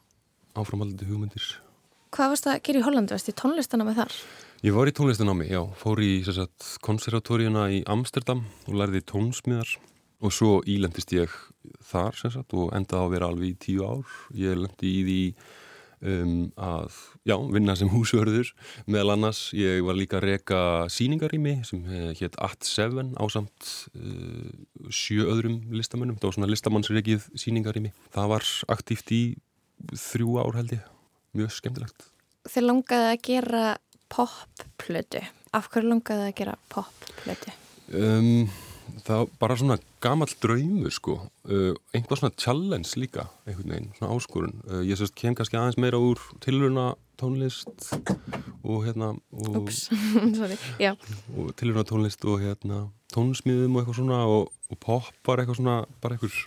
áframaldandi 0.53 1.07
hugmyndir. 1.09 1.45
Hvað 2.11 2.33
varst 2.33 2.45
það 2.45 2.57
að 2.57 2.63
gera 2.67 2.79
í 2.81 2.85
Hollandi? 2.85 3.15
Varst 3.15 3.31
í 3.31 3.37
tónlistana 3.39 3.85
með 3.87 4.01
þar? 4.01 4.15
Ég 4.61 4.75
var 4.75 4.89
í 4.89 4.93
tónlistanámi, 4.93 5.47
já, 5.49 5.61
fór 5.79 6.01
í 6.03 6.11
konservatóriuna 6.85 7.69
í 7.73 7.79
Amsterdam 7.89 8.43
og 8.67 8.75
lærði 8.77 9.01
tónsmiðar 9.09 9.71
og 10.21 10.33
svo 10.35 10.59
ílendist 10.69 11.11
ég 11.15 11.33
þar 11.91 12.17
sagt, 12.17 12.53
og 12.53 12.71
endaði 12.77 13.05
að 13.05 13.11
vera 13.15 13.31
alveg 13.31 13.53
í 13.53 13.59
tíu 13.65 13.85
ár. 13.85 14.15
Ég 14.37 14.57
lendi 14.59 14.91
í 14.91 15.01
því 15.07 15.19
um, 16.01 16.35
að 16.61 16.97
já, 17.27 17.35
vinna 17.53 17.75
sem 17.77 17.89
húsvörður 17.91 18.51
meðal 18.85 19.15
annars. 19.15 19.43
Ég 19.57 19.81
var 19.85 19.97
líka 19.97 20.19
að 20.19 20.27
reka 20.29 20.61
síningarými 20.93 21.59
sem 21.67 21.83
hétt 22.19 22.37
At 22.41 22.65
Seven 22.67 23.13
á 23.17 23.25
samt 23.33 23.73
uh, 23.97 24.49
sjö 24.93 25.27
öðrum 25.29 25.61
listamönnum. 25.73 26.19
Það 26.21 26.29
var 26.29 26.39
svona 26.39 26.51
listamannsregið 26.53 27.29
síningarými. 27.45 27.93
Það 28.15 28.33
var 28.35 28.49
aktíft 28.77 29.13
í 29.15 29.23
þrjú 29.91 30.39
ár 30.41 30.57
held 30.61 30.75
ég. 30.77 30.89
Mjög 31.37 31.53
skemmtilegt. 31.55 32.09
Þeir 32.49 32.67
langaði 32.67 33.11
að 33.11 33.21
gera 33.27 33.65
popplötu. 34.11 35.21
Af 35.55 35.69
hverju 35.71 35.93
langaði 35.93 36.27
að 36.27 36.35
gera 36.41 36.57
popplötu? 36.71 37.53
Um, 37.91 38.49
það 39.05 39.21
var 39.21 39.29
bara 39.41 39.57
svona 39.59 39.77
gamall 40.03 40.33
draumur 40.43 40.93
sko, 40.93 41.17
uh, 41.49 41.73
einhvað 41.95 42.21
svona 42.21 42.37
challenge 42.37 42.99
líka, 42.99 43.27
einhvern 43.45 43.73
veginn, 43.75 43.91
svona 43.97 44.15
áskorun. 44.15 44.55
Uh, 44.67 44.81
ég 44.87 44.99
sérst 44.99 45.17
kem 45.19 45.37
kannski 45.37 45.59
aðeins 45.59 45.79
meira 45.81 45.99
úr 46.01 46.21
tiluruna 46.43 46.91
tónlist 47.21 47.91
og 48.63 48.85
hérna 48.87 49.13
og, 49.31 49.69
og 51.37 51.53
tiluruna 51.59 51.85
tónlist 51.87 52.25
og 52.25 52.41
hérna 52.41 52.87
tónsmíðum 53.13 53.75
og 53.75 53.83
eitthvað 53.83 53.99
svona 53.99 54.23
og, 54.29 54.49
og 54.71 54.81
pop 54.81 55.11
var 55.27 55.43
eitthvað 55.43 55.61
svona 55.61 55.77
bara 56.01 56.17
eitthvað 56.17 56.39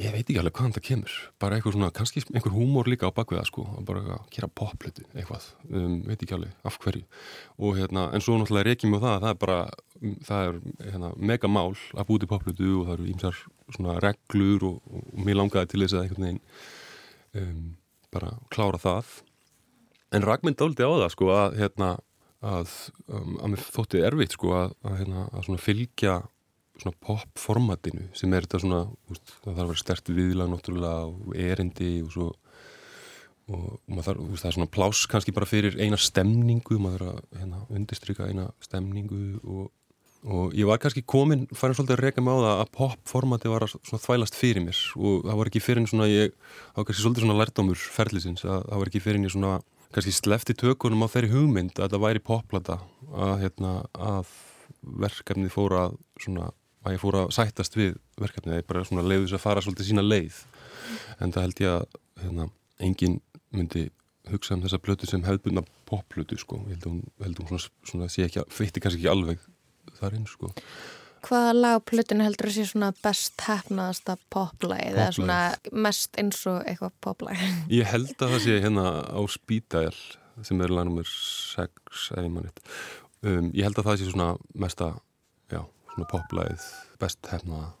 ég 0.00 0.14
veit 0.14 0.24
ekki 0.24 0.38
alveg 0.40 0.56
hvaðan 0.56 0.74
það 0.76 0.84
kemur. 0.86 1.14
Bara 1.42 1.56
eitthvað 1.56 1.74
svona, 1.76 1.90
kannski 1.94 2.22
einhver 2.32 2.54
húmór 2.54 2.88
líka 2.88 3.10
á 3.10 3.16
bakvið 3.16 3.40
það 3.40 3.48
sko, 3.50 3.64
bara 3.88 4.02
að 4.16 4.26
gera 4.34 4.48
poplutu 4.60 5.04
eitthvað, 5.12 5.46
um, 5.68 5.96
veit 6.08 6.24
ekki 6.24 6.36
alveg 6.36 6.66
af 6.70 6.78
hverju. 6.80 7.02
Og 7.60 7.78
hérna, 7.78 8.06
en 8.16 8.24
svo 8.24 8.38
náttúrulega 8.40 8.70
reykjum 8.70 8.96
við 8.96 9.04
það 9.04 9.16
að 9.16 9.24
það 9.26 9.34
er 9.34 9.40
bara, 9.44 9.58
það 10.28 10.46
er 10.48 10.60
hérna, 10.86 11.12
mega 11.32 11.52
mál 11.52 11.72
að 11.94 12.08
búti 12.08 12.30
poplutu 12.30 12.70
og 12.78 12.86
það 12.88 12.94
eru 12.96 13.08
ímsar 13.12 13.40
svona 13.76 13.96
reglur 14.02 14.68
og, 14.70 14.78
og, 14.88 15.08
og 15.12 15.26
mér 15.26 15.40
langaði 15.40 15.72
til 15.72 15.82
þess 15.84 15.98
að 15.98 16.06
einhvern 16.06 16.28
veginn 16.28 16.42
um, 17.42 17.64
bara 18.14 18.34
klára 18.54 18.80
það. 18.80 19.16
En 20.16 20.26
Ragmund 20.26 20.58
dáliti 20.58 20.86
á 20.86 20.90
það 20.90 21.12
sko 21.14 21.32
að 21.36 21.60
hérna 21.60 21.94
að, 22.40 22.76
um, 23.12 23.36
að 23.36 23.52
mér 23.52 23.64
þótti 23.68 24.04
erfitt 24.08 24.36
sko 24.36 24.54
að, 24.56 24.76
að, 24.86 25.00
hérna, 25.02 25.26
að 25.28 25.46
svona 25.46 25.62
fylgja 25.62 26.20
svona 26.82 26.96
pop-formatinu 27.06 28.08
sem 28.16 28.32
er 28.34 28.46
þetta 28.46 28.62
svona, 28.64 28.84
úst, 29.10 29.34
það 29.44 29.50
þarf 29.50 29.64
að 29.64 29.72
vera 29.72 29.82
stert 29.82 30.12
viðlag 30.12 30.52
náttúrulega 30.52 31.08
og 31.10 31.34
erindi 31.36 31.90
og 32.04 32.14
svo 32.14 32.28
og, 33.50 33.66
þarf, 34.04 34.22
úst, 34.28 34.44
það 34.44 34.50
er 34.50 34.56
svona 34.58 34.72
plás 34.76 35.02
kannski 35.10 35.34
bara 35.34 35.48
fyrir 35.48 35.76
eina 35.82 35.98
stemningu, 36.00 36.78
maður 36.82 37.04
þarf 37.04 37.20
að 37.20 37.42
hérna, 37.42 37.60
undistrykka 37.80 38.30
eina 38.30 38.46
stemningu 38.62 39.24
og, 39.40 39.66
og 40.30 40.54
ég 40.58 40.68
var 40.68 40.80
kannski 40.82 41.02
komin, 41.08 41.46
farin 41.56 41.78
svolítið 41.78 41.96
að 41.96 42.04
reyka 42.04 42.24
mig 42.24 42.36
á 42.36 42.44
það 42.44 42.54
að 42.54 42.72
pop-formati 42.78 43.52
var 43.52 43.66
að 43.66 43.74
svona 43.78 44.04
þvælast 44.04 44.38
fyrir 44.38 44.66
mér 44.66 44.84
og 45.00 45.26
það 45.26 45.42
var 45.42 45.50
ekki 45.52 45.64
fyrir 45.64 45.82
en 45.82 45.90
svona 45.90 46.08
ég, 46.10 46.38
það 46.70 46.80
var 46.80 46.88
kannski 46.90 47.04
svolítið 47.04 47.26
svona 47.26 47.40
lærdámur 47.40 47.84
ferlisins 47.98 48.46
að 48.46 48.64
það 48.68 48.82
var 48.82 48.92
ekki 48.92 49.04
fyrir 49.06 49.20
en 49.20 49.28
ég 49.28 49.34
svona 49.34 49.58
kannski 49.90 50.14
slefti 50.14 50.54
tökunum 50.54 51.02
á 51.02 51.08
þeirri 51.10 51.32
hugmynd 51.32 51.80
að 51.82 51.96
það 51.96 52.04
væri 52.04 52.22
poplata 52.22 52.78
að, 53.10 53.34
hérna, 53.42 53.72
að 53.98 54.30
verkefnið 54.80 55.52
fóra 55.52 55.88
svona 56.20 56.50
að 56.84 56.96
ég 56.96 57.02
fór 57.02 57.18
að 57.20 57.32
sættast 57.36 57.76
við 57.76 57.96
verkefnið. 58.20 58.60
Ég 58.60 58.68
bara 58.68 58.84
svona 58.88 59.06
leiði 59.06 59.26
þess 59.26 59.38
að 59.38 59.44
fara 59.44 59.64
svolítið 59.64 59.90
sína 59.90 60.04
leið. 60.06 60.38
En 61.20 61.34
það 61.34 61.46
held 61.46 61.64
ég 61.64 61.74
að 61.74 61.98
hérna, 62.22 62.46
engin 62.80 63.18
myndi 63.50 63.88
hugsa 64.30 64.54
um 64.54 64.62
þessa 64.64 64.80
plötu 64.82 65.08
sem 65.08 65.24
hefðbunna 65.26 65.64
popplötu 65.88 66.38
sko, 66.38 66.60
ég 66.68 66.78
held 66.78 66.86
að 66.86 66.92
hún, 66.92 67.02
held 67.24 67.40
hún 67.40 67.50
svona, 67.50 67.74
svona 67.90 68.08
sé 68.12 68.24
ekki 68.26 68.42
að, 68.42 68.54
feitti 68.54 68.82
kannski 68.82 69.02
ekki 69.02 69.12
alveg 69.12 69.44
þar 69.98 70.16
inn 70.18 70.26
sko. 70.30 70.50
Hvaða 71.26 71.52
lag 71.56 71.76
á 71.76 71.80
plötinu 71.84 72.24
heldur 72.24 72.48
að 72.48 72.54
sé 72.56 72.64
svona 72.70 72.92
best 73.02 73.42
hefnaðasta 73.44 74.16
poplæð 74.32 74.86
eða 74.94 75.08
svona 75.12 75.40
mest 75.84 76.16
eins 76.20 76.40
og 76.48 76.62
eitthvað 76.64 76.94
poplæð? 77.04 77.42
Ég 77.80 77.90
held 77.90 78.14
að 78.16 78.36
það 78.36 78.44
sé 78.46 78.56
hérna 78.64 78.86
á 79.04 79.20
Spítæl 79.28 79.98
sem 80.46 80.64
er 80.64 80.72
lag 80.72 80.88
nr. 80.88 81.04
6 81.04 82.06
eða 82.14 82.24
ég 82.24 82.32
mann 82.32 82.48
um, 82.48 83.50
ég 83.52 83.66
held 83.66 83.76
að 83.82 83.90
það 83.90 83.98
sé 84.00 84.08
svona 84.08 84.30
mesta 84.56 84.94
já 85.52 85.60
svona 85.90 86.06
poplæð 86.10 86.66
best 87.00 87.26
hefnaða 87.32 87.79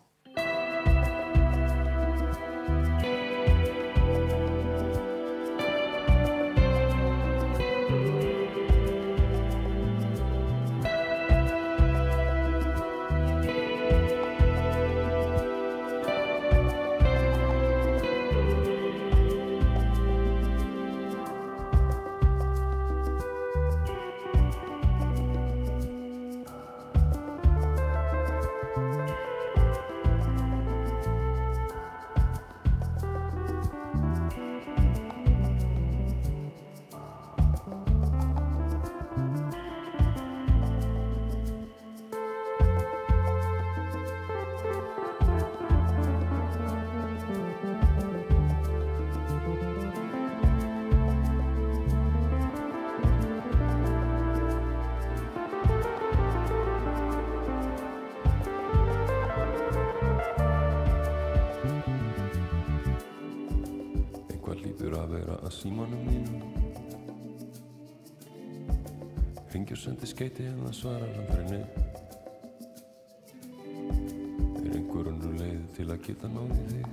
til 75.80 75.88
að 75.94 76.02
geta 76.04 76.28
náði 76.28 76.64
þig. 76.68 76.88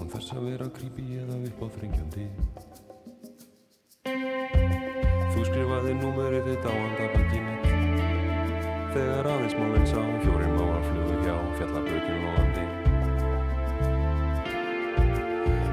Án 0.00 0.08
þess 0.08 0.32
að 0.32 0.46
vera 0.48 0.68
creepy 0.72 1.04
eða 1.20 1.36
upp 1.44 1.60
á 1.60 1.66
þringjandi 1.74 2.24
Þú 5.30 5.40
skrifaði 5.44 5.92
númerið 6.00 6.48
þitt 6.48 6.64
á 6.64 6.72
andabæki 6.72 7.38
mitt 7.44 7.68
Þegar 8.94 9.28
aðeins 9.34 9.56
málinn 9.60 9.88
sá 9.90 10.00
fjórin 10.24 10.56
má 10.56 10.64
að 10.64 10.88
fluga 10.88 11.16
hjá 11.20 11.36
fjallabrautinu 11.60 12.26
og 12.30 12.36
andi 12.40 12.66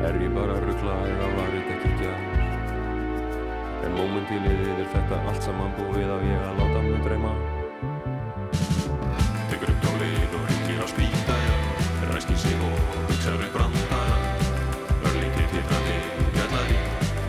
Er 0.08 0.16
ég 0.26 0.32
bara 0.36 0.56
ruggla 0.66 0.98
eða 1.14 1.28
var 1.38 1.54
þetta 1.56 1.72
ekki 1.78 1.92
gæð 2.04 2.22
En 3.88 3.96
mómentílið 3.96 4.66
yfir 4.74 4.90
þetta 4.98 5.16
allt 5.24 5.48
saman 5.48 5.78
búið 5.80 6.10
á 6.12 6.18
ég 6.20 6.50
að 6.52 6.60
láta 6.60 6.80
mig 6.84 7.00
dreyma 7.08 7.57
hugsaður 13.18 13.47
upp 13.47 13.53
brandara 13.57 14.18
Örlítið 15.07 15.47
titrandi 15.53 15.95
fjallari 16.36 16.76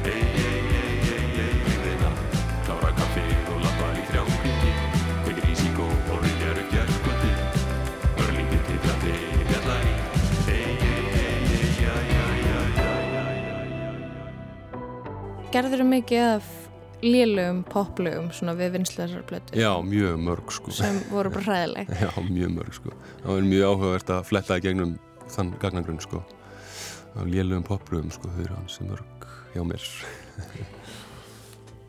Ei, 0.08 0.24
ei, 0.36 0.60
ei, 0.76 0.92
ei, 1.14 1.24
ei, 1.44 1.54
viðina 1.64 2.10
Klára 2.66 2.90
kaffi 2.98 3.24
og 3.48 3.62
lappa 3.62 3.88
í 3.94 4.04
þrjákviti 4.10 4.72
Kveikir 5.24 5.46
í 5.48 5.56
sík 5.62 5.80
og 5.84 6.12
ringjar 6.26 6.60
upp 6.60 6.74
gerðkvöldi 6.74 7.32
Örlítið 8.26 8.62
titrandi 8.68 9.14
fjallari 9.48 9.94
Ei, 10.52 10.60
ei, 10.60 11.02
ei, 11.22 11.40
ei, 11.56 11.72
ja, 11.80 11.96
ja, 12.12 12.28
ja, 12.44 12.60
ja, 12.76 12.92
ja, 13.14 13.26
ja 13.48 13.98
Gerður 15.56 15.86
þú 15.86 15.90
mikið 15.94 16.30
af 16.34 16.54
lélögum 16.98 17.64
poplögum 17.64 18.32
svona 18.34 18.58
við 18.58 18.80
plötu? 19.24 19.54
Já, 19.54 19.72
mjög 19.86 20.16
mörg 20.18 20.50
sko. 20.50 20.72
Sem 20.74 20.98
voru 21.12 21.30
bara 21.30 21.46
hræðileg? 21.46 21.92
Já, 21.94 22.10
mjög 22.26 22.56
mörg 22.56 22.74
sko. 22.74 22.96
Það 23.22 23.36
var 23.36 23.52
mjög 23.52 23.68
áhugavert 23.68 24.10
að 24.18 24.24
fletta 24.26 24.58
í 24.58 24.64
gegnum 24.66 24.98
þann 25.32 25.54
gagnagrunn 25.62 26.02
sko. 26.02 26.22
Af 27.18 27.26
lélögum 27.26 27.64
poplögum 27.66 28.12
sko, 28.14 28.30
þau 28.34 28.44
eru 28.44 28.58
hansi 28.58 28.86
mörg 28.88 29.26
hjá 29.54 29.64
mér. 29.66 29.88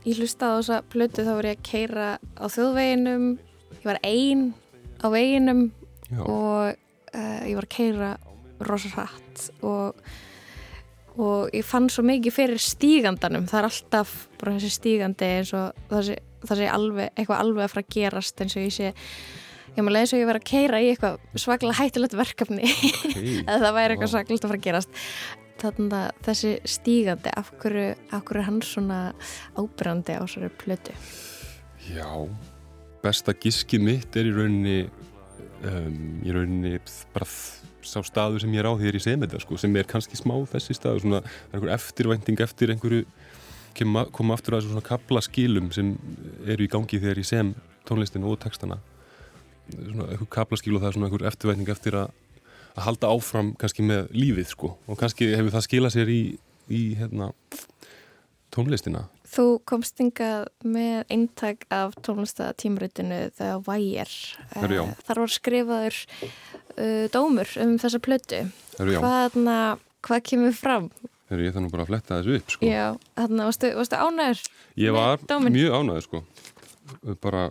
Ég 0.07 0.21
hlusta 0.21 0.53
á 0.55 0.57
þessa 0.57 0.79
plötu 0.89 1.25
þá 1.27 1.33
voru 1.35 1.51
ég 1.51 1.59
að 1.59 1.67
keira 1.67 2.07
á 2.17 2.45
þjóðveginum, 2.49 3.27
ég 3.75 3.85
var 3.85 3.99
einn 4.07 4.49
á 5.03 5.07
veginum 5.11 5.67
Já. 6.09 6.23
og 6.23 6.73
uh, 7.13 7.41
ég 7.45 7.59
var 7.59 7.67
að 7.67 7.75
keira 7.75 8.09
rosa 8.65 8.91
hratt 8.95 9.45
og 9.61 9.99
og 11.19 11.49
ég 11.51 11.65
fann 11.67 11.89
svo 11.91 12.03
mikið 12.07 12.31
fyrir 12.31 12.61
stígandanum 12.63 13.47
það 13.49 13.59
er 13.59 13.67
alltaf 13.67 14.11
bara 14.39 14.55
þessi 14.55 14.71
stígandi 14.77 15.27
eins 15.39 15.51
og 15.57 15.79
það 15.89 16.05
sé, 16.07 16.17
það 16.45 16.61
sé 16.61 16.69
alveg, 16.71 17.09
eitthvað 17.15 17.41
alveg 17.43 17.65
að 17.65 17.73
fara 17.73 17.83
að 17.83 17.95
gerast 17.95 18.43
eins 18.43 18.55
og 18.55 18.63
ég 18.63 18.75
sé 18.75 18.91
ég 19.75 19.83
maður 19.83 19.95
leiðis 19.97 20.13
að 20.15 20.23
ég 20.23 20.29
var 20.29 20.39
að 20.39 20.47
keira 20.49 20.81
í 20.81 20.89
eitthvað 20.91 21.41
svaklega 21.45 21.79
hættilegt 21.79 22.17
verkefni. 22.19 22.69
Okay. 22.69 23.33
eða 23.47 23.59
það 23.65 23.77
væri 23.79 23.95
eitthvað 23.95 24.13
svaklega 24.15 24.39
að 24.39 24.51
fara 24.51 24.61
að 24.61 24.67
gerast. 24.67 25.01
Þannig 25.59 25.97
að 25.97 26.21
þessi 26.23 26.53
stígandi 26.71 27.33
af 27.35 27.49
hverju, 27.59 27.89
af 28.15 28.21
hverju 28.29 28.45
hann 28.47 28.61
svona 28.63 28.99
ábyrgandi 29.59 30.15
á 30.15 30.23
svona 30.23 30.53
plötu? 30.61 30.95
Já 31.89 32.07
besta 33.03 33.33
gískið 33.35 33.83
mitt 33.83 34.17
er 34.19 34.27
í 34.27 34.35
rauninni 34.35 34.77
um, 35.67 35.97
í 36.25 36.35
rauninni 36.35 36.77
bara 37.13 37.27
sá 37.85 38.01
staður 38.05 38.43
sem 38.43 38.53
ég 38.53 38.61
er 38.61 38.69
á 38.69 38.73
því 38.75 38.89
er 38.89 38.97
í 38.99 39.03
semeta 39.03 39.39
sko, 39.41 39.57
sem 39.59 39.75
er 39.79 39.87
kannski 39.89 40.19
smá 40.19 40.35
þessi 40.51 40.75
staður 40.75 41.05
svona, 41.05 41.21
einhver 41.53 41.73
eftirvænting 41.77 42.41
eftir 42.43 42.73
einhverju 42.73 43.05
koma 43.79 44.35
aftur 44.35 44.57
að 44.57 44.67
svona 44.67 44.83
kabla 44.83 45.21
skilum 45.23 45.69
sem 45.75 45.93
eru 46.43 46.65
í 46.65 46.71
gangi 46.71 46.99
þegar 46.99 47.21
ég 47.21 47.29
sem 47.29 47.53
tónlistinu 47.87 48.33
og 48.33 48.41
textana 48.43 48.79
kabla 50.33 50.59
skil 50.59 50.77
og 50.77 50.83
það 50.83 50.89
er 50.89 50.97
svona 50.97 51.09
einhver 51.09 51.27
eftirvænting 51.29 51.71
eftir 51.73 51.97
að, 51.99 52.11
að 52.75 52.85
halda 52.87 53.11
áfram 53.15 53.53
kannski 53.59 53.85
með 53.85 54.09
lífið 54.15 54.51
sko 54.53 54.73
og 54.87 54.99
kannski 54.99 55.31
hefur 55.35 55.55
það 55.55 55.67
skilað 55.67 55.95
sér 55.97 56.13
í, 56.13 56.21
í 56.69 56.81
hérna 56.99 57.31
tónlistina. 58.53 59.07
Þú 59.29 59.45
komst 59.69 59.99
hingað 60.01 60.47
með 60.65 61.03
eintak 61.13 61.67
af 61.69 61.93
Wire. 63.67 64.09
Herru, 64.55 64.79
já. 64.79 64.83
Eh, 64.87 65.03
Þar 65.05 65.21
var 65.21 65.33
skrifaður 65.35 65.99
uh, 66.01 67.05
dómur 67.13 67.53
um 67.61 67.75
þessa 67.81 68.01
já. 68.95 69.01
Hvaðna, 69.03 69.59
hvað 70.07 70.23
kemur 70.31 70.57
fram? 70.57 70.89
Herru, 71.29 71.45
ég 71.45 71.53
þarf 71.53 71.67
nú 71.67 71.73
bara 71.75 71.85
að 71.85 71.91
fletta 71.91 72.17
þessu 72.17 72.39
upp, 72.39 72.53
sko. 72.55 72.65
Já, 72.65 72.85
þarna, 73.19 73.49
varstu, 73.51 73.69
varstu 73.77 74.01
ánæður? 74.01 74.43
Ég 74.81 74.95
var 74.97 75.25
mjög 75.45 75.77
ánæður, 75.77 76.07
sko. 76.07 76.23
Bara 77.21 77.43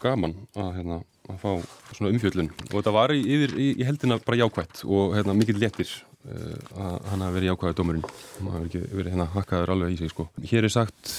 gaman 0.00 0.38
að, 0.56 0.70
hérna, 0.78 1.00
að 1.32 1.42
fá 1.42 1.50
svona 1.96 2.12
umfjöllun. 2.14 2.50
Og 2.70 2.76
þetta 2.78 2.94
var 2.96 3.14
í, 3.14 3.20
yfir, 3.36 3.54
í, 3.58 3.68
í 3.80 3.86
heldina 3.86 4.18
bara 4.22 4.40
jákvætt 4.42 4.82
og 4.86 5.16
hérna, 5.16 5.34
mikill 5.36 5.58
léttir 5.60 5.90
uh, 6.28 6.56
að 6.76 6.96
hann 7.10 7.24
hafi 7.26 7.38
verið 7.38 7.50
jákvæður 7.52 7.78
dómurinn. 7.80 8.08
Hann 8.38 8.50
hafi 8.54 8.70
ekki 8.70 8.82
verið 8.92 9.14
hérna 9.14 9.28
hakkaður 9.34 9.74
alveg 9.76 9.94
í 9.94 10.00
sig, 10.02 10.12
sko. 10.14 10.28
Hér 10.52 10.68
er 10.68 10.74
sagt 10.74 11.14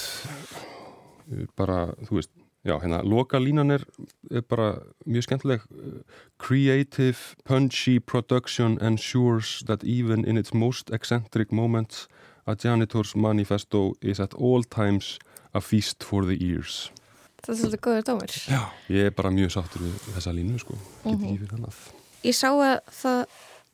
uh, 1.32 1.46
bara, 1.60 1.80
þú 2.08 2.20
veist, 2.20 2.34
já, 2.68 2.76
hérna, 2.84 3.02
loka 3.08 3.42
línan 3.42 3.78
er, 3.78 3.88
er 4.32 4.46
bara 4.48 4.70
mjög 5.06 5.28
skemmtileg. 5.28 5.66
Uh, 5.72 6.00
Creative, 6.42 7.36
punchy 7.48 7.98
production 8.00 8.78
ensures 8.82 9.62
that 9.68 9.84
even 9.84 10.26
in 10.26 10.38
its 10.38 10.54
most 10.54 10.94
eccentric 10.94 11.52
moments 11.52 12.08
a 12.48 12.56
janitor's 12.56 13.16
manifesto 13.16 13.94
is 14.02 14.20
at 14.20 14.34
all 14.36 14.64
times 14.64 15.20
a 15.54 15.60
feast 15.60 16.04
for 16.04 16.24
the 16.24 16.38
ears. 16.40 16.92
Það 17.48 17.54
er 17.54 17.60
svolítið 17.62 17.82
góður 17.88 18.04
dómur. 18.10 18.34
Já. 18.52 18.62
Ég 18.92 19.06
er 19.08 19.14
bara 19.16 19.30
mjög 19.32 19.52
sáttur 19.54 19.80
við 19.86 19.94
þessa 20.18 20.34
línu, 20.36 20.60
sko. 20.60 20.76
Get 21.06 21.14
Mhm. 21.14 21.24
ekki 21.24 21.40
fyrir 21.46 21.56
annað. 21.58 21.78
Ég 22.28 22.36
sá 22.36 22.50
að 22.52 22.80
það 22.92 23.26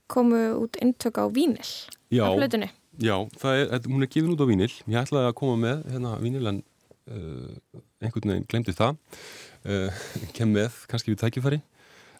komu 0.08 0.42
út 0.62 0.78
inntök 0.84 1.18
á 1.18 1.26
vínil 1.34 1.66
Já, 2.12 2.24
á 2.30 2.38
plötunni. 2.38 2.70
já 3.00 3.16
er, 3.18 3.68
þetta- 3.74 3.90
hún 3.90 4.04
er 4.04 4.08
gefin 4.08 4.36
út 4.36 4.44
á 4.44 4.46
vínil. 4.46 4.70
Ég 4.88 5.02
ætlaði 5.02 5.30
að 5.32 5.34
koma 5.34 5.56
með 5.68 5.84
hérna 5.92 6.20
vínil 6.22 6.48
en 6.48 6.64
uh, 7.10 7.80
einhvern 8.02 8.30
veginn 8.30 8.46
glemdi 8.48 8.74
það. 8.78 8.96
Uh, 9.66 9.90
kem 10.34 10.54
með, 10.54 10.72
kannski 10.88 11.16
við 11.16 11.20
tækifæri. 11.24 11.62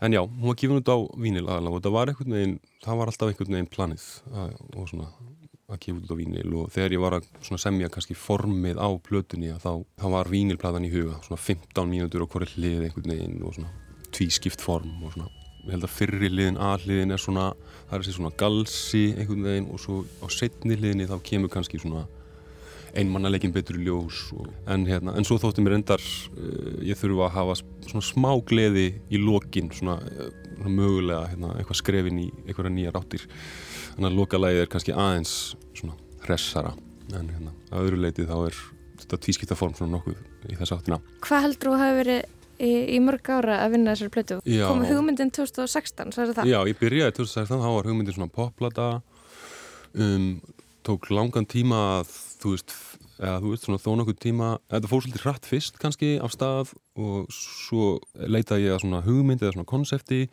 En 0.02 0.12
já, 0.12 0.20
hún 0.26 0.48
var 0.48 0.56
gefin 0.56 0.82
út 0.82 0.90
á 0.90 0.98
vínil 1.16 1.46
aðalega 1.48 1.76
og 1.76 1.82
það 1.84 1.92
var 1.94 2.08
einhvern 2.08 2.34
veginn, 2.34 2.60
það 2.84 2.98
var 2.98 3.08
alltaf 3.08 3.30
einhvern 3.30 3.54
veginn 3.54 3.70
planið 3.70 4.04
að, 4.34 4.58
og 4.76 4.90
svona 4.90 5.08
að 5.74 5.84
gefa 5.86 6.02
út 6.02 6.14
á 6.14 6.20
vínil 6.20 6.56
og 6.62 6.74
þegar 6.74 6.96
ég 6.96 7.04
var 7.04 7.18
að 7.18 7.30
semja 7.62 7.92
kannski 7.94 8.18
formið 8.18 8.82
á 8.82 8.90
plötunni 9.04 9.52
að 9.54 9.66
þá, 9.66 9.72
þá 10.02 10.08
var 10.16 10.32
vínilplatan 10.32 10.88
í 10.88 10.92
huga, 10.94 11.20
svona 11.26 11.42
15 11.42 11.90
mínútur 11.92 12.26
og 12.26 12.34
hverju 12.34 12.58
hlið 12.58 12.88
einhvern 12.88 13.16
veginn 13.16 13.40
og 13.44 13.58
svona 13.58 13.74
tvískipt 14.14 14.62
form 14.64 15.02
og 15.04 15.16
svona 15.16 15.30
ég 15.64 15.72
held 15.72 15.86
að 15.88 15.94
fyrri 15.96 16.30
liðin, 16.32 16.60
A-liðin 16.60 17.16
er 17.16 17.22
svona 17.22 17.52
það 17.88 17.96
er 17.96 18.04
þessi 18.04 18.18
svona 18.18 18.34
galsi 18.40 19.06
einhvern 19.14 19.48
veginn 19.48 19.70
og 19.72 19.80
svo 19.80 20.02
á 20.20 20.28
setni 20.34 20.76
liðinni 20.76 21.08
þá 21.08 21.16
kemur 21.24 21.52
kannski 21.54 21.80
svona 21.80 22.04
einmannalegin 23.00 23.54
betur 23.54 23.80
í 23.80 23.88
ljós 23.88 24.28
og, 24.38 24.50
en, 24.70 24.86
hérna, 24.86 25.16
en 25.18 25.26
svo 25.26 25.40
þótti 25.42 25.64
mér 25.66 25.80
endar 25.80 26.04
uh, 26.04 26.82
ég 26.86 27.00
þurfa 27.00 27.30
að 27.30 27.36
hafa 27.38 27.56
svona 27.88 28.06
smá 28.06 28.30
gleði 28.50 28.88
í 29.10 29.22
lokin 29.22 29.72
svona, 29.74 29.98
uh, 29.98 30.30
svona 30.60 30.74
mögulega 30.76 31.24
hérna, 31.32 31.54
eitthvað 31.58 31.80
skrefin 31.80 32.22
í 32.22 32.28
einhverja 32.46 32.76
nýja 32.76 32.94
ráttir 32.94 33.26
þannig 33.96 34.10
að 34.10 34.20
lokalægið 34.20 34.64
er 34.64 34.72
kannski 34.74 34.96
aðeins 34.96 35.34
svona 35.78 35.98
hressara 36.26 36.74
en 37.14 37.28
hérna, 37.30 37.52
að 37.72 37.88
öðru 37.88 38.00
leiti 38.06 38.28
þá 38.28 38.38
er 38.48 38.62
þetta 39.02 39.20
tvískipta 39.26 39.58
form 39.60 39.76
svona 39.78 39.98
nokkuð 39.98 40.50
í 40.50 40.58
þess 40.60 40.76
áttina 40.76 41.00
Hvað 41.26 41.46
heldur 41.48 41.72
þú 41.72 41.80
hafi 41.82 42.00
verið 42.00 42.22
í, 42.64 42.72
í 42.96 43.00
mörg 43.04 43.32
ára 43.34 43.60
að 43.64 43.76
vinna 43.76 43.94
þessari 43.96 44.14
plötu? 44.14 44.40
Já. 44.48 44.66
Kom 44.70 44.84
hugmyndin 44.88 45.34
2016, 45.36 46.14
sagði 46.16 46.38
það? 46.40 46.52
Já, 46.52 46.60
ég 46.70 46.80
byrjaði 46.82 47.16
2016, 47.20 47.64
þá 47.64 47.70
var 47.78 47.90
hugmyndin 47.90 48.18
svona 48.18 48.34
popplata 48.34 48.90
um, 49.94 50.28
tók 50.84 51.10
langan 51.14 51.48
tíma 51.50 51.82
að 52.00 52.14
þú 52.44 52.54
veist, 52.56 52.76
eða 53.20 53.40
þú 53.44 53.54
veist 53.54 53.68
svona 53.68 53.82
þó 53.84 53.90
nokkuð 54.00 54.20
tíma, 54.26 54.50
þetta 54.74 54.92
fór 54.92 55.04
svolítið 55.06 55.26
hratt 55.28 55.50
fyrst 55.50 55.80
kannski 55.82 56.14
af 56.24 56.36
stað 56.36 56.74
og 57.00 57.32
svo 57.34 57.98
leitaði 58.20 58.68
ég 58.68 58.76
að 58.76 58.84
svona 58.84 59.04
hugmynd 59.06 59.44
eða 59.44 59.56
svona 59.56 59.70
konsepti 59.70 60.26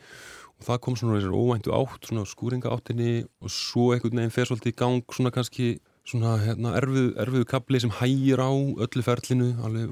og 0.60 0.66
það 0.68 0.80
kom 0.84 0.96
svona 0.98 1.18
þessar 1.18 1.36
óvæntu 1.36 1.76
átt, 1.76 2.08
svona 2.08 2.26
skúringa 2.28 2.72
áttinni 2.74 3.12
og 3.40 3.52
svo 3.52 3.92
einhvern 3.94 4.20
veginn 4.20 4.34
fer 4.34 4.50
svolítið 4.50 4.74
í 4.74 4.80
gang 4.80 5.16
svona 5.16 5.32
kannski 5.34 5.70
svona 6.10 6.34
hérna, 6.40 6.72
erfið, 6.78 7.10
erfiðu 7.22 7.46
kapli 7.48 7.80
sem 7.82 7.92
hægir 8.00 8.40
á 8.42 8.50
öllu 8.50 9.02
ferlinu 9.04 9.50
alveg 9.66 9.90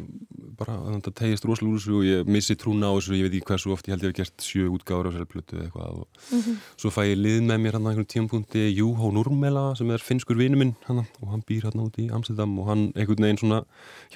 bara 0.59 0.75
að 0.81 0.97
þetta 0.97 1.13
tegist 1.21 1.47
rosalega 1.47 1.75
úr 1.75 1.79
þessu 1.79 1.97
og 1.99 2.07
ég 2.09 2.31
missi 2.35 2.57
trúna 2.59 2.91
á 2.91 2.97
þessu, 2.97 3.15
ég 3.15 3.29
veit 3.29 3.37
ekki 3.39 3.51
hversu 3.53 3.73
oft 3.75 3.89
ég 3.89 3.95
held 3.95 4.07
ég 4.07 4.11
hef 4.11 4.17
gert 4.19 4.47
sjö 4.47 4.71
útgáður 4.73 5.09
á 5.09 5.13
þessari 5.13 5.31
plötu 5.31 5.59
eða 5.59 5.67
eitthvað 5.69 6.01
og 6.01 6.49
svo 6.81 6.93
fæ 6.95 7.01
ég 7.07 7.21
lið 7.21 7.39
með 7.47 7.63
mér 7.65 7.79
hann 7.79 7.87
á 7.87 7.91
einhvern 7.93 8.11
tímapunkti 8.15 8.65
Júhó 8.73 9.13
Núrmela 9.15 9.67
sem 9.79 9.93
er 9.95 10.03
finnskur 10.03 10.41
vinu 10.41 10.59
minn 10.59 10.75
hann, 10.89 11.05
og 11.23 11.35
hann 11.35 11.45
býr 11.47 11.69
hann 11.69 11.85
út 11.85 12.01
í 12.03 12.09
Amsterdam 12.11 12.57
og 12.59 12.73
hann 12.73 12.89
einhvern 12.97 13.29
veginn 13.29 13.43
svona 13.45 13.63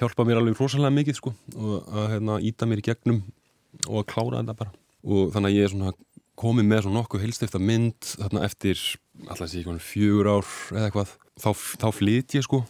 hjálpa 0.01 0.27
mér 0.27 0.41
alveg 0.41 0.59
rosalega 0.59 0.97
mikið 0.97 1.21
sko 1.21 1.35
og 1.55 1.93
að 1.93 2.09
hérna 2.17 2.41
íta 2.43 2.67
mér 2.67 2.83
í 2.83 2.87
gegnum 2.89 3.23
og 3.87 4.03
að 4.03 4.09
klára 4.11 4.41
þetta 4.41 4.57
bara. 4.57 4.73
Og 5.03 5.31
þannig 5.33 5.51
að 5.51 5.57
ég 5.57 5.65
er 5.67 5.71
svona 5.73 5.93
komið 6.39 6.69
með 6.69 6.85
svona 6.85 7.01
nokkuð 7.01 7.25
heilstifta 7.25 7.61
mynd 7.61 8.13
þarna 8.15 8.45
eftir 8.47 8.79
alltaf 9.27 9.51
sé 9.51 9.61
ekki 9.61 9.77
fjögur 9.83 10.31
ár 10.39 10.49
eða 10.73 10.87
eitthvað 10.87 11.13
þá, 11.39 11.51
þá 11.83 11.87
flyt 11.93 12.37
ég 12.37 12.47
sko 12.47 12.63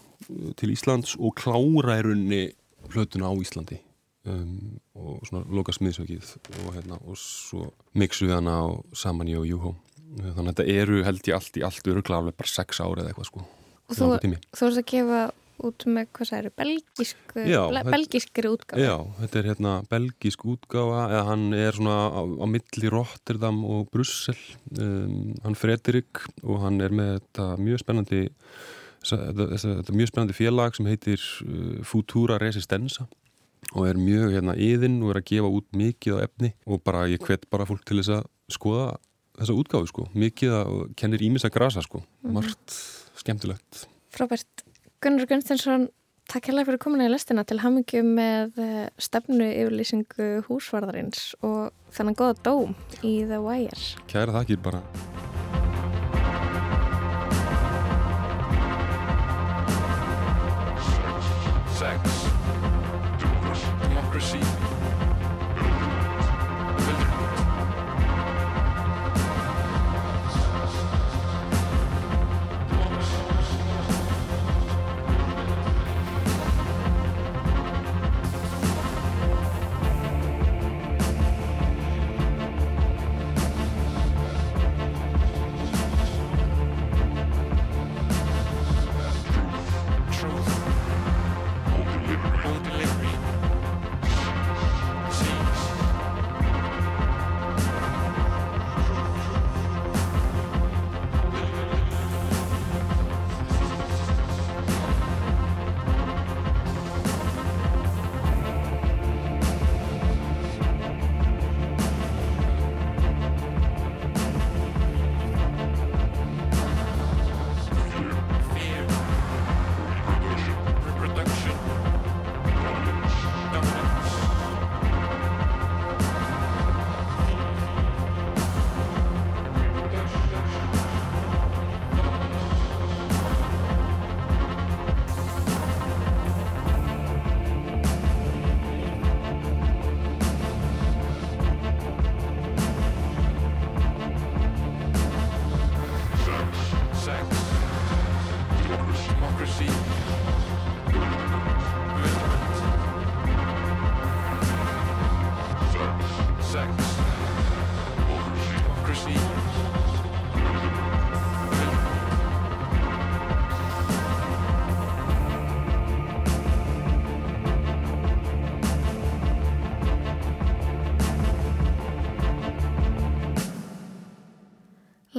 til 0.60 0.72
Íslands 0.74 1.18
og 1.20 1.36
klára 1.40 2.00
í 2.00 2.06
rauninni 2.06 2.44
plötuna 2.92 3.32
á 3.32 3.34
Íslandi. 3.40 3.80
Um, 4.24 4.78
og 4.96 5.24
svona 5.28 5.44
loka 5.52 5.74
smiðsökið 5.76 6.30
og, 6.64 6.68
hérna, 6.78 6.96
og 7.04 7.18
svo 7.20 7.66
mixu 8.00 8.30
við 8.30 8.38
hana 8.38 8.54
saman 8.96 9.28
ég 9.28 9.42
og 9.42 9.50
Júhó 9.50 9.74
þannig 10.14 10.38
að 10.40 10.52
þetta 10.54 10.76
eru 10.80 11.02
held 11.04 11.28
ég 11.28 11.36
allt 11.36 11.60
í 11.60 11.64
allt 11.68 11.90
öruglega 11.92 12.22
alveg 12.22 12.38
bara 12.40 12.52
sex 12.54 12.80
ári 12.80 13.04
eða 13.04 13.12
eitthvað 13.12 13.28
sko 13.28 13.44
Og 13.92 13.98
þú, 13.98 14.08
þú 14.56 14.70
ert 14.70 14.80
að 14.80 14.88
gefa 14.94 15.20
út 15.70 15.86
með, 15.90 16.08
hvað 16.16 16.30
það 16.32 16.40
eru, 16.42 16.52
belgísk, 16.62 17.34
Já, 17.36 17.62
ble- 17.70 17.82
þetta- 17.84 17.94
belgískri 17.96 18.52
útgáfa. 18.52 18.84
Já, 18.84 18.96
þetta 19.22 19.40
er 19.42 19.50
hérna 19.52 19.74
belgísk 19.92 20.46
útgáfa 20.54 21.02
eða 21.10 21.24
hann 21.30 21.46
er 21.58 21.72
svona 21.80 21.98
á, 22.12 22.22
á 22.22 22.46
milli 22.50 22.92
Rotterdam 22.94 23.64
og 23.66 23.90
Brussel 23.94 24.38
um, 24.78 25.34
hann 25.44 25.56
Frederik 25.60 26.24
og 26.44 26.62
hann 26.66 26.82
er 26.82 26.90
með 26.96 27.16
þetta 27.20 27.48
mjög 27.64 27.84
spennandi 27.84 28.22
þetta, 29.04 29.48
þetta, 29.56 29.74
þetta 29.82 29.98
mjög 30.00 30.12
spennandi 30.14 30.38
félag 30.38 30.78
sem 30.78 30.90
heitir 30.92 31.24
uh, 31.48 31.80
Futura 31.88 32.38
Resistenza 32.42 33.08
og 33.74 33.88
er 33.88 33.98
mjög 33.98 34.34
hérna 34.36 34.54
yðin 34.60 35.00
og 35.04 35.14
er 35.16 35.22
að 35.22 35.28
gefa 35.32 35.50
út 35.50 35.68
mikið 35.80 36.20
á 36.20 36.24
efni 36.28 36.54
og 36.68 36.84
bara 36.84 37.06
ég 37.12 37.24
hvet 37.24 37.48
bara 37.52 37.66
fólk 37.70 37.86
til 37.88 38.02
þess 38.02 38.18
að 38.20 38.28
skoða 38.54 38.90
þessa 39.40 39.56
útgáfu 39.58 39.88
sko, 39.90 40.04
mikið 40.14 40.52
að 40.60 40.74
kennir 41.00 41.24
ímis 41.26 41.46
að 41.48 41.56
grasa 41.56 41.82
sko, 41.82 42.04
margt 42.22 42.76
skemmtilegt 43.18 43.88
Frábært. 44.14 44.63
Gunnar 45.04 45.26
Gunnstensson, 45.28 45.90
takk 46.32 46.46
hérlega 46.48 46.70
fyrir 46.70 46.80
komuna 46.80 47.10
í 47.10 47.12
lestina 47.12 47.44
til 47.44 47.58
hamingju 47.60 48.06
með 48.08 48.62
eh, 48.64 48.86
stefnu 48.96 49.50
yfirlýsingu 49.50 50.28
húsvarðarins 50.48 51.34
og 51.44 51.74
þennan 51.92 52.16
góða 52.22 52.38
dóm 52.48 52.72
í 53.04 53.18
The 53.28 53.42
Wire. 53.44 53.76
Kæra 54.08 54.40
þakkir 54.40 54.64
bara 54.64 54.80
Sex. 61.76 62.24
Democracy. 63.84 64.53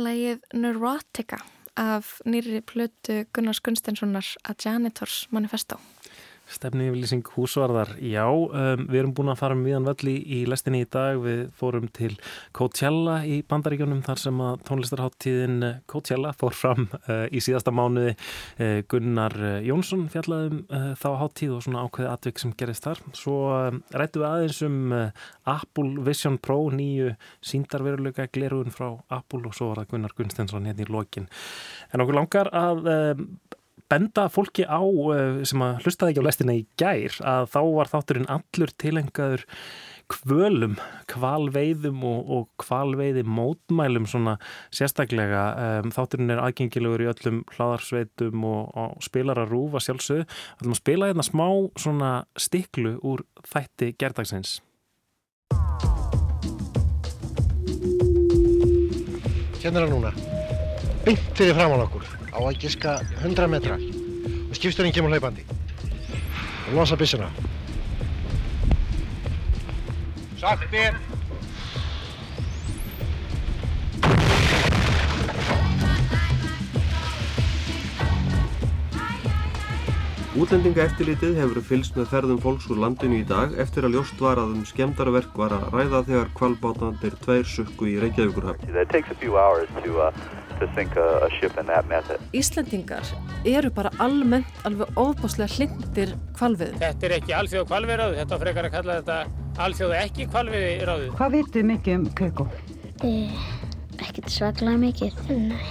Lægið 0.05 0.45
Neurotica 0.61 1.41
af 1.81 2.19
nýri 2.29 2.61
plötu 2.63 3.25
Gunnars 3.35 3.61
Gunnsteinssonar 3.65 4.29
að 4.47 4.67
Janitors 4.67 5.25
Manifesto. 5.35 5.81
Stefni 6.45 6.91
yfirlýsing 6.91 7.25
húsvarðar, 7.35 7.95
já, 8.05 8.27
um, 8.29 8.83
við 8.85 8.99
erum 9.01 9.13
búin 9.17 9.31
að 9.33 9.39
fara 9.41 9.57
miðan 9.57 9.87
völli 9.89 10.13
í 10.37 10.43
lestinni 10.45 10.83
í 10.85 10.89
dag, 10.93 11.17
við 11.25 11.47
fórum 11.57 11.87
til 11.97 12.11
Coachella 12.57 13.23
í 13.25 13.39
bandaríkjónum 13.49 14.03
þar 14.05 14.21
sem 14.21 14.43
að 14.45 14.59
tónlistarháttíðin 14.69 15.57
eh, 15.65 15.79
Coachella 15.89 16.35
fór 16.37 16.57
fram 16.57 16.85
uh, 17.09 17.25
í 17.33 17.41
síðasta 17.41 17.73
mánuði 17.73 18.13
uh, 18.13 18.83
Gunnar 18.93 19.37
Jónsson 19.65 20.05
fjallaðum 20.13 20.61
uh, 20.69 20.91
þá 21.01 21.09
háttíð 21.23 21.55
og 21.57 21.65
svona 21.65 21.87
ákveði 21.87 22.11
atvik 22.13 22.43
sem 22.43 22.53
gerist 22.61 22.85
þar. 22.85 23.01
Svo 23.17 23.39
rættu 23.97 24.21
við 24.21 24.29
aðeins 24.29 24.61
um 24.69 24.93
Apple 25.49 26.05
Vision 26.05 26.37
Pro, 26.45 26.59
nýju 26.77 27.15
síndarveruleika 27.45 28.29
glerugun 28.35 28.75
frá 28.75 28.91
Apple 29.17 29.49
og 29.49 29.57
svo 29.57 29.71
var 29.73 29.83
það 29.83 29.95
Gunnar 29.95 30.17
Gunnstensson 30.19 30.69
hérna 30.69 30.85
í 30.85 30.93
lokin. 30.93 31.31
En 31.89 32.05
okkur 32.05 32.21
langar 32.21 32.53
að 32.53 32.85
benda 33.91 34.29
fólki 34.33 34.65
á 34.65 34.81
eh, 34.81 35.43
sem 35.47 35.63
að 35.65 35.85
hlustaði 35.85 36.15
ekki 36.15 36.23
á 36.25 36.29
lestina 36.29 36.57
í 36.57 36.63
gær 36.81 37.19
að 37.21 37.51
þá 37.53 37.61
var 37.77 37.91
þátturinn 37.93 38.31
allur 38.33 38.73
tilengaður 38.81 39.45
kvölum, 40.13 40.77
kvalveiðum 41.09 42.03
og, 42.05 42.33
og 42.37 42.49
kvalveiði 42.61 43.23
mótmælum 43.25 44.05
svona 44.09 44.35
sérstaklega. 44.75 45.45
Um, 45.81 45.93
þátturinn 45.95 46.35
er 46.35 46.43
aðgengilegur 46.45 47.07
í 47.07 47.09
öllum 47.09 47.41
hlaðarsveitum 47.55 48.45
og, 48.49 48.75
og 48.77 49.01
spilar 49.05 49.41
að 49.41 49.55
rúfa 49.55 49.81
sjálfsög 49.85 50.27
að 50.27 50.77
spila 50.77 51.09
hérna 51.09 51.25
smá 51.25 51.49
svona 51.81 52.13
stiklu 52.37 52.99
úr 53.01 53.25
þætti 53.49 53.95
gerdagsins 54.01 54.59
Hérna 59.65 59.81
er 59.81 59.87
það 59.87 59.93
núna. 59.95 60.11
Byngt 61.07 61.39
fyrir 61.39 61.57
fram 61.57 61.73
á 61.73 61.77
okkur 61.87 62.24
á 62.35 62.41
að 62.43 62.61
giska 62.67 62.99
100 63.23 63.49
metra. 63.49 63.79
Og 63.79 64.55
skipsturinn 64.59 64.95
kemur 64.95 65.15
hlaupandi. 65.15 65.47
Og 66.69 66.79
losa 66.81 66.99
byssuna. 66.99 67.31
Saktir 70.43 70.93
Útlendingaeftilitið 80.35 81.37
hefur 81.39 81.61
fylst 81.63 81.95
með 81.95 82.09
ferðum 82.11 82.41
fólks 82.43 82.65
úr 82.67 82.81
landinu 82.83 83.21
í 83.21 83.27
dag 83.29 83.53
eftir 83.63 83.87
að 83.87 83.95
ljóst 83.95 84.19
var 84.19 84.41
að 84.43 84.57
um 84.57 84.65
skemdarverk 84.67 85.37
var 85.39 85.55
að 85.55 85.69
ræða 85.71 86.01
þegar 86.09 86.33
kvalbátandir 86.41 87.15
tveir 87.23 87.47
sukku 87.47 87.87
í 87.93 87.95
Reykjavíkurhafn. 88.03 88.67
Íslendingar 92.35 93.09
eru 93.45 93.71
bara 93.75 93.91
almennt 94.03 94.67
alveg 94.69 94.99
óbáslega 94.99 95.51
hlindir 95.57 96.15
kvalviðum. 96.39 96.79
Þetta 96.83 97.09
er 97.09 97.17
ekki 97.19 97.37
alþjóð 97.39 97.67
kvalviðráðu, 97.71 98.19
þetta 98.23 98.41
frekar 98.45 98.69
að 98.69 98.77
kalla 98.77 98.99
þetta 99.01 99.19
alþjóð 99.67 99.97
ekki 100.03 100.29
kvalviðráðu. 100.35 101.11
Hvað 101.19 101.35
vitum 101.39 101.73
mikið 101.73 101.99
um 101.99 102.07
Keiko? 102.21 102.47
Ekkert 104.05 104.31
svaklega 104.33 104.79
mikið. 104.81 105.27
Nei. 105.31 105.67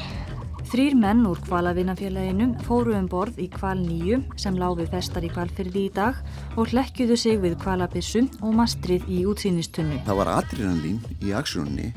Þrýr 0.73 0.95
menn 0.97 1.19
úr 1.29 1.37
kvalavinafélaginu 1.43 2.47
fóru 2.65 2.95
um 2.97 3.05
borð 3.05 3.37
í 3.43 3.45
kval 3.51 3.75
nýju 3.77 4.23
sem 4.41 4.55
láfi 4.57 4.87
festar 4.89 5.21
í 5.21 5.29
kvalfyrði 5.29 5.83
í 5.85 5.91
dag 5.93 6.17
og 6.57 6.71
hlekkjuðu 6.71 7.17
sig 7.19 7.37
við 7.43 7.59
kvalabissu 7.61 8.23
og 8.41 8.55
mastrið 8.57 9.05
í 9.05 9.19
útsýnistunnu. 9.29 9.99
Það 10.07 10.19
var 10.23 10.31
adrenalín 10.39 10.97
í 11.21 11.35
aksjónunni 11.37 11.91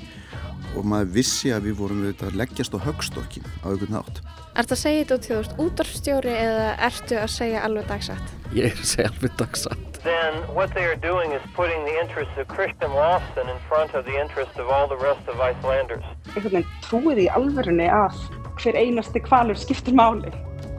og 0.74 0.86
maður 0.88 1.12
vissi 1.16 1.52
að 1.54 1.68
við 1.68 1.76
vorum 1.80 2.02
við 2.06 2.24
að 2.26 2.38
leggjast 2.40 2.74
á 2.74 2.78
högstokkin 2.86 3.46
á 3.62 3.66
einhvern 3.70 3.94
nátt. 3.96 4.20
Ertu 4.56 4.72
að 4.74 4.80
segja 4.80 5.02
þetta 5.02 5.16
út 5.16 5.26
því 5.26 5.32
þú 5.32 5.40
ert 5.42 5.58
útdorfstjóri 5.64 6.34
eða 6.34 6.68
ertu 6.88 7.18
að 7.20 7.30
segja 7.34 7.62
alveg 7.66 7.90
dagsatt? 7.90 8.32
Ég 8.56 8.70
er 8.70 8.80
að 8.80 8.90
segja 8.90 9.10
alveg 9.12 9.36
dagsatt. 9.40 10.00
Then 10.06 10.40
what 10.56 10.72
they 10.74 10.86
are 10.86 10.98
doing 11.02 11.32
is 11.36 11.42
putting 11.58 11.84
the 11.84 11.96
interests 12.00 12.38
of 12.40 12.48
Christian 12.48 12.92
Lawson 12.94 13.50
in 13.52 13.58
front 13.68 13.94
of 13.94 14.06
the 14.06 14.16
interests 14.16 14.56
of 14.56 14.70
all 14.70 14.88
the 14.88 14.98
rest 15.02 15.28
of 15.28 15.40
Icelanders. 15.42 16.04
Einhvern 16.34 16.60
veginn 16.60 16.74
trúið 16.86 17.22
í 17.26 17.28
alverðinni 17.36 17.88
að 17.92 18.20
hver 18.62 18.78
einasti 18.80 19.22
kvalur 19.26 19.58
skiptir 19.60 19.96
máli. 19.96 20.32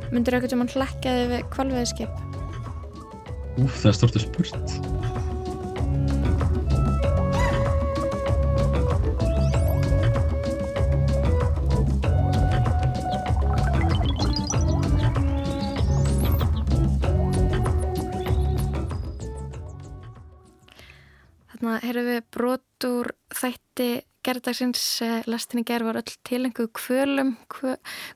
Myndur 0.09 0.37
auðvitað 0.37 0.61
mann 0.61 0.71
hlekkaði 0.71 1.25
við 1.33 1.47
kvalveðskip? 1.53 2.21
Úf, 3.57 3.81
það 3.81 3.89
er 3.91 3.97
stort 3.99 4.17
að 4.17 4.27
spurt. 4.29 5.26
Þarna 21.67 21.83
heyrðum 21.83 22.05
við 22.07 22.19
brot 22.31 22.85
úr 22.87 23.07
þætti 23.35 23.87
gerðdagsins, 24.23 24.83
eh, 25.03 25.25
lastinni 25.27 25.65
gerð 25.67 25.89
var 25.89 25.97
öll 25.99 26.13
tilenguð 26.23 26.69
kvölum, 26.79 27.33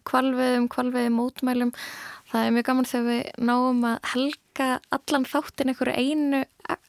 kvalveðum, 0.08 0.70
kvalveðum, 0.72 1.18
mótmælum. 1.20 1.74
Það 2.32 2.46
er 2.48 2.56
mjög 2.56 2.68
gaman 2.70 2.88
þegar 2.88 3.10
við 3.10 3.44
náum 3.50 3.84
að 3.90 3.98
helga 4.14 4.70
allan 4.96 5.28
þáttin 5.28 5.74
einhverju 5.74 5.98
einu 6.00 6.42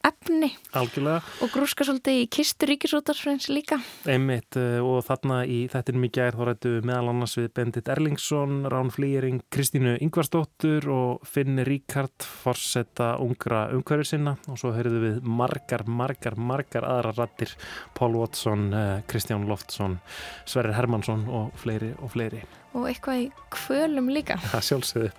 efni. 0.03 0.51
Algjörlega. 0.77 1.21
og 1.43 1.51
grúska 1.53 1.85
svolítið 1.87 2.19
í 2.21 2.27
kistu 2.31 2.67
ríkisútarsfrens 2.69 3.49
líka. 3.51 3.79
Einmitt 4.09 4.57
eh, 4.59 4.79
og 4.83 5.03
þarna 5.07 5.43
í 5.45 5.63
þettinum 5.71 6.07
í 6.07 6.11
gær 6.13 6.37
þá 6.37 6.43
rættu 6.49 6.73
meðal 6.85 7.11
annars 7.13 7.37
við 7.39 7.49
Bendit 7.57 7.91
Erlingsson, 7.93 8.63
Rán 8.71 8.91
Flýring, 8.93 9.43
Kristínu 9.53 9.95
Yngvarsdóttur 10.03 10.89
og 10.93 11.27
Finn 11.27 11.61
Ríkard 11.67 12.27
forsetta 12.43 13.13
ungra 13.23 13.67
umhverju 13.75 14.09
sinna 14.13 14.37
og 14.47 14.59
svo 14.61 14.73
höfðu 14.75 15.03
við 15.03 15.21
margar, 15.27 15.85
margar, 15.87 16.37
margar 16.37 16.87
aðra 16.87 17.15
rattir 17.17 17.55
Pól 17.97 18.17
Watson, 18.19 18.71
eh, 18.73 19.01
Kristján 19.07 19.47
Loftsson 19.49 19.99
Sverrir 20.45 20.75
Hermansson 20.77 21.25
og 21.31 21.53
fleiri 21.59 21.93
og 22.01 22.11
fleiri. 22.13 22.43
Og 22.73 22.87
eitthvað 22.89 23.19
í 23.21 23.25
kvölum 23.53 24.07
líka. 24.09 24.39
Það 24.51 24.65
sjálfsögðu. 24.69 25.09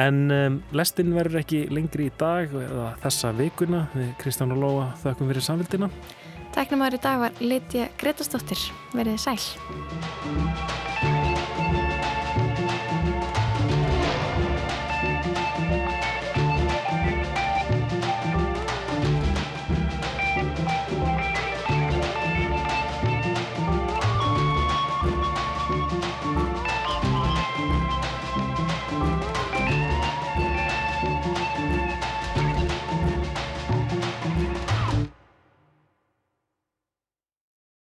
En 0.00 0.20
um, 0.34 0.56
lestin 0.74 1.14
verður 1.14 1.42
ekki 1.44 1.62
lengri 1.70 2.08
í 2.08 2.14
dag 2.18 2.50
eða 2.50 2.88
þessa 3.04 3.30
vikuna 3.38 3.84
við 3.94 4.10
Kristján 4.20 4.54
og 4.54 4.62
Lóa 4.62 4.90
þakkum 5.02 5.30
fyrir 5.30 5.46
samvildina 5.46 5.90
Tæknum 6.54 6.82
aðri 6.86 6.98
dag 7.02 7.22
var 7.22 7.42
Litja 7.42 7.88
Gretastóttir 8.00 8.68
verið 8.94 9.20
sæl 9.22 9.38